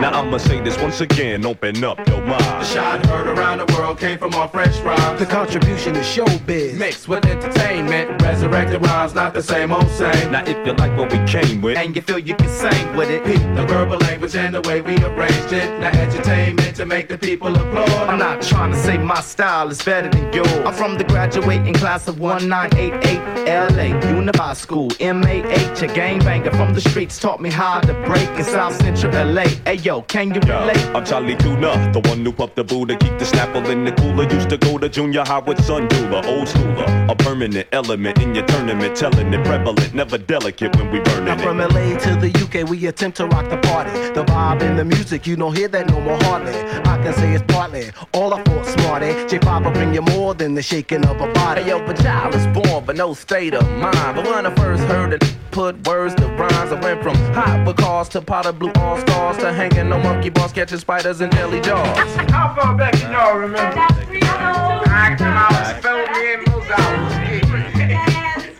Now 0.00 0.20
I'ma 0.20 0.36
say 0.36 0.60
this 0.60 0.76
once 0.78 1.00
again, 1.00 1.46
open 1.46 1.82
up 1.82 2.06
your 2.06 2.20
mind. 2.20 2.42
The 2.42 2.64
shot 2.64 3.06
heard 3.06 3.26
around 3.26 3.58
the 3.66 3.74
world 3.74 3.98
came 3.98 4.18
from 4.18 4.34
our 4.34 4.46
fresh 4.46 4.78
rhymes. 4.80 5.18
The 5.18 5.24
contribution 5.24 5.96
is 5.96 6.06
showbiz. 6.06 6.76
Mixed 6.76 7.08
with 7.08 7.24
entertainment, 7.24 8.20
resurrected 8.20 8.84
rhymes, 8.84 9.14
not 9.14 9.32
the 9.32 9.42
same 9.42 9.72
old 9.72 9.88
same. 9.88 10.32
Now 10.32 10.44
if 10.44 10.66
you 10.66 10.74
like 10.74 10.94
what 10.98 11.10
we 11.10 11.18
came 11.26 11.62
with, 11.62 11.78
And 11.78 11.96
you 11.96 12.02
feel 12.02 12.18
you 12.18 12.34
can 12.34 12.48
sing 12.48 12.94
with 12.94 13.08
it. 13.10 13.24
Peep 13.24 13.40
the 13.56 13.64
verbal 13.66 13.96
language 13.98 14.36
and 14.36 14.54
the 14.54 14.60
way 14.62 14.82
we 14.82 15.02
arranged 15.02 15.52
it. 15.52 15.80
Now 15.80 15.90
edutainment 15.92 16.74
to 16.74 16.84
make 16.84 17.08
the 17.08 17.16
people 17.16 17.56
applaud. 17.56 17.88
I'm 18.10 18.18
not 18.18 18.42
trying 18.42 18.72
to 18.72 18.78
say 18.78 18.98
my 18.98 19.22
style 19.22 19.70
is 19.70 19.82
better 19.82 20.10
than 20.10 20.30
yours. 20.30 20.52
I'm 20.66 20.74
from 20.74 20.98
the 20.98 21.04
graduating 21.04 21.72
class 21.72 22.06
of 22.06 22.20
1988 22.20 23.36
LA 23.46 23.98
Unified 24.10 24.56
School, 24.56 24.88
MAH, 25.00 25.80
a 25.86 25.88
gangbanger 25.88 26.50
from 26.56 26.74
the 26.74 26.80
streets 26.80 27.18
taught 27.18 27.40
me 27.40 27.48
how 27.48 27.80
to 27.80 27.94
break 28.06 28.28
in 28.30 28.44
South 28.44 28.76
Central 28.76 29.12
LA. 29.12 29.46
Hey 29.64 29.76
yo, 29.86 30.02
can 30.02 30.34
you 30.34 30.40
relate? 30.40 30.84
I'm 30.96 31.04
Chali 31.04 31.36
2na, 31.36 31.92
the 31.92 32.00
one 32.10 32.24
who 32.24 32.32
puffed 32.32 32.56
the 32.56 32.64
Buddha, 32.64 32.96
keep 32.96 33.16
the 33.20 33.24
snapple 33.24 33.64
in 33.70 33.84
the 33.84 33.92
cooler. 33.92 34.24
Used 34.28 34.50
to 34.50 34.58
go 34.58 34.78
to 34.78 34.88
junior 34.88 35.24
high 35.24 35.38
with 35.38 35.64
Sun 35.64 35.86
Dula, 35.86 36.26
old 36.26 36.48
schooler, 36.48 37.10
a 37.10 37.14
permanent 37.14 37.68
element 37.70 38.18
in 38.20 38.34
your 38.34 38.44
tournament, 38.46 38.96
telling 38.96 39.32
it 39.32 39.44
prevalent, 39.44 39.94
never 39.94 40.18
delicate 40.18 40.74
when 40.76 40.90
we 40.90 40.98
burning 41.00 41.26
Now 41.26 41.34
it. 41.34 41.40
from 41.40 41.58
LA 41.58 41.96
to 41.98 42.16
the 42.16 42.30
UK, 42.44 42.68
we 42.68 42.84
attempt 42.86 43.16
to 43.18 43.26
rock 43.26 43.48
the 43.48 43.58
party. 43.58 43.92
The 44.12 44.24
vibe 44.24 44.62
and 44.62 44.76
the 44.76 44.84
music, 44.84 45.24
you 45.26 45.36
don't 45.36 45.56
hear 45.56 45.68
that 45.68 45.88
no 45.88 46.00
more 46.00 46.18
hardly. 46.24 46.52
I 46.92 46.96
can 47.02 47.14
say 47.14 47.32
it's 47.34 47.44
partly 47.46 47.90
all 48.12 48.34
I 48.34 48.42
thought 48.42 48.66
smarty. 48.66 49.12
J5 49.30 49.64
will 49.64 49.70
bring 49.70 49.94
you 49.94 50.02
more 50.02 50.34
than 50.34 50.54
the 50.54 50.62
shaking 50.62 51.04
of 51.06 51.20
a 51.20 51.32
body. 51.32 51.62
Hey, 51.62 51.68
yo, 51.68 51.86
but 51.86 51.96
child 51.98 52.34
is 52.34 52.46
born, 52.48 52.84
but 52.84 52.96
no 52.96 53.14
state 53.14 53.54
of 53.54 53.62
mind. 53.70 54.16
But 54.16 54.26
when 54.26 54.46
I 54.46 54.54
first 54.56 54.82
heard 54.84 55.12
it, 55.12 55.22
put 55.52 55.86
words 55.86 56.14
to 56.16 56.26
rhymes, 56.26 56.72
I 56.72 56.80
went 56.80 57.02
from 57.02 57.16
hot 57.32 57.64
because 57.64 58.08
to 58.10 58.20
powder 58.20 58.52
blue 58.52 58.72
all 58.76 58.98
stars 58.98 59.38
to 59.38 59.52
hanging 59.76 59.92
on 59.92 60.02
monkey 60.02 60.30
bars, 60.30 60.52
catching 60.52 60.78
spiders 60.78 61.20
and 61.20 61.32
jelly 61.32 61.60
jaws. 61.60 61.86
How 62.30 62.54
far 62.54 62.76
back 62.76 62.94
can 62.94 63.12
y'all 63.12 63.36
remember? 63.36 63.78
I 63.78 65.14
come 65.16 65.36
out, 65.36 65.78
spell 65.78 66.06
me 66.12 66.32
in 66.32 66.44
those 66.44 66.70
hours. 66.70 67.12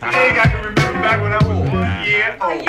I 0.01 0.25
ain't 0.25 0.35
got 0.35 0.51
to 0.51 0.57
remember 0.57 1.01
back 1.01 1.21
when 1.21 1.33
I 1.33 1.47
was 1.47 1.69
one 1.69 2.05
year 2.05 2.37
old. 2.41 2.65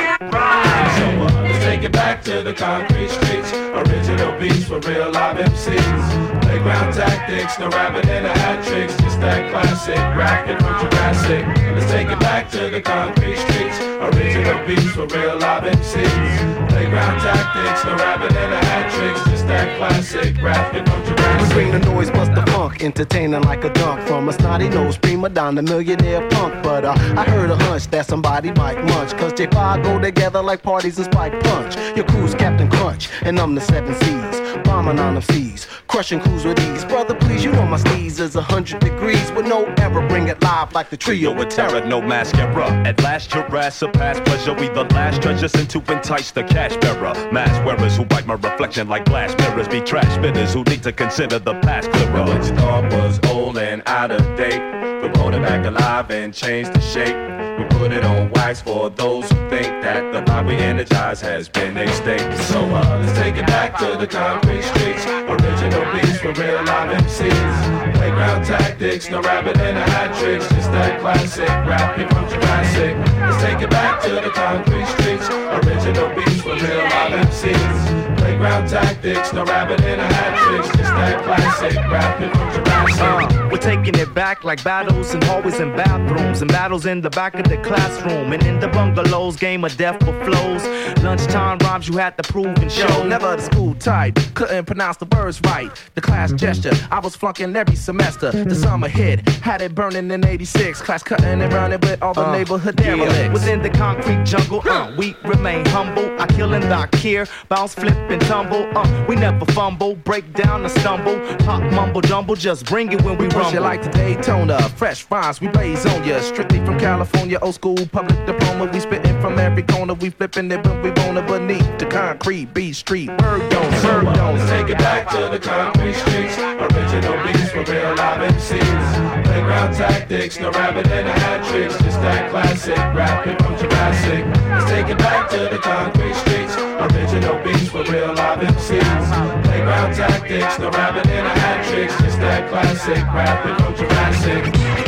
So 0.96 1.36
uh, 1.36 1.42
let's 1.42 1.64
take 1.64 1.82
it 1.82 1.92
back 1.92 2.22
to 2.24 2.42
the 2.42 2.54
concrete 2.54 3.10
streets. 3.10 3.52
Original 3.52 4.38
beats 4.38 4.64
for 4.64 4.80
real 4.80 5.10
live 5.10 5.36
MCs. 5.36 6.37
Playground 6.48 6.94
tactics, 6.94 7.58
no 7.58 7.68
rabbit 7.68 8.06
in 8.06 8.24
a 8.24 8.32
hat 8.32 8.64
tricks. 8.64 8.96
Just 9.02 9.20
that 9.20 9.50
classic 9.50 9.98
racket 10.16 10.58
from 10.58 10.80
Jurassic. 10.80 11.44
Let's 11.76 11.90
take 11.90 12.08
it 12.08 12.18
back 12.20 12.50
to 12.52 12.70
the 12.70 12.80
concrete 12.80 13.36
streets. 13.36 13.78
Original 14.00 14.66
beats 14.66 14.90
for 14.92 15.06
real 15.08 15.38
live 15.38 15.64
MCs. 15.64 16.68
Playground 16.70 17.20
tactics, 17.20 17.84
no 17.84 17.96
rabbit 17.96 18.30
in 18.30 18.50
a 18.50 18.64
hat 18.64 18.90
tricks. 18.90 19.22
Just 19.28 19.46
that 19.46 19.76
classic 19.76 20.40
racket 20.40 20.88
from 20.88 21.17
We 21.40 21.48
bring 21.54 21.70
the 21.70 21.78
noise, 21.78 22.10
bust 22.10 22.34
the 22.34 22.42
funk, 22.52 22.82
entertaining 22.82 23.42
like 23.42 23.64
a 23.64 23.70
dunk 23.70 24.06
from 24.08 24.28
a 24.28 24.32
snotty 24.32 24.68
nose 24.68 24.98
prima 24.98 25.28
donna, 25.28 25.62
millionaire 25.62 26.28
punk. 26.30 26.62
But 26.62 26.84
uh, 26.84 26.94
I 27.16 27.24
heard 27.24 27.50
a 27.50 27.56
hunch 27.56 27.86
that 27.88 28.06
somebody 28.06 28.50
might 28.52 28.84
munch, 28.84 29.16
cause 29.16 29.32
J5 29.32 29.84
go 29.84 29.98
together 30.00 30.42
like 30.42 30.62
parties 30.62 30.98
and 30.98 31.06
spike 31.06 31.38
punch. 31.44 31.76
Your 31.96 32.06
crew's 32.06 32.34
Captain 32.34 32.68
Crunch, 32.68 33.08
and 33.22 33.38
I'm 33.38 33.54
the 33.54 33.60
seven 33.60 33.94
C's, 33.94 34.58
bombing 34.64 34.98
on 34.98 35.14
them 35.14 35.22
seas, 35.22 35.66
crushing 35.86 36.20
crews 36.20 36.44
with 36.44 36.58
ease. 36.60 36.84
Brother, 36.84 37.14
please, 37.14 37.44
you 37.44 37.52
know 37.52 37.66
my 37.66 37.78
steez 37.78 38.18
is 38.18 38.34
a 38.34 38.42
hundred 38.42 38.80
degrees 38.80 39.30
with 39.32 39.46
no 39.46 39.64
error. 39.78 40.06
Bring 40.08 40.28
it 40.28 40.42
live 40.42 40.72
like 40.72 40.90
the 40.90 40.96
trio 40.96 41.32
with 41.32 41.50
terror, 41.50 41.84
no 41.86 42.00
mascara. 42.00 42.66
At 42.86 43.00
last, 43.02 43.32
your 43.32 43.44
ass 43.56 43.76
surpass 43.76 44.18
pleasure. 44.20 44.54
We 44.54 44.68
the 44.68 44.84
last 44.94 45.22
treasure 45.22 45.48
sent 45.48 45.70
to 45.70 45.78
entice 45.92 46.30
the 46.32 46.42
cash 46.44 46.76
bearer. 46.78 47.14
Mask 47.32 47.64
wearers 47.64 47.96
who 47.96 48.04
bite 48.04 48.26
my 48.26 48.34
reflection 48.34 48.88
like 48.88 49.04
glass 49.04 49.36
mirrors. 49.38 49.68
Be 49.68 49.80
trash 49.80 50.10
spitters 50.18 50.52
who 50.52 50.64
need 50.64 50.82
to 50.82 50.92
consider 50.92 51.27
the 51.36 51.54
past 51.60 51.90
clearer. 51.90 52.24
What 52.24 52.46
you 52.46 52.54
thought 52.56 52.90
was 52.92 53.20
old 53.30 53.58
and 53.58 53.82
out 53.86 54.10
of 54.10 54.22
date. 54.36 54.62
We 55.02 55.08
brought 55.08 55.34
it 55.34 55.42
back 55.42 55.66
alive 55.66 56.10
and 56.10 56.32
changed 56.32 56.72
the 56.72 56.80
shape. 56.80 57.16
We 57.58 57.64
put 57.76 57.92
it 57.92 58.04
on 58.04 58.30
wax 58.30 58.62
for 58.62 58.88
those 58.88 59.30
who 59.30 59.36
think 59.50 59.68
that 59.82 60.12
the 60.12 60.22
vibe 60.22 60.46
we 60.46 60.56
energize 60.56 61.20
has 61.20 61.48
been 61.48 61.76
extinct. 61.76 62.38
So 62.44 62.60
uh, 62.64 63.00
let's 63.00 63.18
take 63.18 63.36
it 63.36 63.46
back 63.46 63.78
to 63.78 63.98
the 63.98 64.06
concrete 64.06 64.62
streets. 64.62 65.04
Original 65.06 65.84
beats 65.92 66.18
for 66.18 66.32
real 66.32 66.64
live 66.64 66.96
MCs. 67.02 67.94
Playground 67.94 68.44
tactics, 68.44 69.10
no 69.10 69.20
rabbit 69.20 69.56
in 69.56 69.76
a 69.76 69.90
hat 69.90 70.16
tricks. 70.18 70.48
Just 70.48 70.72
that 70.72 71.00
classic 71.00 71.48
rapping 71.48 72.08
from 72.08 72.28
Jurassic. 72.30 72.96
Let's 73.20 73.42
take 73.42 73.60
it 73.60 73.70
back 73.70 74.00
to 74.04 74.10
the 74.10 74.30
concrete 74.30 74.86
streets. 74.86 75.28
Original 75.28 76.08
beats 76.14 76.40
for 76.40 76.54
real 76.54 76.84
live 76.84 77.26
MCs. 77.26 78.07
Playground 78.38 78.68
tactics, 78.68 79.32
no 79.32 79.44
rabbit 79.44 79.80
in 79.80 79.98
a 79.98 80.04
hat 80.04 80.38
tricks. 80.38 80.68
Just 80.68 80.82
that 80.92 81.24
classic 81.24 81.74
rapping 81.90 82.30
from 82.30 82.64
Jurassic. 82.64 83.00
Uh, 83.02 83.48
we're 83.50 83.58
taking 83.58 83.96
it 83.98 84.14
back 84.14 84.44
like 84.44 84.62
battles 84.62 85.12
in 85.12 85.20
hallways 85.22 85.58
and 85.58 85.74
bathrooms 85.76 86.40
and 86.40 86.48
battles 86.52 86.86
in 86.86 87.00
the 87.00 87.10
back 87.10 87.34
of 87.34 87.48
the 87.48 87.56
classroom 87.58 88.32
and 88.32 88.40
in 88.44 88.60
the 88.60 88.68
bungalows 88.68 89.34
game 89.36 89.64
of 89.64 89.76
death 89.76 89.98
for 90.04 90.12
flows. 90.24 90.64
Lunchtime 91.02 91.58
rhymes 91.58 91.88
you 91.88 91.96
had 91.96 92.16
to 92.16 92.22
prove 92.32 92.56
and 92.58 92.70
show. 92.70 93.02
Never 93.04 93.34
the 93.34 93.42
school 93.42 93.74
type 93.74 94.16
couldn't 94.34 94.66
pronounce 94.66 94.98
the 94.98 95.06
words 95.06 95.40
right. 95.44 95.70
The 95.96 96.00
class 96.00 96.30
gesture 96.32 96.70
i 96.92 97.00
was 97.00 97.16
flunking 97.16 97.56
every 97.56 97.74
semester. 97.74 98.30
The 98.30 98.54
summer 98.54 98.86
hit 98.88 99.28
had 99.40 99.62
it 99.62 99.74
burning 99.74 100.12
in 100.12 100.24
86 100.24 100.80
class 100.82 101.02
cutting 101.02 101.42
and 101.42 101.52
running 101.52 101.80
with 101.80 102.00
all 102.04 102.14
the 102.14 102.24
Uh, 102.24 102.32
neighborhood 102.32 102.78
yeah. 102.80 102.94
derelicts. 102.94 103.32
Within 103.32 103.62
the 103.62 103.70
concrete 103.70 104.24
jungle 104.24 104.62
uh, 104.68 104.94
we 104.96 105.16
remain 105.24 105.66
humble. 105.66 106.08
I 106.20 106.26
kill 106.28 106.54
and 106.54 106.62
dock 106.68 106.94
here 106.94 107.26
bounce 107.48 107.74
flip 107.74 107.96
and 108.10 108.22
tumble 108.28 108.68
uh, 108.76 109.06
we 109.08 109.16
never 109.16 109.46
fumble 109.52 109.94
break 109.94 110.32
down 110.34 110.64
or 110.64 110.68
stumble 110.68 111.18
pop 111.38 111.62
mumble 111.72 112.02
jumble 112.02 112.34
just 112.34 112.66
bring 112.66 112.92
it 112.92 113.00
when 113.02 113.16
we 113.16 113.26
Push 113.26 113.36
rumble 113.36 113.56
it 113.56 113.60
like 113.62 113.82
the 113.82 113.88
Daytona, 113.90 114.60
fresh 114.70 115.06
rhymes, 115.10 115.40
we 115.40 115.48
blaze 115.48 115.84
on 115.86 116.04
ya. 116.04 116.20
Strictly 116.20 116.64
from 116.64 116.78
California, 116.78 117.38
old 117.40 117.54
school, 117.54 117.76
public 117.92 118.24
diploma. 118.26 118.70
We 118.72 118.80
spitting 118.80 119.20
from 119.20 119.38
every 119.38 119.62
corner, 119.62 119.94
we 119.94 120.10
flipping 120.10 120.50
it 120.50 120.64
when 120.66 120.82
we 120.82 120.90
wanna 120.90 121.22
beneath 121.22 121.78
the 121.78 121.86
concrete, 121.86 122.52
beat 122.54 122.74
street, 122.74 123.08
word 123.08 123.54
on 123.54 123.67
on 123.84 124.34
let's 124.34 124.50
take 124.50 124.68
it 124.68 124.78
back 124.78 125.08
to 125.10 125.28
the 125.30 125.38
concrete 125.38 125.94
streets. 125.94 126.38
Original 126.38 127.16
beats 127.24 127.50
for 127.50 127.64
real 127.70 127.94
live 127.94 128.32
MCs. 128.32 129.24
Playground 129.24 129.74
tactics, 129.74 130.40
no 130.40 130.50
rabbit 130.50 130.86
in 130.86 131.06
a 131.06 131.12
hat 131.12 131.44
tricks. 131.50 131.76
Just 131.78 132.00
that 132.02 132.30
classic 132.30 132.76
rapping 132.76 133.36
from 133.38 133.56
Jurassic. 133.58 134.24
Let's 134.48 134.70
take 134.70 134.88
it 134.88 134.98
back 134.98 135.30
to 135.30 135.48
the 135.50 135.58
concrete 135.58 136.14
streets. 136.14 136.56
Original 136.56 137.42
beats 137.44 137.68
for 137.68 137.84
real 137.84 138.14
live 138.14 138.40
MCs. 138.40 139.44
Playground 139.44 139.94
tactics, 139.94 140.58
no 140.58 140.70
rabbit 140.70 141.06
in 141.06 141.26
a 141.26 141.34
hat 141.40 141.64
tricks. 141.66 141.96
Just 142.02 142.18
that 142.18 142.48
classic 142.50 143.04
rapping 143.12 143.56
from 143.64 143.76
Jurassic. 143.76 144.87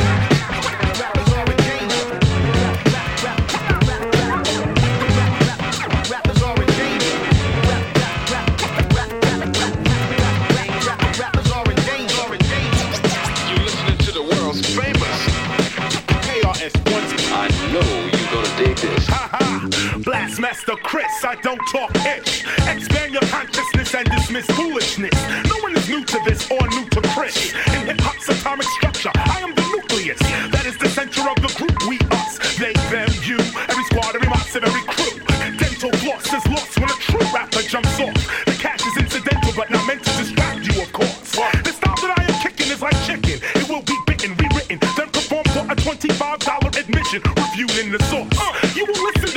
Blastmaster 20.51 20.75
KRS, 20.83 21.23
I 21.23 21.35
don't 21.41 21.61
talk 21.71 21.93
pitch. 21.93 22.43
Expand 22.67 23.13
your 23.13 23.21
consciousness 23.31 23.95
and 23.95 24.09
dismiss 24.11 24.45
foolishness. 24.47 25.13
No 25.47 25.55
one 25.63 25.77
is 25.77 25.87
new 25.87 26.03
to 26.03 26.19
this 26.25 26.43
or 26.51 26.59
new 26.67 26.83
to 26.89 26.99
KRS. 26.99 27.55
In 27.73 27.87
hip 27.87 28.01
hop's 28.01 28.27
atomic 28.27 28.67
structure, 28.67 29.11
I 29.15 29.39
am 29.47 29.55
the 29.55 29.61
nucleus. 29.71 30.19
That 30.51 30.65
is 30.65 30.77
the 30.77 30.89
center 30.89 31.21
of 31.29 31.39
the 31.39 31.47
group. 31.55 31.71
We, 31.87 31.99
us, 32.11 32.35
they, 32.59 32.73
them, 32.91 33.07
you. 33.23 33.39
Every 33.39 33.83
squad, 33.85 34.15
every 34.15 34.27
mob, 34.27 34.43
every 34.51 34.83
crew. 34.91 35.23
Dental 35.55 35.91
floss 36.03 36.27
is 36.27 36.45
lost 36.51 36.79
when 36.79 36.89
a 36.89 36.97
true 36.99 37.27
rapper 37.31 37.63
jumps 37.63 37.95
off. 38.03 38.19
The 38.43 38.55
cash 38.59 38.83
is 38.83 38.97
incidental, 38.99 39.53
but 39.55 39.71
not 39.71 39.87
meant 39.87 40.03
to 40.03 40.11
distract 40.19 40.67
you, 40.67 40.81
of 40.81 40.91
course. 40.91 41.31
The 41.63 41.71
style 41.71 41.95
that 41.95 42.19
I 42.19 42.27
am 42.27 42.35
kicking 42.43 42.67
is 42.67 42.81
like 42.81 42.99
chicken. 43.07 43.39
It 43.39 43.69
will 43.69 43.83
be 43.87 43.95
bitten, 44.03 44.35
rewritten, 44.35 44.83
then 44.99 45.07
performed 45.15 45.47
for 45.55 45.63
a 45.63 45.75
$25 45.79 46.75
admission. 46.75 47.23
Reviewed 47.39 47.77
in 47.79 47.91
the 47.95 48.03
source. 48.11 48.35
Uh. 48.35 48.51
You 48.75 48.85
will 48.85 49.03
listen, 49.03 49.30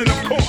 and 0.00 0.08
of 0.08 0.24
course. 0.24 0.43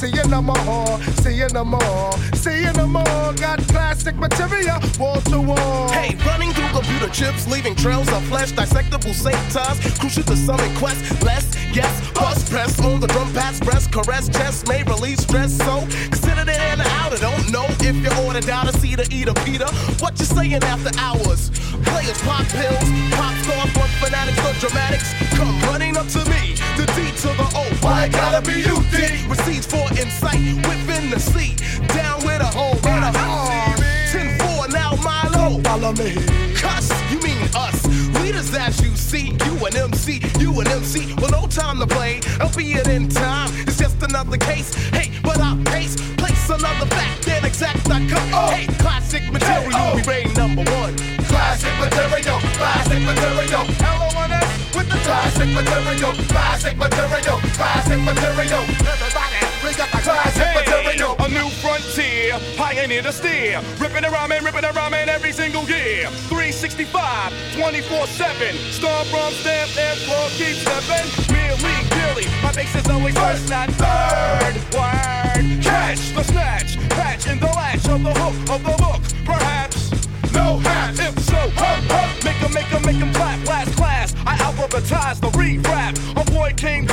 See 0.00 0.16
you 0.16 0.26
no 0.28 0.40
more. 0.40 1.02
See 1.22 1.36
you 1.36 1.48
no 1.52 1.64
more. 1.64 2.12
See 2.34 2.62
you 2.62 2.72
no 2.72 2.86
more. 2.86 3.32
Got 3.34 3.58
classic 3.68 4.16
material, 4.16 4.78
wall 4.98 5.20
to 5.32 5.40
wall. 5.40 5.88
Hey, 5.90 6.16
running 6.24 6.52
through 6.52 6.72
computer 6.72 7.10
chips, 7.10 7.46
leaving 7.46 7.74
trails 7.74 8.08
of 8.08 8.24
flesh, 8.24 8.52
dissectable 8.52 9.12
satas, 9.12 9.76
crucial 10.00 10.22
to 10.24 10.36
some 10.36 10.60
quest. 10.76 11.00
Less, 11.22 11.44
yes, 11.74 11.92
bus 12.12 12.48
press 12.48 12.80
on 12.80 13.00
the 13.00 13.08
drum 13.08 13.30
pads, 13.34 13.60
breast, 13.60 13.92
caress, 13.92 14.28
chest, 14.30 14.68
may 14.68 14.82
release 14.84 15.20
stress. 15.20 15.52
So 15.58 15.80
consider 16.08 16.48
it 16.48 16.60
in 16.72 16.80
or 16.80 16.90
out. 17.00 17.12
I 17.12 17.18
don't 17.20 17.52
know 17.52 17.66
if 17.68 17.96
you 17.96 18.10
ordered 18.24 18.46
down 18.46 18.68
a 18.68 18.72
to 18.72 19.06
eat 19.14 19.28
a 19.28 19.34
Peter. 19.44 19.68
What 20.00 20.18
you 20.18 20.24
saying 20.24 20.64
after 20.64 20.92
hours? 20.98 21.50
Players 21.84 22.20
pop 22.22 22.46
pills, 22.48 22.88
pop 23.12 23.36
star, 23.44 23.66
funk 23.76 23.92
fanatics, 24.00 24.38
no 24.38 24.52
dramatics. 24.64 25.12
Come 25.36 25.60
running 25.68 25.96
up 25.96 26.08
to 26.08 26.24
me, 26.30 26.56
the 26.76 26.86
D 26.96 27.12
to 27.22 27.30
the 27.36 27.46
O. 27.54 27.64
Why 27.84 28.08
gotta 28.08 28.40
be 28.40 28.60
you, 28.60 28.76
D? 28.92 29.29
Receipts 29.50 29.66
for 29.66 30.00
insight, 30.00 30.38
within 30.68 31.10
the 31.10 31.18
seat, 31.18 31.58
down 31.88 32.24
with 32.24 32.40
a 32.40 32.46
hole, 32.54 32.74
with 32.74 32.86
a 32.86 33.10
hole. 33.18 33.74
10 34.12 34.38
4, 34.38 34.68
now 34.68 34.94
Milo. 35.02 35.60
Follow 35.62 35.92
me. 35.94 36.14
Cuss, 36.54 36.88
you 37.10 37.18
mean 37.18 37.48
us. 37.56 37.84
Leaders 38.22 38.54
as 38.54 38.80
you 38.80 38.94
see, 38.94 39.36
you 39.44 39.66
an 39.66 39.76
MC, 39.76 40.22
you 40.38 40.52
an 40.60 40.68
MC. 40.68 41.14
Well, 41.14 41.30
no 41.30 41.48
time 41.48 41.80
to 41.80 41.86
play, 41.88 42.20
albeit 42.40 42.86
in 42.86 43.08
time. 43.08 43.50
It's 43.66 43.76
just 43.76 44.00
another 44.04 44.36
case. 44.36 44.72
Hey, 44.94 45.10
but 45.20 45.40
I 45.40 45.60
pace, 45.64 45.96
place 46.14 46.48
another 46.48 46.86
fact, 46.86 47.22
then 47.22 47.44
exact 47.44 47.90
I 47.90 48.06
come. 48.06 48.30
Oh. 48.32 48.50
Hey, 48.50 48.66
classic 48.78 49.32
material, 49.32 49.74
oh. 49.74 49.96
we 49.96 50.02
reign 50.02 50.32
number 50.34 50.62
one. 50.62 50.94
Classic 51.26 51.74
material, 51.80 52.38
classic 52.54 53.02
material. 53.02 53.66
L-O-N-S 53.82 54.76
with 54.76 54.88
the 54.88 54.98
classic 55.02 55.48
material, 55.48 56.12
classic 56.28 56.76
material, 56.76 57.38
classic 57.58 58.00
material. 58.00 59.09
Everybody, 60.00 60.00
bring 60.00 60.08
up 60.08 60.08
the 60.08 60.10
classic 60.10 60.64
material. 60.64 61.16
A 61.18 61.28
new 61.28 61.50
frontier, 61.60 62.38
pioneer 62.56 63.02
the 63.02 63.12
steer. 63.12 63.60
Ripping 63.78 64.04
and 64.04 64.12
rhyming, 64.12 64.42
ripping 64.44 64.64
and 64.64 64.76
rhyming 64.76 65.08
every 65.08 65.32
single 65.32 65.64
year. 65.64 66.08
365, 66.28 67.32
24 67.56 68.06
7. 68.06 68.56
Star 68.72 69.04
from 69.06 69.32
stamp 69.34 69.70
and 69.76 69.98
floor 70.00 70.28
keep 70.30 70.56
stepping. 70.56 71.06
Merely, 71.32 71.74
clearly, 71.90 72.26
my 72.42 72.52
bass 72.52 72.74
is 72.74 72.88
always 72.88 73.16
first, 73.16 73.50
not 73.50 73.68
third. 73.76 74.56
Word, 74.72 75.62
catch 75.62 76.14
the 76.14 76.24
snatch, 76.24 76.78
patch 76.90 77.26
in 77.26 77.38
the 77.38 77.46
latch 77.46 77.86
of 77.88 78.02
the 78.02 78.14
hook 78.14 78.36
of 78.50 78.62
the 78.64 78.76
book. 78.80 79.02
Perhaps, 79.24 79.92
no 80.32 80.58
hat, 80.60 80.98
if 80.98 81.18
so, 81.20 81.36
huh, 81.56 81.80
huh. 81.88 82.08
Make 82.24 82.42
'em, 82.42 82.52
make 82.52 82.72
'em, 82.72 82.82
make 82.86 83.00
'em 83.00 83.12
clap, 83.12 83.46
last 83.46 83.76
clap. 83.76 84.10
I 84.26 84.36
ties, 84.82 85.20
the 85.20 85.30
re-rap. 85.30 85.98
A 86.16 86.24
boy 86.30 86.52
came 86.56 86.86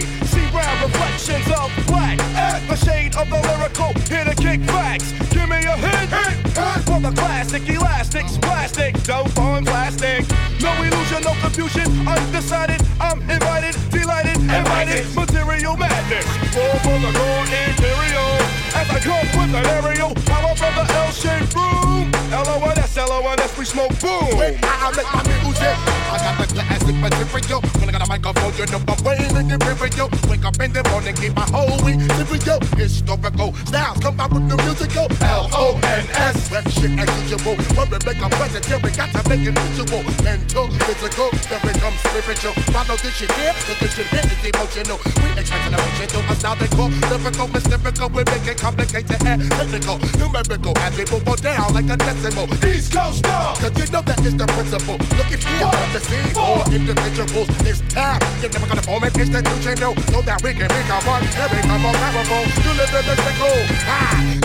say. 0.00 0.26
See 0.26 0.46
round 0.54 0.82
reflections 0.82 1.46
of 1.48 1.70
black. 1.86 2.18
At 2.34 2.60
the 2.68 2.76
shade 2.76 3.16
of 3.16 3.28
the 3.28 3.40
lyrical, 3.40 3.92
here 4.08 4.24
to 4.24 4.34
kick 4.34 4.60
facts. 4.68 5.12
Give 5.30 5.48
me 5.48 5.64
a 5.64 5.76
hit, 5.76 5.94
hit, 5.94 6.10
hit. 6.10 6.84
For 6.86 7.00
the 7.00 7.12
classic 7.14 7.68
elastics, 7.68 8.38
plastic, 8.38 9.02
dope 9.04 9.36
on 9.38 9.64
plastic. 9.64 10.24
No 10.60 10.72
illusion, 10.82 11.22
no 11.22 11.34
confusion, 11.40 11.86
undecided. 12.06 12.80
I'm 13.00 13.20
invited, 13.30 13.74
delighted, 13.90 14.36
invited. 14.36 15.04
Material 15.14 15.76
madness. 15.76 16.26
All 16.56 16.78
for 16.84 16.98
the 17.04 17.12
core 17.12 17.46
interior. 17.46 18.28
As 18.76 18.88
I 18.90 19.00
come 19.00 19.26
with 19.36 19.54
an 19.54 19.66
aerial, 19.66 20.14
power 20.26 20.54
from 20.56 20.74
the 20.74 20.84
L-shaped 21.04 21.54
room. 21.54 22.10
L-O-N-S, 22.32 22.96
L-O-N-S, 22.96 23.58
we 23.58 23.64
smoke 23.64 23.94
boom. 24.00 24.28
I 24.32 24.92
make 24.96 25.10
my 25.14 25.22
music, 25.42 25.76
I 26.12 26.16
got 26.20 26.48
the 26.48 26.75
classic 26.86 27.32
material. 27.32 27.60
When 27.80 27.88
I 27.88 27.92
got 27.92 28.02
a 28.02 28.08
microphone, 28.08 28.52
you 28.54 28.66
know 28.66 28.80
I'm 28.86 29.04
waiting 29.04 29.48
to 29.48 29.74
video. 29.74 30.08
Wake 30.28 30.44
up 30.44 30.60
in 30.60 30.72
the 30.72 30.82
morning, 30.90 31.14
keep 31.14 31.34
my 31.34 31.46
whole 31.50 31.78
week 31.84 32.00
video. 32.30 32.58
Historical 32.76 33.54
styles 33.66 33.98
come 33.98 34.20
out 34.20 34.32
with 34.32 34.48
the 34.48 34.56
musical. 34.62 35.06
L-O-N-S, 35.20 36.52
rap 36.52 36.68
shit 36.70 36.92
as 36.98 37.10
usual. 37.30 37.56
When 37.74 37.90
we 37.90 37.98
make 38.06 38.20
a 38.22 38.28
present, 38.30 38.64
here 38.66 38.80
we 38.82 38.90
got 38.94 39.10
to 39.10 39.22
make 39.28 39.42
it 39.42 39.54
visual. 39.54 40.02
Mental, 40.22 40.66
physical, 40.86 41.30
then 41.50 41.60
becomes 41.66 41.98
spiritual. 42.06 42.54
Follow 42.70 42.96
this 43.02 43.14
shit 43.16 43.32
here, 43.32 43.54
cause 43.66 43.78
this 43.80 43.92
shit 43.94 44.06
here 44.06 44.26
is 44.26 44.42
emotional. 44.46 44.98
We 45.22 45.28
expect 45.40 45.66
an 45.66 45.74
emotion 45.74 46.06
to 46.14 46.18
us 46.30 46.42
now 46.42 46.54
they 46.54 46.70
call 46.70 46.90
lyrical, 47.10 47.48
mystical. 47.48 48.08
We 48.10 48.22
make 48.24 48.46
it 48.46 48.58
complicated 48.58 49.20
and 49.26 49.42
technical. 49.50 49.98
Numerical, 50.18 50.74
as 50.78 50.94
we 50.96 51.04
move 51.10 51.26
on 51.28 51.38
down 51.42 51.74
like 51.74 51.90
a 51.90 51.96
decimal. 51.96 52.46
East 52.64 52.92
Coast 52.92 53.18
star, 53.18 53.56
cause 53.56 53.74
you 53.74 53.86
know 53.90 54.02
that 54.02 54.20
is 54.24 54.36
the 54.36 54.46
principle. 54.46 54.98
Look 55.16 55.30
if 55.32 55.42
you 55.42 55.58
want 55.60 55.92
to 55.92 56.00
see 56.00 56.22
oh, 56.36 56.62
more 56.62 56.75
individuals. 56.76 57.48
It's 57.64 57.80
time, 57.92 58.20
you're 58.40 58.52
never 58.52 58.68
gonna 58.68 58.82
form 58.82 59.02
an 59.02 59.12
institution, 59.16 59.80
no, 59.80 59.96
so 60.12 60.20
that 60.28 60.44
we 60.44 60.52
can 60.52 60.68
become 60.68 61.04
one 61.08 61.24
and 61.24 61.50
become 61.50 61.80
more 61.80 61.96
powerful. 61.96 62.44
You 62.64 62.72
live 62.76 62.92
in 62.92 63.04
the 63.08 63.16
cycle, 63.16 63.58
ah, 63.88 64.36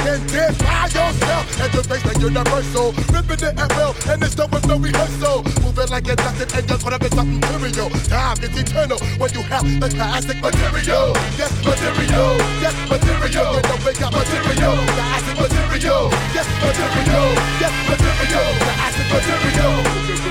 by 0.64 0.88
yourself 0.96 1.44
and 1.60 1.74
you 1.76 1.84
face 1.84 2.04
the 2.08 2.16
universal. 2.20 2.96
Ripping 3.12 3.44
it 3.44 3.56
at 3.60 3.70
will, 3.76 3.94
and 4.08 4.24
it's 4.24 4.36
done 4.36 4.50
with 4.52 4.66
no 4.66 4.80
rehearsal. 4.80 5.44
Moving 5.60 5.90
like 5.92 6.08
it's 6.08 6.24
nothing, 6.24 6.50
and 6.56 6.64
you're 6.70 6.80
gonna 6.80 7.00
be 7.00 7.10
something 7.12 7.40
material. 7.44 7.90
Time 8.08 8.40
is 8.40 8.56
eternal 8.56 9.00
when 9.20 9.30
you 9.36 9.44
have 9.52 9.68
the 9.68 9.90
classic 9.92 10.40
material. 10.40 11.12
Yes, 11.36 11.52
material. 11.68 12.40
Yes, 12.64 12.76
material. 12.88 13.60
You 13.60 13.62
know 13.68 13.78
we 13.84 13.92
got 14.00 14.12
material. 14.16 14.76
The 14.88 15.04
acid 15.16 15.36
material. 15.36 16.04
Yes, 16.32 16.48
material. 16.64 17.30
Yes, 17.60 17.76
material. 17.92 18.50
The 18.64 18.74
acid 18.88 19.08
material. 19.12 20.31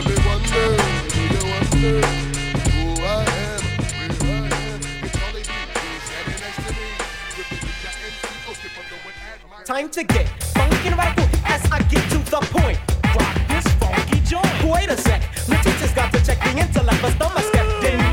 Time 9.65 9.89
to 9.89 10.05
get 10.05 10.29
funky 10.53 10.91
radical 10.91 11.25
as 11.47 11.71
I 11.73 11.81
get 11.85 12.05
to 12.11 12.19
the 12.19 12.41
point. 12.51 12.79
Rock 13.17 13.35
this 13.49 13.67
funky 13.75 14.21
joint. 14.21 14.45
Wait 14.65 14.91
a 14.91 14.97
sec, 14.99 15.23
the 15.47 15.57
teacher's 15.65 15.93
got 15.95 16.13
to 16.13 16.23
check 16.23 16.39
the 16.41 16.51
intellect, 16.59 17.01
but 17.01 17.13
stomach 17.13 17.45
step 17.45 17.67
didn't 17.81 18.10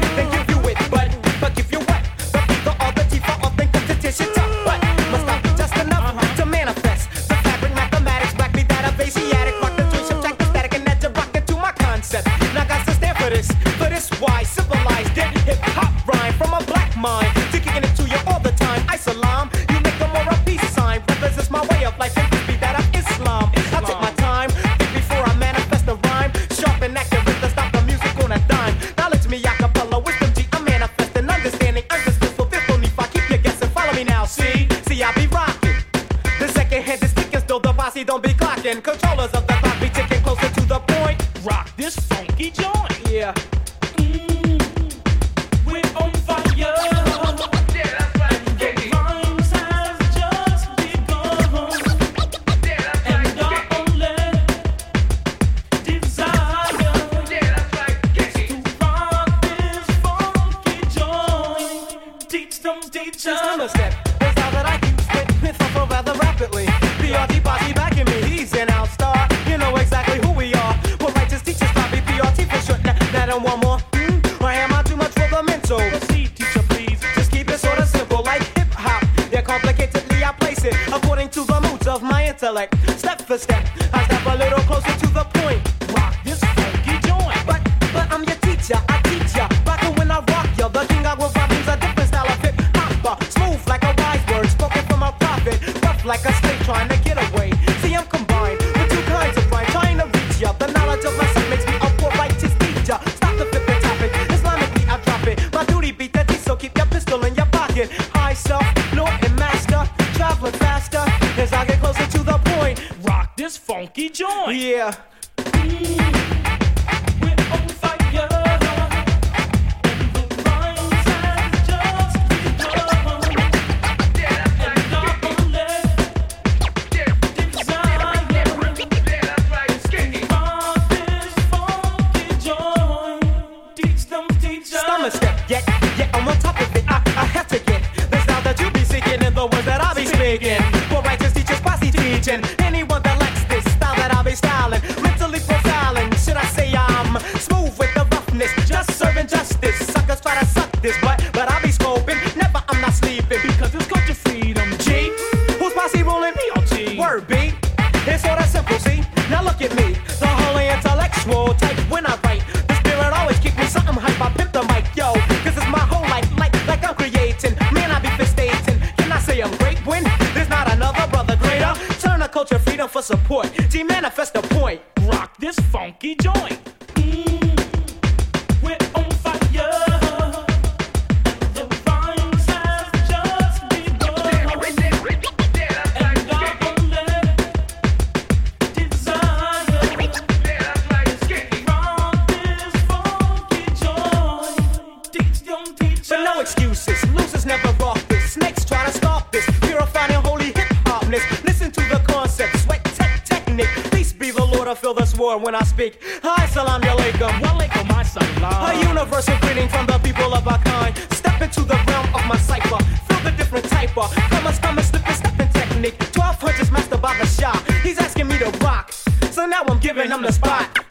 when 205.35 205.55
I 205.55 205.63
speak. 205.63 205.99
Hi, 206.23 206.45
salam 206.47 206.81
alaikum. 206.81 207.29
Walaikum 207.41 207.87
assalam. 207.89 208.71
A 208.71 208.87
universal 208.87 209.35
greeting 209.41 209.67
from 209.67 209.85
the 209.85 209.99
people 209.99 210.33
of 210.33 210.47
our 210.47 210.59
kind. 210.59 210.95
Step 211.11 211.41
into 211.41 211.61
the 211.63 211.75
realm 211.87 212.05
of 212.15 212.25
my 212.25 212.37
cipher. 212.37 212.81
Feel 213.07 213.19
the 213.23 213.31
different 213.31 213.65
type 213.65 213.97
of 213.97 214.13
coming, 214.15 214.53
coming, 214.61 214.83
slipping, 214.85 215.13
stepping 215.13 215.49
technique. 215.49 215.97
Twelve 216.13 216.39
punches 216.39 216.71
mastered 216.71 217.01
by 217.01 217.17
the 217.17 217.25
shot. 217.25 217.59
He's 217.83 217.99
asking 217.99 218.27
me 218.29 218.37
to 218.39 218.49
rock. 218.63 218.93
So 219.31 219.45
now 219.45 219.63
I'm 219.67 219.79
giving 219.79 220.09
him 220.09 220.21
the 220.21 220.31
spot. 220.31 220.86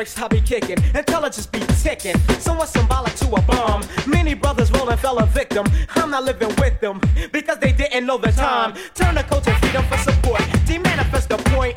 Lyrics 0.00 0.18
I'll 0.18 0.30
be 0.30 0.40
kicking. 0.40 0.78
Intelligence 0.94 1.46
be 1.46 1.60
ticking. 1.82 2.16
Somewhat 2.38 2.68
symbolic 2.68 3.14
to 3.16 3.26
a 3.34 3.42
bomb. 3.42 3.82
Many 4.06 4.32
brothers 4.32 4.70
rolling 4.72 4.96
fell 4.96 5.18
a 5.18 5.26
victim. 5.26 5.66
I'm 5.94 6.10
not 6.10 6.24
living 6.24 6.54
with 6.56 6.80
them 6.80 7.02
because 7.32 7.58
they 7.58 7.72
didn't 7.72 8.06
know 8.06 8.16
the 8.16 8.32
time. 8.32 8.74
Turn 8.94 9.14
the 9.14 9.22
to 9.22 9.52
freedom 9.60 9.84
for 9.84 9.98
support. 9.98 10.40
Demanifest 10.64 11.28
the 11.28 11.36
point. 11.50 11.76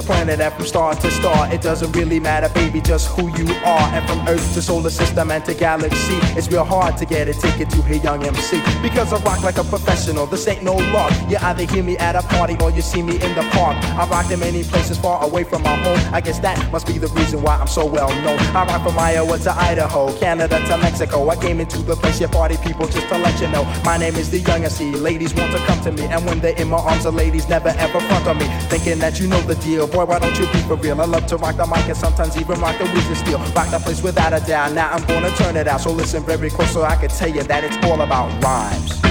To 0.00 0.06
planet 0.06 0.40
and 0.40 0.52
from 0.54 0.64
star 0.64 0.94
to 0.94 1.10
star, 1.10 1.52
it 1.52 1.60
doesn't 1.60 1.92
really 1.92 2.20
matter, 2.20 2.48
baby, 2.54 2.80
just 2.80 3.08
who 3.08 3.26
you 3.36 3.46
are. 3.64 3.86
And 3.94 4.06
from 4.08 4.26
Earth 4.28 4.54
to 4.54 4.62
solar 4.62 4.90
system 4.90 5.30
and 5.30 5.44
to 5.44 5.54
galaxy, 5.54 6.18
it's 6.36 6.48
real 6.48 6.64
hard 6.64 6.96
to 6.98 7.04
get 7.06 7.28
a 7.28 7.34
ticket 7.34 7.70
to 7.70 7.82
hear 7.82 7.96
Young 8.02 8.24
MC. 8.24 8.60
Because 8.82 9.12
I 9.12 9.18
rock 9.22 9.42
like 9.42 9.58
a 9.58 9.64
professional, 9.64 10.26
this 10.26 10.46
ain't 10.46 10.62
no 10.62 10.74
luck. 10.74 11.12
You 11.28 11.38
either 11.40 11.64
hear 11.64 11.82
me 11.82 11.96
at 11.98 12.14
a 12.14 12.22
party 12.22 12.56
or 12.60 12.70
you 12.70 12.82
see 12.82 13.02
me 13.02 13.14
in 13.14 13.34
the 13.34 13.42
park. 13.52 13.76
I 13.98 14.06
rock 14.08 14.30
in 14.30 14.40
many 14.40 14.62
places 14.62 14.98
far 14.98 15.24
away 15.24 15.44
from 15.44 15.62
my 15.62 15.74
home. 15.76 16.14
I 16.14 16.20
guess 16.20 16.38
that 16.40 16.70
must 16.70 16.86
be 16.86 16.98
the 16.98 17.08
reason 17.08 17.42
why 17.42 17.56
I'm 17.56 17.66
so 17.66 17.84
well 17.84 18.10
known. 18.22 18.38
I 18.54 18.66
rock 18.66 18.82
from 18.84 18.98
Iowa 18.98 19.38
to 19.38 19.52
Idaho, 19.52 20.16
Canada 20.18 20.64
to 20.68 20.76
Mexico. 20.78 21.28
I 21.28 21.36
came 21.36 21.60
into 21.60 21.78
the 21.78 21.96
place, 21.96 22.20
you 22.20 22.28
party 22.28 22.56
people, 22.58 22.86
just 22.86 23.08
to 23.08 23.18
let 23.18 23.40
you 23.40 23.48
know. 23.48 23.64
My 23.84 23.96
name 23.96 24.16
is 24.16 24.30
the 24.30 24.38
Young 24.38 24.64
MC. 24.64 24.92
Ladies 24.92 25.34
want 25.34 25.52
to 25.52 25.58
come 25.66 25.80
to 25.82 25.90
me, 25.92 26.04
and 26.04 26.24
when 26.24 26.40
they're 26.40 26.56
in 26.56 26.68
my 26.68 26.78
arms, 26.78 27.04
the 27.04 27.10
ladies 27.10 27.48
never 27.48 27.70
ever 27.70 28.00
front 28.00 28.26
on 28.28 28.38
me. 28.38 28.46
Thinking 28.68 28.98
that 29.00 29.18
you 29.18 29.26
know 29.26 29.40
the 29.42 29.56
deal. 29.56 29.87
Boy, 29.92 30.04
why 30.04 30.18
don't 30.18 30.38
you 30.38 30.46
be 30.52 30.58
for 30.68 30.76
real? 30.76 31.00
I 31.00 31.04
love 31.04 31.26
to 31.26 31.36
rock 31.36 31.56
the 31.56 31.66
mic 31.66 31.86
and 31.86 31.96
sometimes 31.96 32.36
even 32.36 32.60
rock 32.60 32.76
the 32.78 32.84
wheels 32.84 33.06
and 33.06 33.16
steel. 33.16 33.38
Rock 33.38 33.70
the 33.70 33.78
place 33.78 34.02
without 34.02 34.32
a 34.32 34.40
doubt. 34.46 34.72
Now 34.72 34.90
I'm 34.90 35.04
gonna 35.06 35.30
turn 35.36 35.56
it 35.56 35.66
out. 35.66 35.80
So 35.80 35.92
listen 35.92 36.22
very 36.24 36.50
close 36.50 36.72
so 36.72 36.82
I 36.82 36.96
can 36.96 37.08
tell 37.08 37.28
you 37.28 37.42
that 37.44 37.64
it's 37.64 37.76
all 37.84 38.00
about 38.00 38.28
rhymes. 38.42 39.02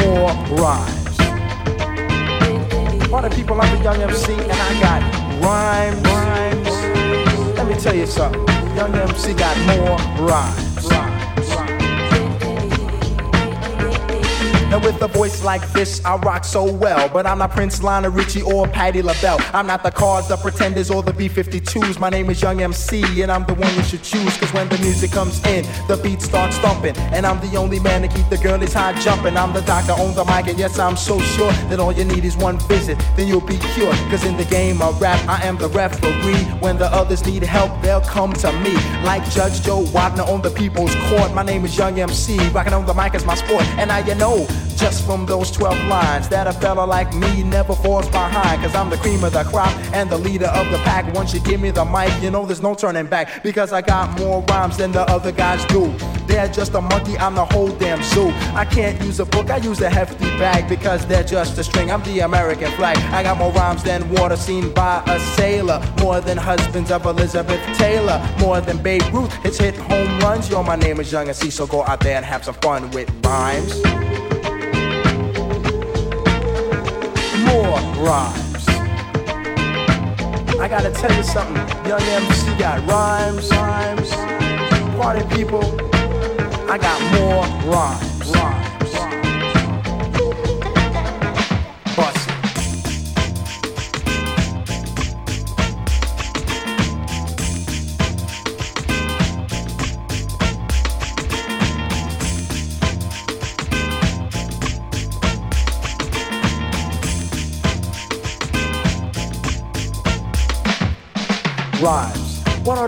More 0.00 0.32
rhymes. 0.56 0.98
The 3.28 3.34
people, 3.34 3.60
I'm 3.60 3.76
the 3.76 3.82
young 3.82 4.00
MC 4.00 4.32
and 4.32 4.52
I 4.52 4.80
got 4.80 5.02
rhymes. 5.42 6.02
Let 7.58 7.66
me 7.66 7.74
tell 7.74 7.96
you 7.96 8.06
something. 8.06 8.46
Young 8.76 8.94
MC 8.94 9.34
got 9.34 9.56
more 9.66 10.28
rhymes. 10.28 10.67
With 14.84 15.02
a 15.02 15.08
voice 15.08 15.42
like 15.42 15.66
this, 15.72 16.04
I 16.04 16.16
rock 16.16 16.44
so 16.44 16.64
well. 16.70 17.08
But 17.08 17.26
I'm 17.26 17.38
not 17.38 17.50
Prince 17.50 17.82
Lionel 17.82 18.12
Richie 18.12 18.42
or 18.42 18.66
Patti 18.66 19.02
LaBelle. 19.02 19.38
I'm 19.52 19.66
not 19.66 19.82
the 19.82 19.90
Cars, 19.90 20.28
the 20.28 20.36
Pretenders, 20.36 20.90
or 20.90 21.02
the 21.02 21.12
B-52s. 21.12 21.98
My 21.98 22.08
name 22.08 22.30
is 22.30 22.40
Young 22.40 22.62
MC, 22.62 23.22
and 23.22 23.30
I'm 23.30 23.44
the 23.44 23.54
one 23.54 23.74
you 23.74 23.82
should 23.82 24.02
choose. 24.02 24.36
Cause 24.38 24.52
when 24.52 24.68
the 24.68 24.78
music 24.78 25.10
comes 25.10 25.44
in, 25.46 25.64
the 25.88 26.00
beat 26.02 26.22
starts 26.22 26.56
thumping. 26.58 26.96
And 27.12 27.26
I'm 27.26 27.40
the 27.40 27.56
only 27.56 27.80
man 27.80 28.02
to 28.02 28.08
keep 28.08 28.28
the 28.28 28.38
girlies 28.38 28.72
high 28.72 28.98
jumping. 29.00 29.36
I'm 29.36 29.52
the 29.52 29.62
doctor 29.62 29.92
on 29.92 30.14
the 30.14 30.24
mic, 30.24 30.46
and 30.46 30.58
yes, 30.58 30.78
I'm 30.78 30.96
so 30.96 31.18
sure 31.20 31.52
that 31.68 31.80
all 31.80 31.92
you 31.92 32.04
need 32.04 32.24
is 32.24 32.36
one 32.36 32.58
visit. 32.60 32.98
Then 33.16 33.28
you'll 33.28 33.40
be 33.40 33.58
cured. 33.74 33.96
Cause 34.10 34.24
in 34.24 34.36
the 34.36 34.46
game 34.46 34.80
of 34.80 35.00
rap, 35.00 35.20
I 35.28 35.44
am 35.44 35.58
the 35.58 35.68
referee. 35.68 36.44
When 36.60 36.78
the 36.78 36.86
others 36.86 37.26
need 37.26 37.42
help, 37.42 37.82
they'll 37.82 38.00
come 38.00 38.32
to 38.34 38.52
me. 38.60 38.74
Like 39.04 39.28
Judge 39.30 39.60
Joe 39.62 39.82
Wapner 39.84 40.26
on 40.28 40.40
the 40.40 40.50
People's 40.50 40.94
Court. 41.08 41.34
My 41.34 41.42
name 41.42 41.64
is 41.64 41.76
Young 41.76 41.98
MC. 41.98 42.38
Rocking 42.50 42.72
on 42.72 42.86
the 42.86 42.94
mic 42.94 43.14
is 43.14 43.24
my 43.24 43.34
sport. 43.34 43.64
And 43.78 43.88
now 43.88 43.98
you 43.98 44.14
know 44.14 44.46
just 44.78 45.04
from 45.04 45.26
those 45.26 45.50
12 45.50 45.76
lines 45.88 46.28
that 46.28 46.46
a 46.46 46.52
fella 46.52 46.84
like 46.84 47.12
me 47.14 47.42
never 47.42 47.74
falls 47.74 48.08
behind. 48.08 48.62
Cause 48.62 48.74
I'm 48.74 48.88
the 48.90 48.96
cream 48.96 49.24
of 49.24 49.32
the 49.32 49.42
crop 49.44 49.74
and 49.92 50.08
the 50.08 50.16
leader 50.16 50.46
of 50.46 50.70
the 50.70 50.78
pack. 50.78 51.12
Once 51.14 51.34
you 51.34 51.40
give 51.40 51.60
me 51.60 51.70
the 51.70 51.84
mic, 51.84 52.12
you 52.22 52.30
know 52.30 52.46
there's 52.46 52.62
no 52.62 52.74
turning 52.74 53.06
back. 53.06 53.42
Because 53.42 53.72
I 53.72 53.82
got 53.82 54.18
more 54.18 54.42
rhymes 54.48 54.76
than 54.76 54.92
the 54.92 55.02
other 55.02 55.32
guys 55.32 55.64
do. 55.66 55.92
They're 56.26 56.48
just 56.48 56.74
a 56.74 56.80
monkey, 56.80 57.18
I'm 57.18 57.34
the 57.34 57.44
whole 57.46 57.68
damn 57.68 58.02
zoo. 58.02 58.28
I 58.54 58.64
can't 58.64 59.00
use 59.02 59.18
a 59.18 59.24
book, 59.24 59.50
I 59.50 59.56
use 59.56 59.80
a 59.80 59.90
hefty 59.90 60.26
bag 60.38 60.68
because 60.68 61.06
they're 61.06 61.24
just 61.24 61.58
a 61.58 61.64
string. 61.64 61.90
I'm 61.90 62.02
the 62.04 62.20
American 62.20 62.70
flag. 62.72 62.98
I 63.12 63.22
got 63.22 63.38
more 63.38 63.52
rhymes 63.52 63.82
than 63.82 64.08
water 64.10 64.36
seen 64.36 64.72
by 64.72 65.02
a 65.06 65.18
sailor. 65.36 65.82
More 66.00 66.20
than 66.20 66.36
husbands 66.36 66.90
of 66.90 67.04
Elizabeth 67.06 67.60
Taylor. 67.76 68.22
More 68.38 68.60
than 68.60 68.80
Babe 68.82 69.02
Ruth. 69.12 69.32
It's 69.44 69.58
hit 69.58 69.76
home 69.76 70.20
runs. 70.20 70.48
Yo, 70.50 70.62
my 70.62 70.76
name 70.76 71.00
is 71.00 71.10
Young 71.10 71.28
MC, 71.28 71.50
so 71.50 71.66
go 71.66 71.82
out 71.84 72.00
there 72.00 72.16
and 72.16 72.24
have 72.24 72.44
some 72.44 72.54
fun 72.54 72.90
with 72.90 73.10
rhymes. 73.24 73.82
Rhymes. 77.98 78.68
I 80.58 80.66
gotta 80.68 80.90
tell 80.90 81.14
you 81.16 81.22
something, 81.22 81.56
young 81.86 82.02
MC 82.02 82.56
got 82.58 82.86
rhymes, 82.88 83.50
rhymes. 83.50 84.10
Party 84.96 85.24
people, 85.36 85.64
I 86.70 86.78
got 86.78 87.00
more 87.14 87.72
rhymes. 87.72 88.07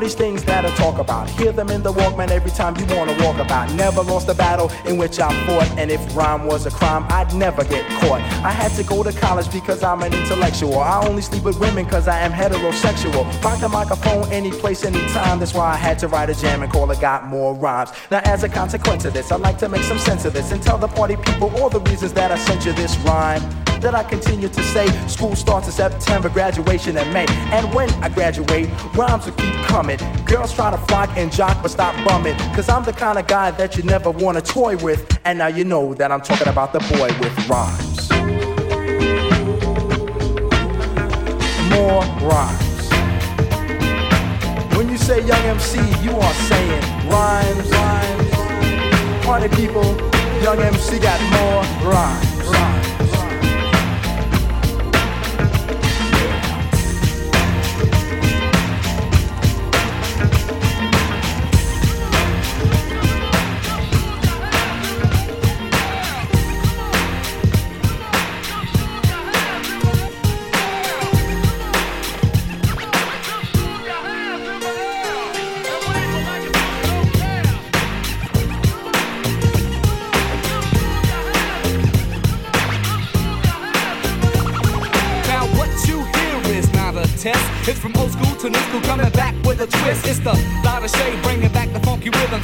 These 0.01 0.15
things 0.15 0.43
that 0.45 0.65
I 0.65 0.71
talk 0.77 0.99
about? 0.99 1.29
Hear 1.31 1.53
them 1.53 1.69
in 1.71 1.83
the 1.83 1.93
Walkman 1.93 2.31
every 2.31 2.51
time 2.51 2.77
you 2.77 2.87
wanna 2.97 3.17
walk 3.25 3.39
about. 3.39 3.73
Never 3.75 4.03
lost 4.03 4.29
a 4.29 4.35
battle 4.35 4.71
in 4.87 4.97
which 4.97 5.21
I 5.21 5.31
fought, 5.47 5.69
and 5.79 5.91
if 5.91 6.01
rhyme 6.17 6.47
was 6.47 6.67
a 6.67 6.71
crime, 6.71 7.05
I'd 7.11 7.35
never 7.35 7.65
get 7.65 7.87
caught. 8.01 8.21
I 8.45 8.51
had 8.51 8.73
to 8.73 8.83
go 8.83 9.03
to 9.03 9.13
college 9.13 9.51
because 9.53 9.83
I'm 9.83 10.03
an 10.03 10.13
intellectual. 10.13 10.79
I 10.79 11.07
only 11.07 11.23
sleep 11.23 11.45
with 11.45 11.59
women 11.61 11.87
cause 11.87 12.09
I 12.09 12.19
am 12.21 12.33
heterosexual. 12.33 13.25
Rock 13.45 13.61
the 13.61 13.69
microphone 13.69 14.31
any 14.33 14.51
place, 14.51 14.85
anytime. 14.85 15.39
That's 15.39 15.55
why 15.55 15.73
I 15.73 15.77
had 15.77 15.99
to 16.01 16.09
write 16.09 16.31
a 16.31 16.35
jam 16.35 16.63
and 16.63 16.73
call 16.73 16.91
it 16.91 17.01
Got 17.01 17.27
More 17.27 17.55
Rhymes. 17.55 17.91
Now, 18.11 18.21
as 18.25 18.45
a 18.45 18.49
consequence 18.49 19.05
of 19.05 19.13
this, 19.13 19.31
I'd 19.31 19.41
like 19.41 19.59
to 19.59 19.69
make 19.69 19.83
some 19.83 19.99
sense 19.99 20.25
of 20.25 20.33
this 20.33 20.53
and 20.53 20.63
tell 20.63 20.79
the 20.79 20.89
party 20.89 21.17
people 21.17 21.55
all 21.61 21.69
the 21.69 21.81
reasons 21.81 22.13
that 22.15 22.31
I 22.31 22.39
sent 22.39 22.65
you 22.65 22.73
this 22.73 22.97
rhyme 22.99 23.43
that 23.81 23.95
I 23.95 24.03
continue 24.03 24.49
to 24.49 24.63
say. 24.63 24.87
School 25.09 25.35
starts 25.35 25.67
in 25.67 25.73
September, 25.73 26.29
graduation 26.29 26.97
in 26.97 27.13
May. 27.13 27.27
And 27.53 27.73
when 27.75 27.91
I 28.03 28.09
graduate, 28.09 28.69
rhymes 28.95 29.27
will 29.27 29.33
keep 29.33 29.55
coming. 29.65 29.99
Girls 30.25 30.55
try 30.55 30.71
to 30.71 30.79
flock 30.79 31.11
and 31.17 31.33
jock, 31.33 31.63
but 31.63 31.71
stop 31.71 31.95
bumming. 32.07 32.37
Cause 32.55 32.69
I'm 32.69 32.85
the 32.85 32.93
kind 32.93 33.19
of 33.19 33.27
guy 33.27 33.51
that 33.53 33.77
you 33.77 33.83
never 33.83 34.11
want 34.11 34.39
to 34.39 34.43
toy 34.43 34.77
with. 34.79 35.19
And 35.25 35.39
now 35.39 35.49
you 35.49 35.65
know 35.65 35.95
that 35.95 36.13
I'm 36.13 36.21
talking 36.21 36.49
about 36.49 36.73
the 36.73 36.81
boy 36.81 37.09
with 37.21 37.49
rhymes. 37.49 38.11
More 41.71 42.03
rhymes. 42.29 42.71
When 44.77 44.89
you 44.89 44.99
say 44.99 45.27
young 45.27 45.43
MC, 45.45 45.79
you 46.03 46.13
are 46.13 46.35
saying 46.35 46.83
rhymes, 47.09 47.71
rhymes. 47.71 49.25
Party 49.25 49.49
people, 49.57 49.85
young 50.43 50.59
MC 50.59 50.99
got 50.99 51.21
more 51.33 51.93
rhymes. 51.93 52.30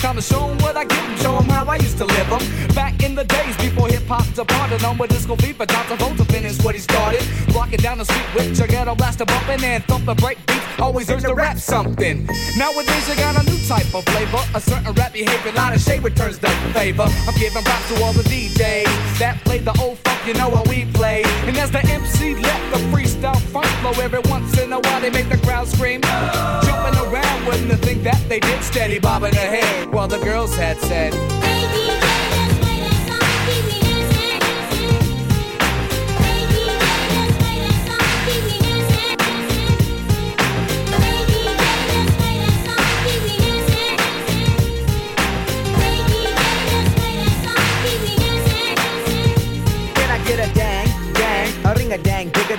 Time 0.06 0.14
to 0.14 0.22
show 0.22 0.48
'em 0.48 0.58
what 0.58 0.76
I 0.76 0.84
give 0.84 1.02
'em, 1.02 1.16
show 1.18 1.36
'em 1.36 1.48
how 1.48 1.64
I 1.66 1.78
used 1.78 1.98
to 1.98 2.04
live 2.04 2.30
'em. 2.30 2.74
Back 2.76 3.02
in 3.02 3.16
the 3.16 3.24
days 3.24 3.56
before 3.56 3.88
hip 3.88 4.06
hop 4.06 4.24
departed, 4.34 4.84
on 4.84 4.96
with 4.98 5.10
disco 5.10 5.34
fever, 5.34 5.66
Dr. 5.66 5.96
Volta 5.96 6.24
finished 6.26 6.62
what 6.62 6.76
he 6.76 6.80
started. 6.80 7.24
Rocking 7.52 7.80
down 7.80 7.98
the 7.98 8.04
street 8.04 8.28
with 8.36 8.56
your 8.56 8.68
ghetto 8.68 8.94
blaster 8.94 9.24
bumping 9.24 9.64
and 9.64 9.84
thumping 9.88 10.14
break 10.14 10.38
beats. 10.46 10.64
Always 10.78 11.10
urge 11.10 11.24
to 11.24 11.34
rap 11.34 11.58
something. 11.58 12.24
Nowadays 12.56 13.08
you 13.08 13.16
got 13.16 13.34
a 13.34 13.42
new 13.50 13.58
type 13.66 13.92
of 13.92 14.04
flavor, 14.04 14.42
a 14.54 14.60
certain 14.60 14.92
rap 14.92 15.12
behavior, 15.12 15.50
lot 15.56 15.74
of 15.74 15.82
shade 15.82 16.04
returns 16.04 16.38
the 16.38 16.50
favor. 16.72 17.08
I'm 17.26 17.34
giving 17.34 17.64
props 17.64 17.88
to 17.88 18.04
all 18.04 18.12
the 18.12 18.22
DJs 18.22 19.18
that 19.18 19.42
played 19.44 19.64
the 19.64 19.74
old 19.82 20.05
you 20.26 20.34
know 20.34 20.48
what 20.48 20.68
we 20.68 20.84
play. 20.86 21.22
And 21.46 21.56
as 21.56 21.70
the 21.70 21.78
MC 21.86 22.34
let 22.34 22.72
the 22.72 22.78
freestyle 22.90 23.40
funk 23.52 23.66
flow 23.80 23.92
every 24.02 24.18
once 24.30 24.58
in 24.58 24.72
a 24.72 24.80
while, 24.80 25.00
they 25.00 25.10
make 25.10 25.28
the 25.28 25.38
crowd 25.38 25.68
scream. 25.68 26.00
Jumping 26.02 26.98
around, 27.04 27.46
wouldn't 27.46 27.80
think 27.84 28.02
that 28.02 28.20
they 28.28 28.40
did 28.40 28.62
steady 28.62 28.98
bobbing 28.98 29.32
their 29.32 29.50
head 29.50 29.92
while 29.92 30.08
the 30.08 30.18
girls 30.18 30.56
had 30.56 30.78
said. 30.78 31.12
Can 31.12 32.05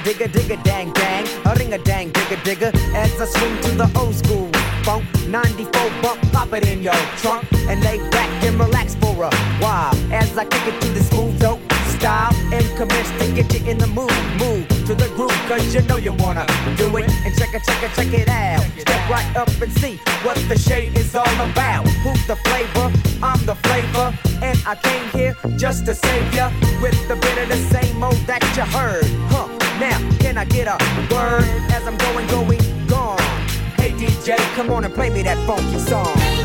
digga, 0.08 0.28
digga, 0.32 0.64
dang, 0.64 0.94
dang, 0.94 1.26
a 1.46 1.54
ring 1.56 1.74
a 1.74 1.78
dang, 1.80 2.10
digga, 2.12 2.38
digga, 2.48 2.70
as 2.96 3.20
I 3.20 3.26
swing 3.26 3.56
to 3.64 3.72
the 3.76 4.00
old 4.00 4.16
school 4.16 4.50
funk, 4.84 5.04
94 5.28 5.72
bump, 6.02 6.22
pop 6.32 6.54
it 6.54 6.66
in 6.66 6.82
your 6.82 6.96
trunk, 7.18 7.44
and 7.68 7.84
lay 7.84 8.00
back 8.10 8.30
and 8.46 8.58
relax 8.58 8.96
for 8.96 9.12
a 9.26 9.30
while, 9.60 9.94
as 10.14 10.38
I 10.38 10.46
kick 10.46 10.66
it 10.66 10.80
to 10.80 10.88
the 10.96 11.02
smooth 11.02 11.38
dope 11.42 11.60
style, 11.98 12.34
and 12.54 12.64
commence 12.78 13.12
to 13.20 13.26
get 13.36 13.54
you 13.54 13.70
in 13.70 13.78
the 13.80 13.88
mood, 13.88 14.16
move 14.40 14.66
to 14.88 14.96
the 14.96 15.10
groove, 15.18 15.42
cause 15.50 15.76
you 15.76 15.82
know 15.82 15.98
you 15.98 16.14
wanna 16.14 16.46
do 16.78 16.88
it, 16.96 17.12
and 17.26 17.36
check 17.38 17.54
it, 17.54 17.64
check 17.68 17.84
it, 17.84 17.92
check 17.94 18.14
it 18.14 18.30
out, 18.30 18.64
step 18.80 19.10
right 19.10 19.36
up 19.36 19.50
and 19.62 19.74
see 19.74 19.98
what 20.24 20.38
the 20.48 20.58
shade 20.58 20.98
is 20.98 21.16
all 21.16 21.38
about, 21.52 21.86
who's 22.04 22.26
the 22.28 22.38
flavor, 22.48 22.88
I'm 23.22 23.46
the 23.46 23.56
flavor, 23.56 24.18
and 24.42 24.58
I 24.66 24.76
came 24.76 25.08
here 25.10 25.36
just 25.58 25.86
to 25.88 25.94
save 25.94 26.34
ya 26.34 26.50
with 26.82 26.96
the 27.10 27.18
bit 27.18 27.38
of 27.40 27.50
the 27.50 27.62
same 27.76 28.02
old 28.02 28.16
that 28.28 28.42
you 28.56 28.64
heard. 28.64 29.04
Huh? 29.34 29.67
Now, 29.80 30.00
can 30.18 30.40
I 30.40 30.46
get 30.46 30.68
a 30.68 30.76
word 31.14 31.44
as 31.72 31.86
I'm 31.86 31.98
going, 31.98 32.26
going, 32.28 32.88
gone? 32.88 33.20
Hey 33.78 33.92
DJ, 33.92 34.36
come 34.56 34.72
on 34.72 34.84
and 34.84 34.94
play 34.94 35.12
me 35.12 35.22
that 35.22 35.38
funky 35.46 35.78
song. 35.78 36.37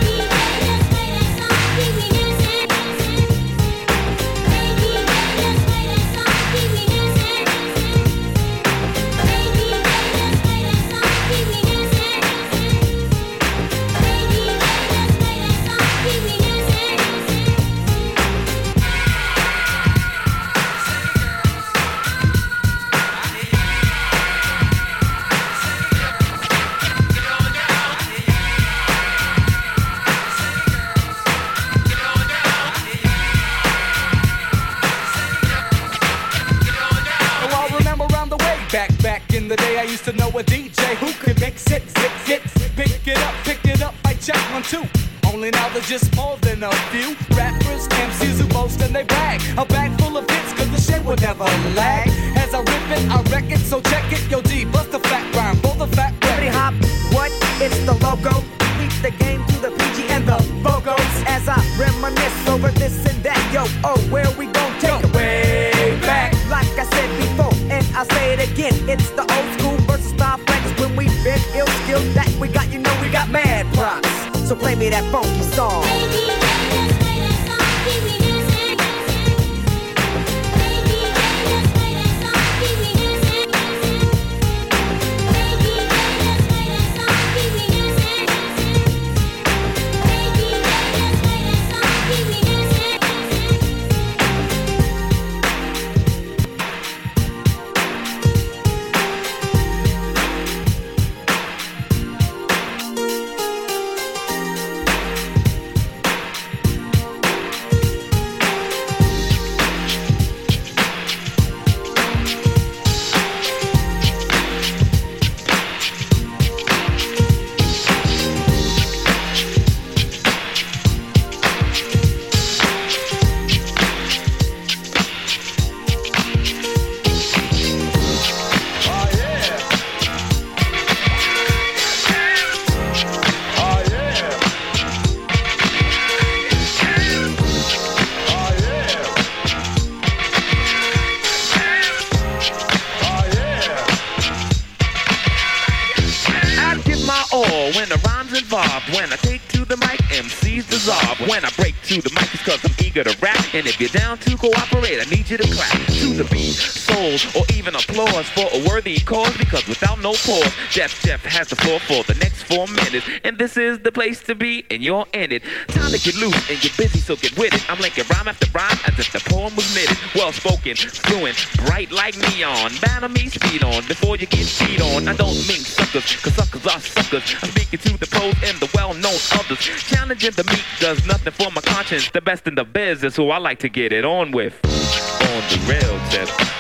For 158.43 158.59
a 158.59 158.69
worthy 158.69 158.99
cause. 158.99 159.37
Because 159.37 159.67
without 159.69 160.01
no 160.01 160.15
pause, 160.15 160.53
Def 160.73 161.01
Jef 161.03 161.23
has 161.25 161.49
the 161.49 161.57
floor 161.57 161.79
for 161.79 162.03
the 162.03 162.19
next 162.19 162.43
four 162.43 162.67
minutes. 162.67 163.07
And 163.23 163.39
this 163.39 163.57
is 163.57 163.79
the 163.81 163.93
place 163.93 164.21
to 164.25 164.35
be, 164.35 164.65
and 164.69 164.83
you're 164.83 165.07
in 165.13 165.31
it. 165.31 165.45
Time 165.69 165.93
to 165.93 165.99
get 165.99 166.17
loose 166.17 166.51
and 166.51 166.61
get 166.61 166.77
busy, 166.77 166.99
so 166.99 167.15
get 167.15 167.39
with 167.39 167.55
it. 167.55 167.71
I'm 167.71 167.79
linking 167.79 168.05
rhyme 168.11 168.27
after 168.27 168.51
rhyme 168.51 168.79
as 168.89 168.99
if 168.99 169.13
the 169.13 169.21
poem 169.31 169.55
was 169.55 169.73
knitted. 169.75 169.97
Well 170.17 170.33
spoken, 170.33 170.75
fluent, 170.75 171.37
bright 171.67 171.93
like 171.93 172.19
neon. 172.19 172.73
Battle 172.81 173.11
me, 173.11 173.29
speed 173.29 173.63
on 173.63 173.87
before 173.87 174.17
you 174.17 174.27
get 174.27 174.47
cheat 174.47 174.81
on. 174.81 175.07
I 175.07 175.15
don't 175.15 175.39
mean 175.47 175.63
suckers, 175.63 176.17
cause 176.17 176.35
suckers 176.35 176.67
are 176.67 176.81
suckers. 176.81 177.23
I'm 177.43 177.51
speaking 177.51 177.79
to 177.79 177.97
the 177.97 178.07
pros 178.07 178.35
and 178.43 178.59
the 178.59 178.69
well 178.75 178.95
known 178.95 179.19
others. 179.39 179.61
Challenging 179.87 180.33
the 180.33 180.45
meek 180.45 180.65
does 180.81 181.07
nothing 181.07 181.33
for 181.33 181.53
my 181.53 181.61
conscience. 181.61 182.11
The 182.11 182.21
best 182.21 182.49
in 182.49 182.57
the 182.57 182.65
biz 182.65 183.05
is 183.05 183.15
who 183.15 183.31
I 183.31 183.39
like 183.39 183.61
to 183.61 183.69
get 183.69 183.93
it 183.93 184.05
on 184.05 184.33
with. 184.33 184.59
On 184.65 185.43
the 185.47 185.63
real 185.69 186.01
tip. 186.11 186.52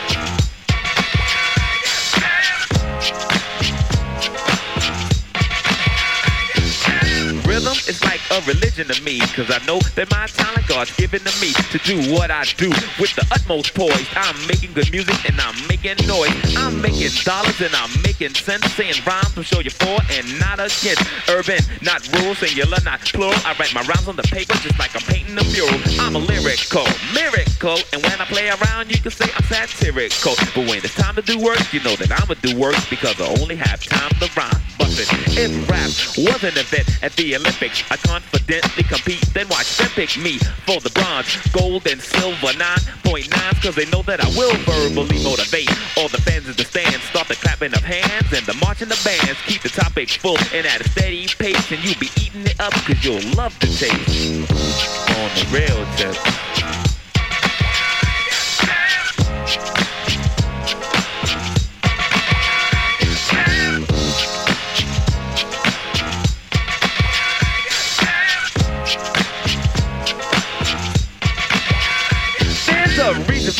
Cause 9.21 9.51
I 9.51 9.65
know 9.67 9.79
that 9.97 10.11
my 10.11 10.27
talent 10.27 10.67
God's 10.69 10.95
given 10.97 11.21
to 11.21 11.33
me 11.41 11.53
to 11.53 11.79
do 11.85 12.13
what 12.13 12.31
I 12.31 12.45
do 12.57 12.71
with 13.01 13.15
the 13.17 13.27
utmost 13.31 13.75
poise. 13.75 14.09
I'm 14.17 14.37
making 14.47 14.73
good 14.73 14.91
music 14.91 15.19
and 15.29 15.39
I'm 15.41 15.55
making 15.69 16.07
noise. 16.07 16.33
I'm 16.57 16.81
making 16.81 17.11
dollars 17.25 17.61
and 17.61 17.75
I'm 17.75 17.91
making 18.03 18.35
sense. 18.35 18.65
Saying 18.73 18.95
rhymes 19.07 19.35
will 19.37 19.43
show 19.43 19.61
you 19.61 19.71
for 19.71 19.99
and 20.17 20.25
not 20.39 20.61
against. 20.61 21.03
Urban, 21.29 21.61
not 21.83 22.01
rural, 22.15 22.35
singular, 22.35 22.79
not 22.85 23.01
plural. 23.01 23.35
I 23.45 23.55
write 23.59 23.75
my 23.75 23.83
rhymes 23.83 24.09
on 24.09 24.17
the 24.17 24.23
paper 24.23 24.55
just 24.65 24.79
like 24.79 24.95
I'm 24.95 25.03
painting 25.03 25.37
a 25.37 25.45
mural. 25.53 25.77
I'm 26.01 26.17
a 26.17 26.23
lyrical, 26.23 26.87
miracle, 27.13 27.79
and 27.93 28.03
when 28.03 28.17
I 28.21 28.25
play 28.27 28.49
around, 28.49 28.91
you 28.91 29.01
can 29.03 29.11
say 29.11 29.27
I'm 29.35 29.45
satirical. 29.45 30.35
But 30.55 30.69
when 30.69 30.79
it's 30.79 30.95
time 30.95 31.17
to 31.17 31.23
do 31.23 31.39
work, 31.39 31.61
you 31.73 31.83
know 31.83 31.97
that 31.97 32.11
I'ma 32.13 32.35
do 32.41 32.57
work 32.57 32.77
because 32.89 33.21
I 33.21 33.27
only 33.41 33.57
have 33.57 33.83
time 33.85 34.11
to 34.21 34.31
rhyme. 34.37 34.62
If 34.85 35.69
rap 35.71 35.91
was 36.19 36.43
an 36.45 36.59
event 36.59 37.03
at 37.03 37.13
the 37.13 37.37
Olympics, 37.37 37.83
I 37.91 37.97
confidently 37.97 38.83
compete, 38.85 39.25
then 39.33 39.49
watch 39.49 39.77
them 39.77 39.89
pick 39.95 40.17
me 40.19 40.39
for 40.67 40.81
the 40.81 40.91
bronze, 40.91 41.37
gold, 41.53 41.87
and 41.87 42.01
silver 42.01 42.53
9.9s, 42.59 43.63
cause 43.63 43.75
they 43.75 43.87
know 43.87 44.03
that 44.03 44.21
I 44.21 44.29
will 44.37 44.55
verbally 44.67 45.23
motivate 45.23 45.71
all 45.97 46.09
the 46.09 46.21
fans 46.23 46.49
in 46.49 46.57
the 46.57 46.65
stands. 46.65 47.03
Start 47.05 47.29
the 47.29 47.37
clapping 47.37 47.75
of 47.75 47.83
hands 47.83 48.33
and 48.33 48.45
the 48.47 48.55
marching 48.55 48.91
of 48.91 49.03
bands. 49.05 49.41
Keep 49.47 49.63
the 49.63 49.69
topics 49.69 50.17
full 50.17 50.39
and 50.53 50.67
at 50.67 50.81
a 50.81 50.89
steady 50.91 51.27
pace, 51.39 51.71
and 51.71 51.83
you'll 51.85 51.99
be 52.01 52.11
eating 52.21 52.47
it 52.47 52.61
up 52.61 52.73
cause 52.73 53.05
you'll 53.05 53.23
love 53.37 53.59
the 53.61 53.67
taste. 53.67 54.51
On 55.17 55.31
the 55.37 55.47
real 55.51 55.87
tip. 55.97 56.17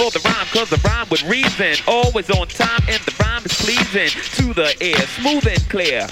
For 0.03 0.19
the 0.19 0.29
rhyme, 0.29 0.47
cause 0.47 0.69
the 0.71 0.81
rhyme 0.89 1.07
with 1.11 1.23
reason. 1.25 1.75
Always 1.87 2.29
on 2.31 2.49
time, 2.49 2.81
and 2.89 3.01
the 3.05 3.22
pleasing 3.63 4.11
to 4.35 4.53
the 4.55 4.75
ear, 4.83 4.99
smooth 5.15 5.47
and 5.47 5.63
clear. 5.71 6.07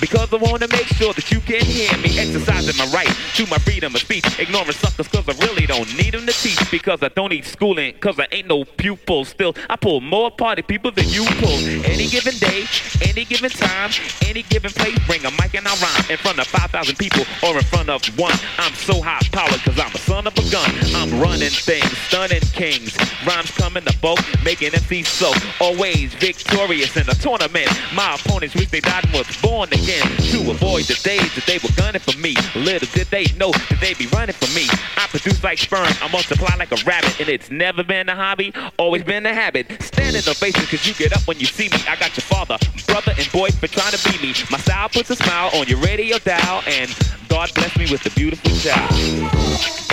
Because 0.00 0.32
I 0.32 0.36
wanna 0.36 0.68
make 0.68 0.86
sure 0.96 1.12
that 1.12 1.30
you 1.30 1.40
can 1.40 1.60
hear 1.60 1.92
me 1.98 2.18
exercising 2.18 2.76
my 2.78 2.86
right 2.92 3.12
to 3.36 3.46
my 3.46 3.58
freedom 3.58 3.94
of 3.94 4.00
speech. 4.00 4.24
Ignoring 4.38 4.72
suckers, 4.72 5.08
cause 5.08 5.28
I 5.28 5.32
really 5.44 5.66
don't 5.66 5.88
need 5.96 6.14
them 6.14 6.24
to 6.26 6.32
teach. 6.32 6.58
Because 6.70 7.02
I 7.02 7.08
don't 7.08 7.30
need 7.30 7.44
schooling, 7.44 7.94
cause 8.00 8.18
I 8.18 8.26
ain't 8.32 8.48
no 8.48 8.64
pupil. 8.64 9.26
Still, 9.26 9.54
I 9.68 9.76
pull 9.76 10.00
more 10.00 10.30
party 10.30 10.62
people 10.62 10.90
than 10.90 11.08
you 11.08 11.24
pull. 11.40 11.58
Any 11.84 12.08
given 12.08 12.36
day, 12.38 12.64
any 13.06 13.24
given 13.26 13.50
time, 13.50 13.90
any 14.24 14.42
given 14.42 14.70
place, 14.70 14.98
bring 15.06 15.24
a 15.26 15.30
mic 15.32 15.54
and 15.54 15.68
I 15.68 15.74
rhyme 15.76 16.10
in 16.10 16.16
front 16.16 16.38
of 16.38 16.46
5,000 16.46 16.96
people 16.96 17.24
or 17.42 17.56
in 17.58 17.64
front 17.64 17.90
of 17.90 18.02
one. 18.18 18.34
I'm 18.58 18.72
so 18.72 19.02
high 19.02 19.20
powered 19.30 19.60
cause 19.60 19.78
I'm 19.78 19.92
a 19.94 19.98
son 19.98 20.26
of 20.26 20.32
a 20.38 20.50
gun. 20.50 20.70
I'm 20.96 21.20
running 21.20 21.50
things, 21.50 21.96
stunning 22.08 22.40
kings. 22.56 22.96
Rhymes 23.26 23.50
coming 23.50 23.84
to 23.84 23.98
bulk, 23.98 24.20
making 24.42 24.70
MCs 24.70 25.06
so 25.06 25.32
always 25.60 26.14
victorious 26.14 26.93
in 26.96 27.06
the 27.06 27.14
tournament. 27.14 27.68
My 27.94 28.14
opponents 28.14 28.54
wish 28.54 28.70
they 28.70 28.80
died 28.80 29.04
and 29.04 29.12
was 29.12 29.26
born 29.40 29.68
again 29.72 30.06
to 30.30 30.50
avoid 30.50 30.84
the 30.84 30.98
days 31.02 31.34
that 31.34 31.44
they 31.46 31.58
were 31.58 31.72
gunning 31.76 32.00
for 32.00 32.16
me. 32.18 32.34
Little 32.54 32.88
did 32.92 33.08
they 33.08 33.26
know 33.36 33.50
that 33.50 33.78
they 33.80 33.94
be 33.94 34.06
running 34.08 34.34
for 34.34 34.50
me. 34.54 34.66
I 34.96 35.06
produce 35.08 35.42
like 35.42 35.58
sperm, 35.58 35.88
I 36.00 36.08
multiply 36.10 36.54
like 36.56 36.72
a 36.72 36.82
rabbit, 36.84 37.20
and 37.20 37.28
it's 37.28 37.50
never 37.50 37.82
been 37.82 38.08
a 38.08 38.14
hobby, 38.14 38.52
always 38.78 39.02
been 39.04 39.26
a 39.26 39.34
habit. 39.34 39.70
Standing 39.82 40.22
ovations 40.28 40.68
cause 40.70 40.86
you 40.86 40.94
get 40.94 41.12
up 41.16 41.26
when 41.26 41.38
you 41.38 41.46
see 41.46 41.68
me. 41.68 41.78
I 41.88 41.96
got 41.96 42.16
your 42.16 42.24
father, 42.24 42.58
brother, 42.86 43.12
and 43.18 43.30
boyfriend 43.32 43.72
trying 43.72 43.92
to 43.92 44.00
be 44.10 44.18
me. 44.26 44.34
My 44.50 44.58
style 44.58 44.88
puts 44.88 45.10
a 45.10 45.16
smile 45.16 45.50
on 45.54 45.66
your 45.66 45.78
radio 45.78 46.18
dial, 46.18 46.62
and 46.66 46.90
God 47.28 47.52
bless 47.54 47.76
me 47.76 47.90
with 47.90 48.04
a 48.06 48.10
beautiful 48.10 48.50
child. 48.58 48.92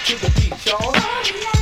To 0.04 0.14
the 0.18 0.30
beat, 0.36 0.66
y'all. 0.66 1.61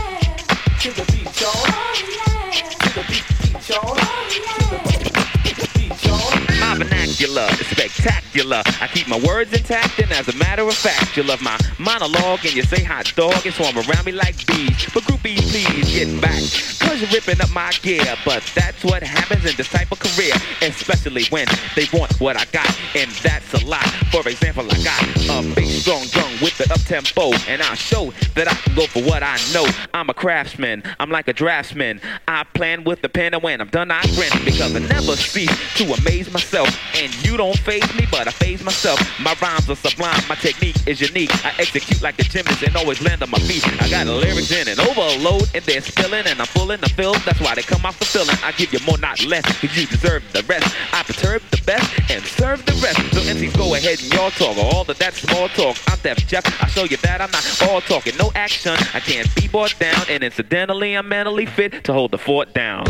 My 7.21 7.27
vernacular 7.27 7.61
is 7.61 7.67
spectacular. 7.67 8.63
I 8.81 8.87
keep 8.87 9.07
my 9.07 9.19
words 9.21 9.53
intact, 9.53 9.99
and 9.99 10.11
as 10.13 10.29
a 10.29 10.37
matter 10.37 10.63
of 10.63 10.75
fact, 10.75 11.19
you 11.19 11.23
love 11.23 11.43
my 11.43 11.59
monologue 11.79 12.47
and 12.47 12.55
you 12.55 12.63
say 12.63 12.83
hot 12.83 13.13
dog 13.15 13.45
and 13.45 13.55
swarm 13.55 13.77
around 13.77 14.07
me 14.07 14.13
like 14.13 14.47
bees. 14.47 14.89
But 14.95 15.03
groupies, 15.03 15.43
please 15.51 15.93
get 15.93 16.21
back. 16.21 16.41
Cause 16.81 17.03
you're 17.03 17.11
ripping 17.11 17.41
up 17.43 17.51
my 17.53 17.73
gear. 17.83 18.17
But 18.25 18.43
that's 18.55 18.83
what 18.85 19.03
happens 19.03 19.45
in 19.45 19.55
this 19.57 19.69
type 19.69 19.93
of 19.93 19.99
career, 19.99 20.33
especially 20.63 21.25
when 21.29 21.47
they 21.77 21.87
want 21.93 22.19
what 22.21 22.37
I 22.37 22.47
got, 22.47 22.75
and 22.97 23.11
that's 23.23 23.53
a 23.53 23.67
lot. 23.67 23.87
For 24.11 24.27
example, 24.27 24.67
I 24.71 24.83
got 24.83 25.03
a 25.29 25.55
big 25.55 25.69
strong 25.69 26.07
drum 26.07 26.31
with 26.41 26.57
the 26.57 26.73
up 26.73 26.81
tempo, 26.81 27.33
and 27.49 27.61
I'll 27.61 27.75
show 27.75 28.13
that 28.35 28.49
I 28.49 28.55
can 28.55 28.75
go 28.75 28.87
for 28.87 29.03
what 29.03 29.23
I 29.23 29.37
know. 29.53 29.67
I'm 29.93 30.09
a 30.09 30.15
craftsman, 30.15 30.83
I'm 30.99 31.11
like 31.11 31.29
a 31.29 31.35
draftsman. 31.35 32.01
I 32.27 32.45
plan 32.55 32.85
with 32.85 33.03
the 33.03 33.11
pen, 33.11 33.35
and 33.35 33.43
when 33.43 33.61
I'm 33.61 33.69
done, 33.69 33.91
I 33.91 34.03
grin 34.15 34.33
because 34.45 34.75
I 34.75 34.79
never 34.79 35.17
cease 35.17 35.55
to 35.77 35.93
amaze 35.93 36.33
myself. 36.33 36.69
And 36.95 37.10
you 37.24 37.37
don't 37.37 37.59
phase 37.59 37.87
me, 37.95 38.07
but 38.11 38.28
I 38.28 38.31
phase 38.31 38.62
myself. 38.62 38.99
My 39.20 39.35
rhymes 39.41 39.69
are 39.70 39.77
sublime, 39.77 40.23
my 40.28 40.35
technique 40.35 40.77
is 40.87 41.01
unique. 41.01 41.31
I 41.45 41.55
execute 41.59 42.03
like 42.03 42.19
a 42.19 42.23
gymnast 42.23 42.62
and 42.62 42.77
always 42.77 43.01
land 43.03 43.23
on 43.23 43.31
my 43.31 43.39
feet. 43.39 43.66
I 43.81 43.89
got 43.89 44.07
lyrics 44.07 44.51
in 44.51 44.69
an 44.69 44.81
overload, 44.81 45.49
and 45.55 45.65
they're 45.65 45.81
spilling, 45.81 46.27
and 46.27 46.41
I'm 46.41 46.47
full 46.47 46.70
in 46.70 46.81
the 46.81 46.89
fill. 46.89 47.15
That's 47.27 47.41
why 47.41 47.55
they 47.55 47.62
come 47.62 47.85
off 47.85 47.97
fulfilling. 47.97 48.37
I 48.45 48.53
give 48.53 48.73
you 48.73 48.81
more, 48.87 48.99
not 48.99 49.24
less, 49.24 49.45
cause 49.61 49.77
you 49.77 49.87
deserve 49.87 50.23
the 50.32 50.43
rest. 50.45 50.74
I 50.93 51.03
perturb 51.03 51.43
the 51.51 51.62
best 51.65 51.91
and 52.11 52.24
serve 52.24 52.65
the 52.66 52.73
rest. 52.82 52.99
So 53.15 53.20
MCs 53.20 53.57
go 53.57 53.74
ahead 53.74 54.01
and 54.03 54.12
y'all 54.12 54.31
talk, 54.31 54.57
all 54.57 54.82
of 54.89 54.99
that 54.99 55.15
small 55.15 55.49
talk. 55.49 55.77
I'm 55.89 55.99
Def 56.03 56.27
Jef, 56.27 56.45
I 56.62 56.66
show 56.69 56.85
you 56.85 56.97
that 56.99 57.20
I'm 57.20 57.31
not 57.31 57.45
all 57.62 57.81
talking, 57.81 58.16
no 58.16 58.32
action. 58.35 58.77
I 58.95 59.01
can't 59.01 59.32
be 59.35 59.49
brought 59.49 59.78
down, 59.78 60.05
and 60.09 60.23
incidentally, 60.23 60.95
I'm 60.95 61.09
mentally 61.09 61.47
fit 61.47 61.85
to 61.85 61.93
hold 61.93 62.11
the 62.11 62.19
fort 62.19 62.55
down. 62.55 62.85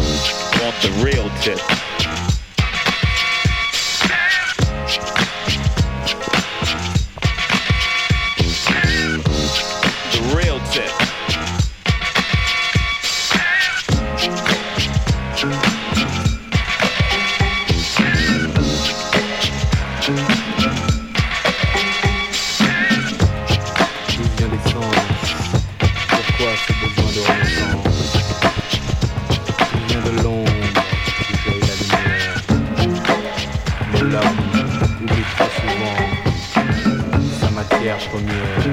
Want 0.60 0.76
the 0.82 0.90
real 1.02 1.28
tip. 1.40 2.19
ciężko 37.84 38.20
nie. 38.20 38.69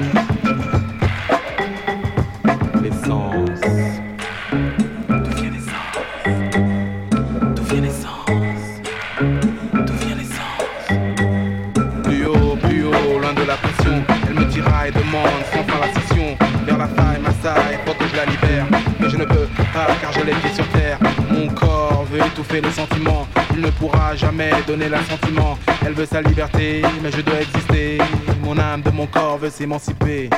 Fait 22.42 22.60
le 22.60 22.70
sentiment. 22.70 23.26
Il 23.54 23.60
ne 23.60 23.70
pourra 23.70 24.14
jamais 24.14 24.50
donner 24.66 24.88
l'assentiment. 24.88 25.58
Elle 25.84 25.92
veut 25.92 26.06
sa 26.06 26.22
liberté, 26.22 26.82
mais 27.02 27.10
je 27.10 27.20
dois 27.20 27.40
exister. 27.40 27.98
Mon 28.42 28.58
âme 28.58 28.82
de 28.82 28.90
mon 28.90 29.06
corps 29.06 29.38
veut 29.38 29.50
s'émanciper. 29.50 30.30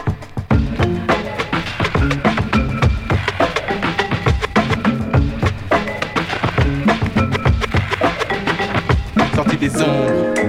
Sortie 9.35 9.57
des 9.57 9.83
ombres. 9.83 10.40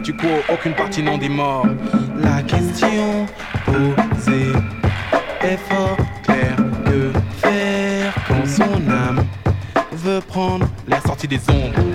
Statu 0.00 0.14
quo, 0.14 0.28
aucune 0.48 0.72
partie 0.72 1.02
n'en 1.02 1.18
démord. 1.18 1.66
La 2.22 2.42
question 2.42 3.26
posée 3.66 4.52
est 5.42 5.58
fort 5.68 5.96
claire. 6.22 6.56
Que 6.86 7.12
faire 7.36 8.14
quand 8.26 8.46
son 8.46 8.90
âme 8.90 9.24
veut 9.92 10.20
prendre 10.20 10.66
la 10.88 11.00
sortie 11.00 11.28
des 11.28 11.40
ombres? 11.50 11.89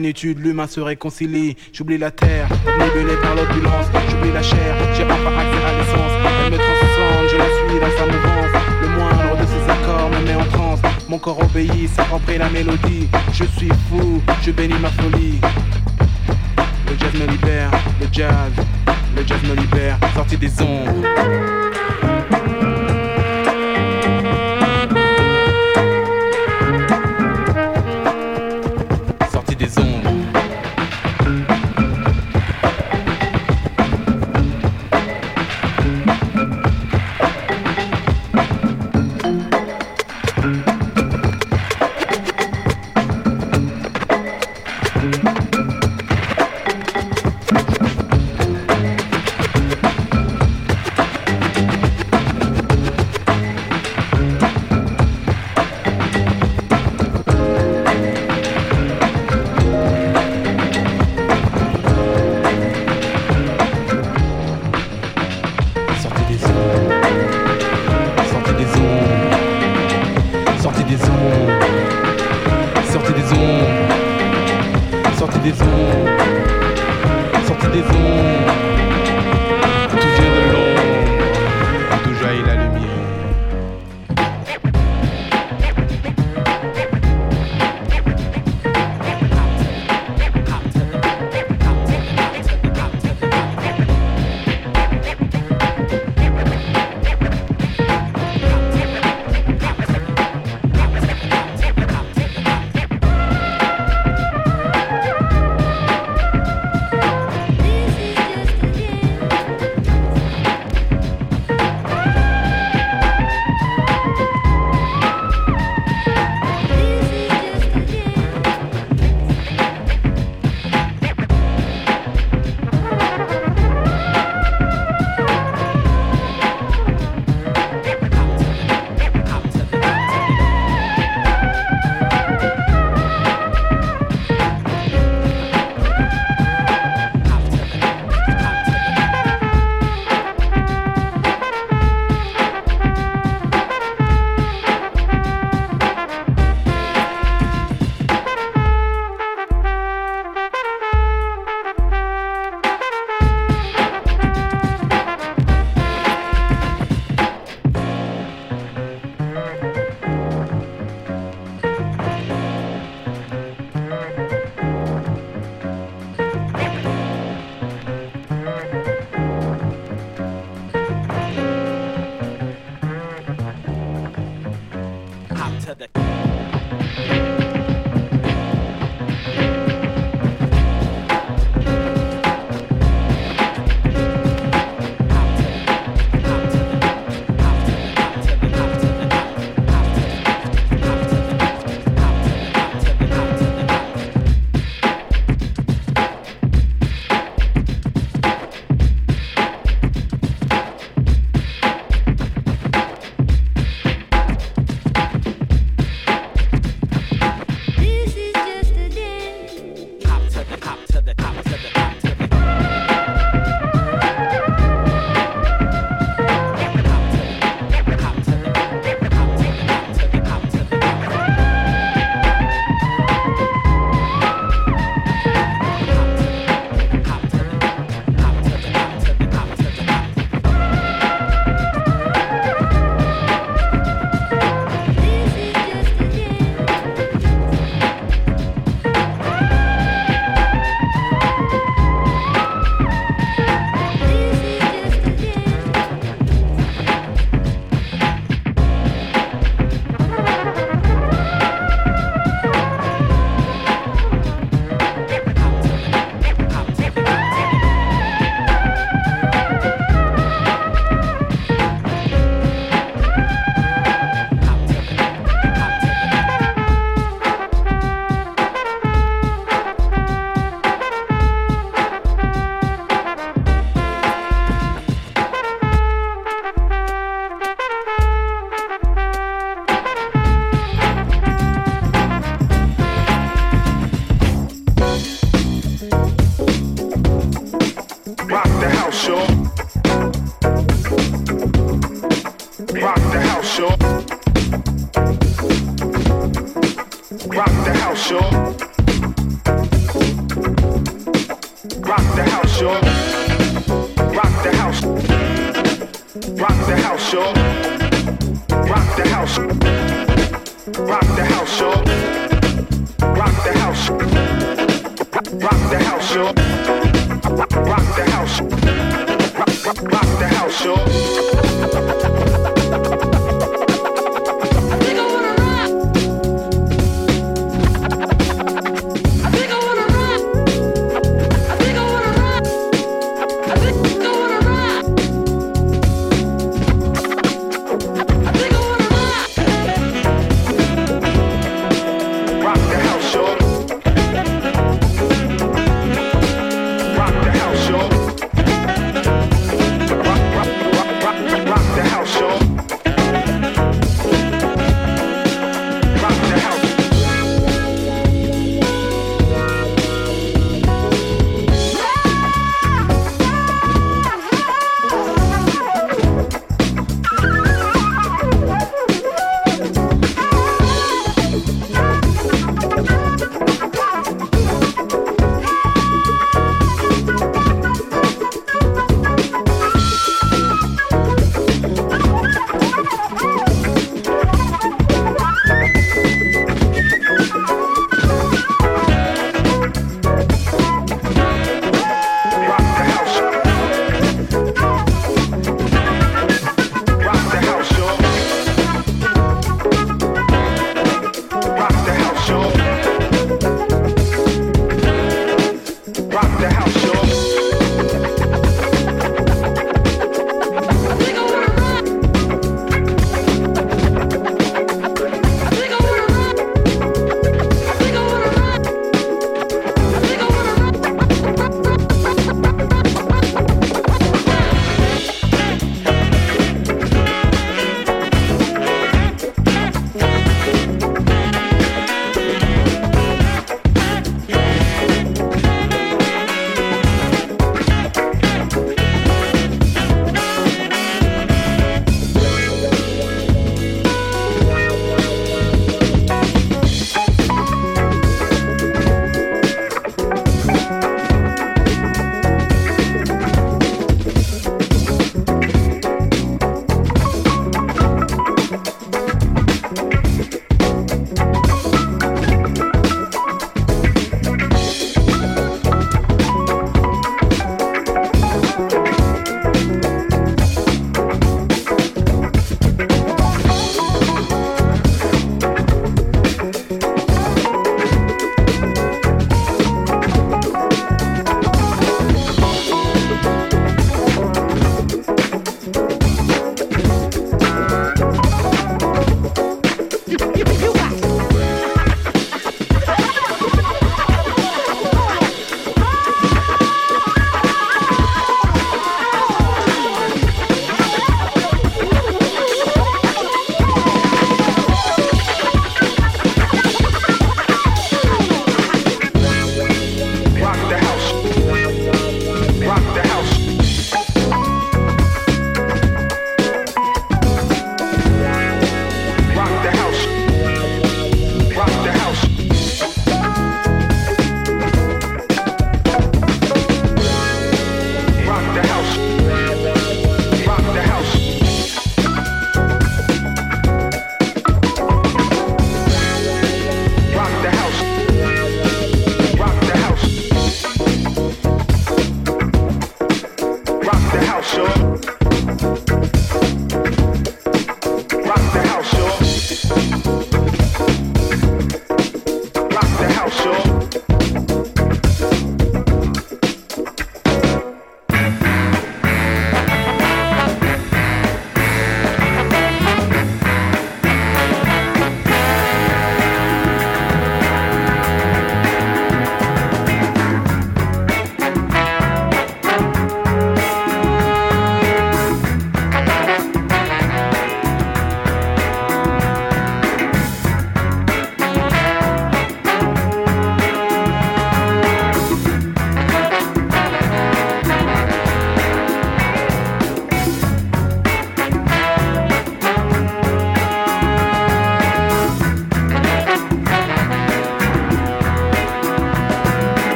L'humain 0.00 0.66
se 0.66 0.80
réconcilie. 0.80 1.56
J'oublie 1.72 1.98
la 1.98 2.10
terre, 2.10 2.48
obnubilée 2.66 3.16
par 3.20 3.34
l'opulence. 3.34 3.86
J'oublie 4.10 4.32
la 4.32 4.42
chair, 4.42 4.76
j'ai 4.96 5.04
enfin 5.04 5.14
accès 5.14 5.64
à 5.64 5.78
l'essence. 5.78 6.12
Elle 6.44 6.52
me 6.52 6.56
transcende, 6.56 7.28
je 7.30 7.36
la 7.36 7.44
suis 7.44 7.80
dans 7.80 7.98
sa 7.98 8.06
mouvance. 8.06 8.62
Le 8.82 8.88
moindre 8.88 9.36
de 9.40 9.46
ses 9.46 9.70
accords 9.70 10.10
me 10.10 10.26
met 10.26 10.34
en 10.34 10.44
transe. 10.44 10.80
Mon 11.08 11.18
corps 11.18 11.40
obéit, 11.42 11.88
s'approprie 11.88 12.38
la 12.38 12.48
mélodie. 12.48 13.08
Je 13.32 13.44
suis 13.44 13.70
fou, 13.88 14.22
je 14.42 14.50
bénis 14.50 14.78
ma 14.80 14.90
folie. 14.90 15.40
Le 16.86 16.96
jazz 16.98 17.14
me 17.14 17.30
libère, 17.30 17.70
le 18.00 18.06
jazz, 18.12 18.52
le 19.16 19.26
jazz 19.26 19.42
me 19.42 19.54
libère. 19.54 19.98
Sorti 20.14 20.36
des 20.36 20.50
ombres. 20.62 21.57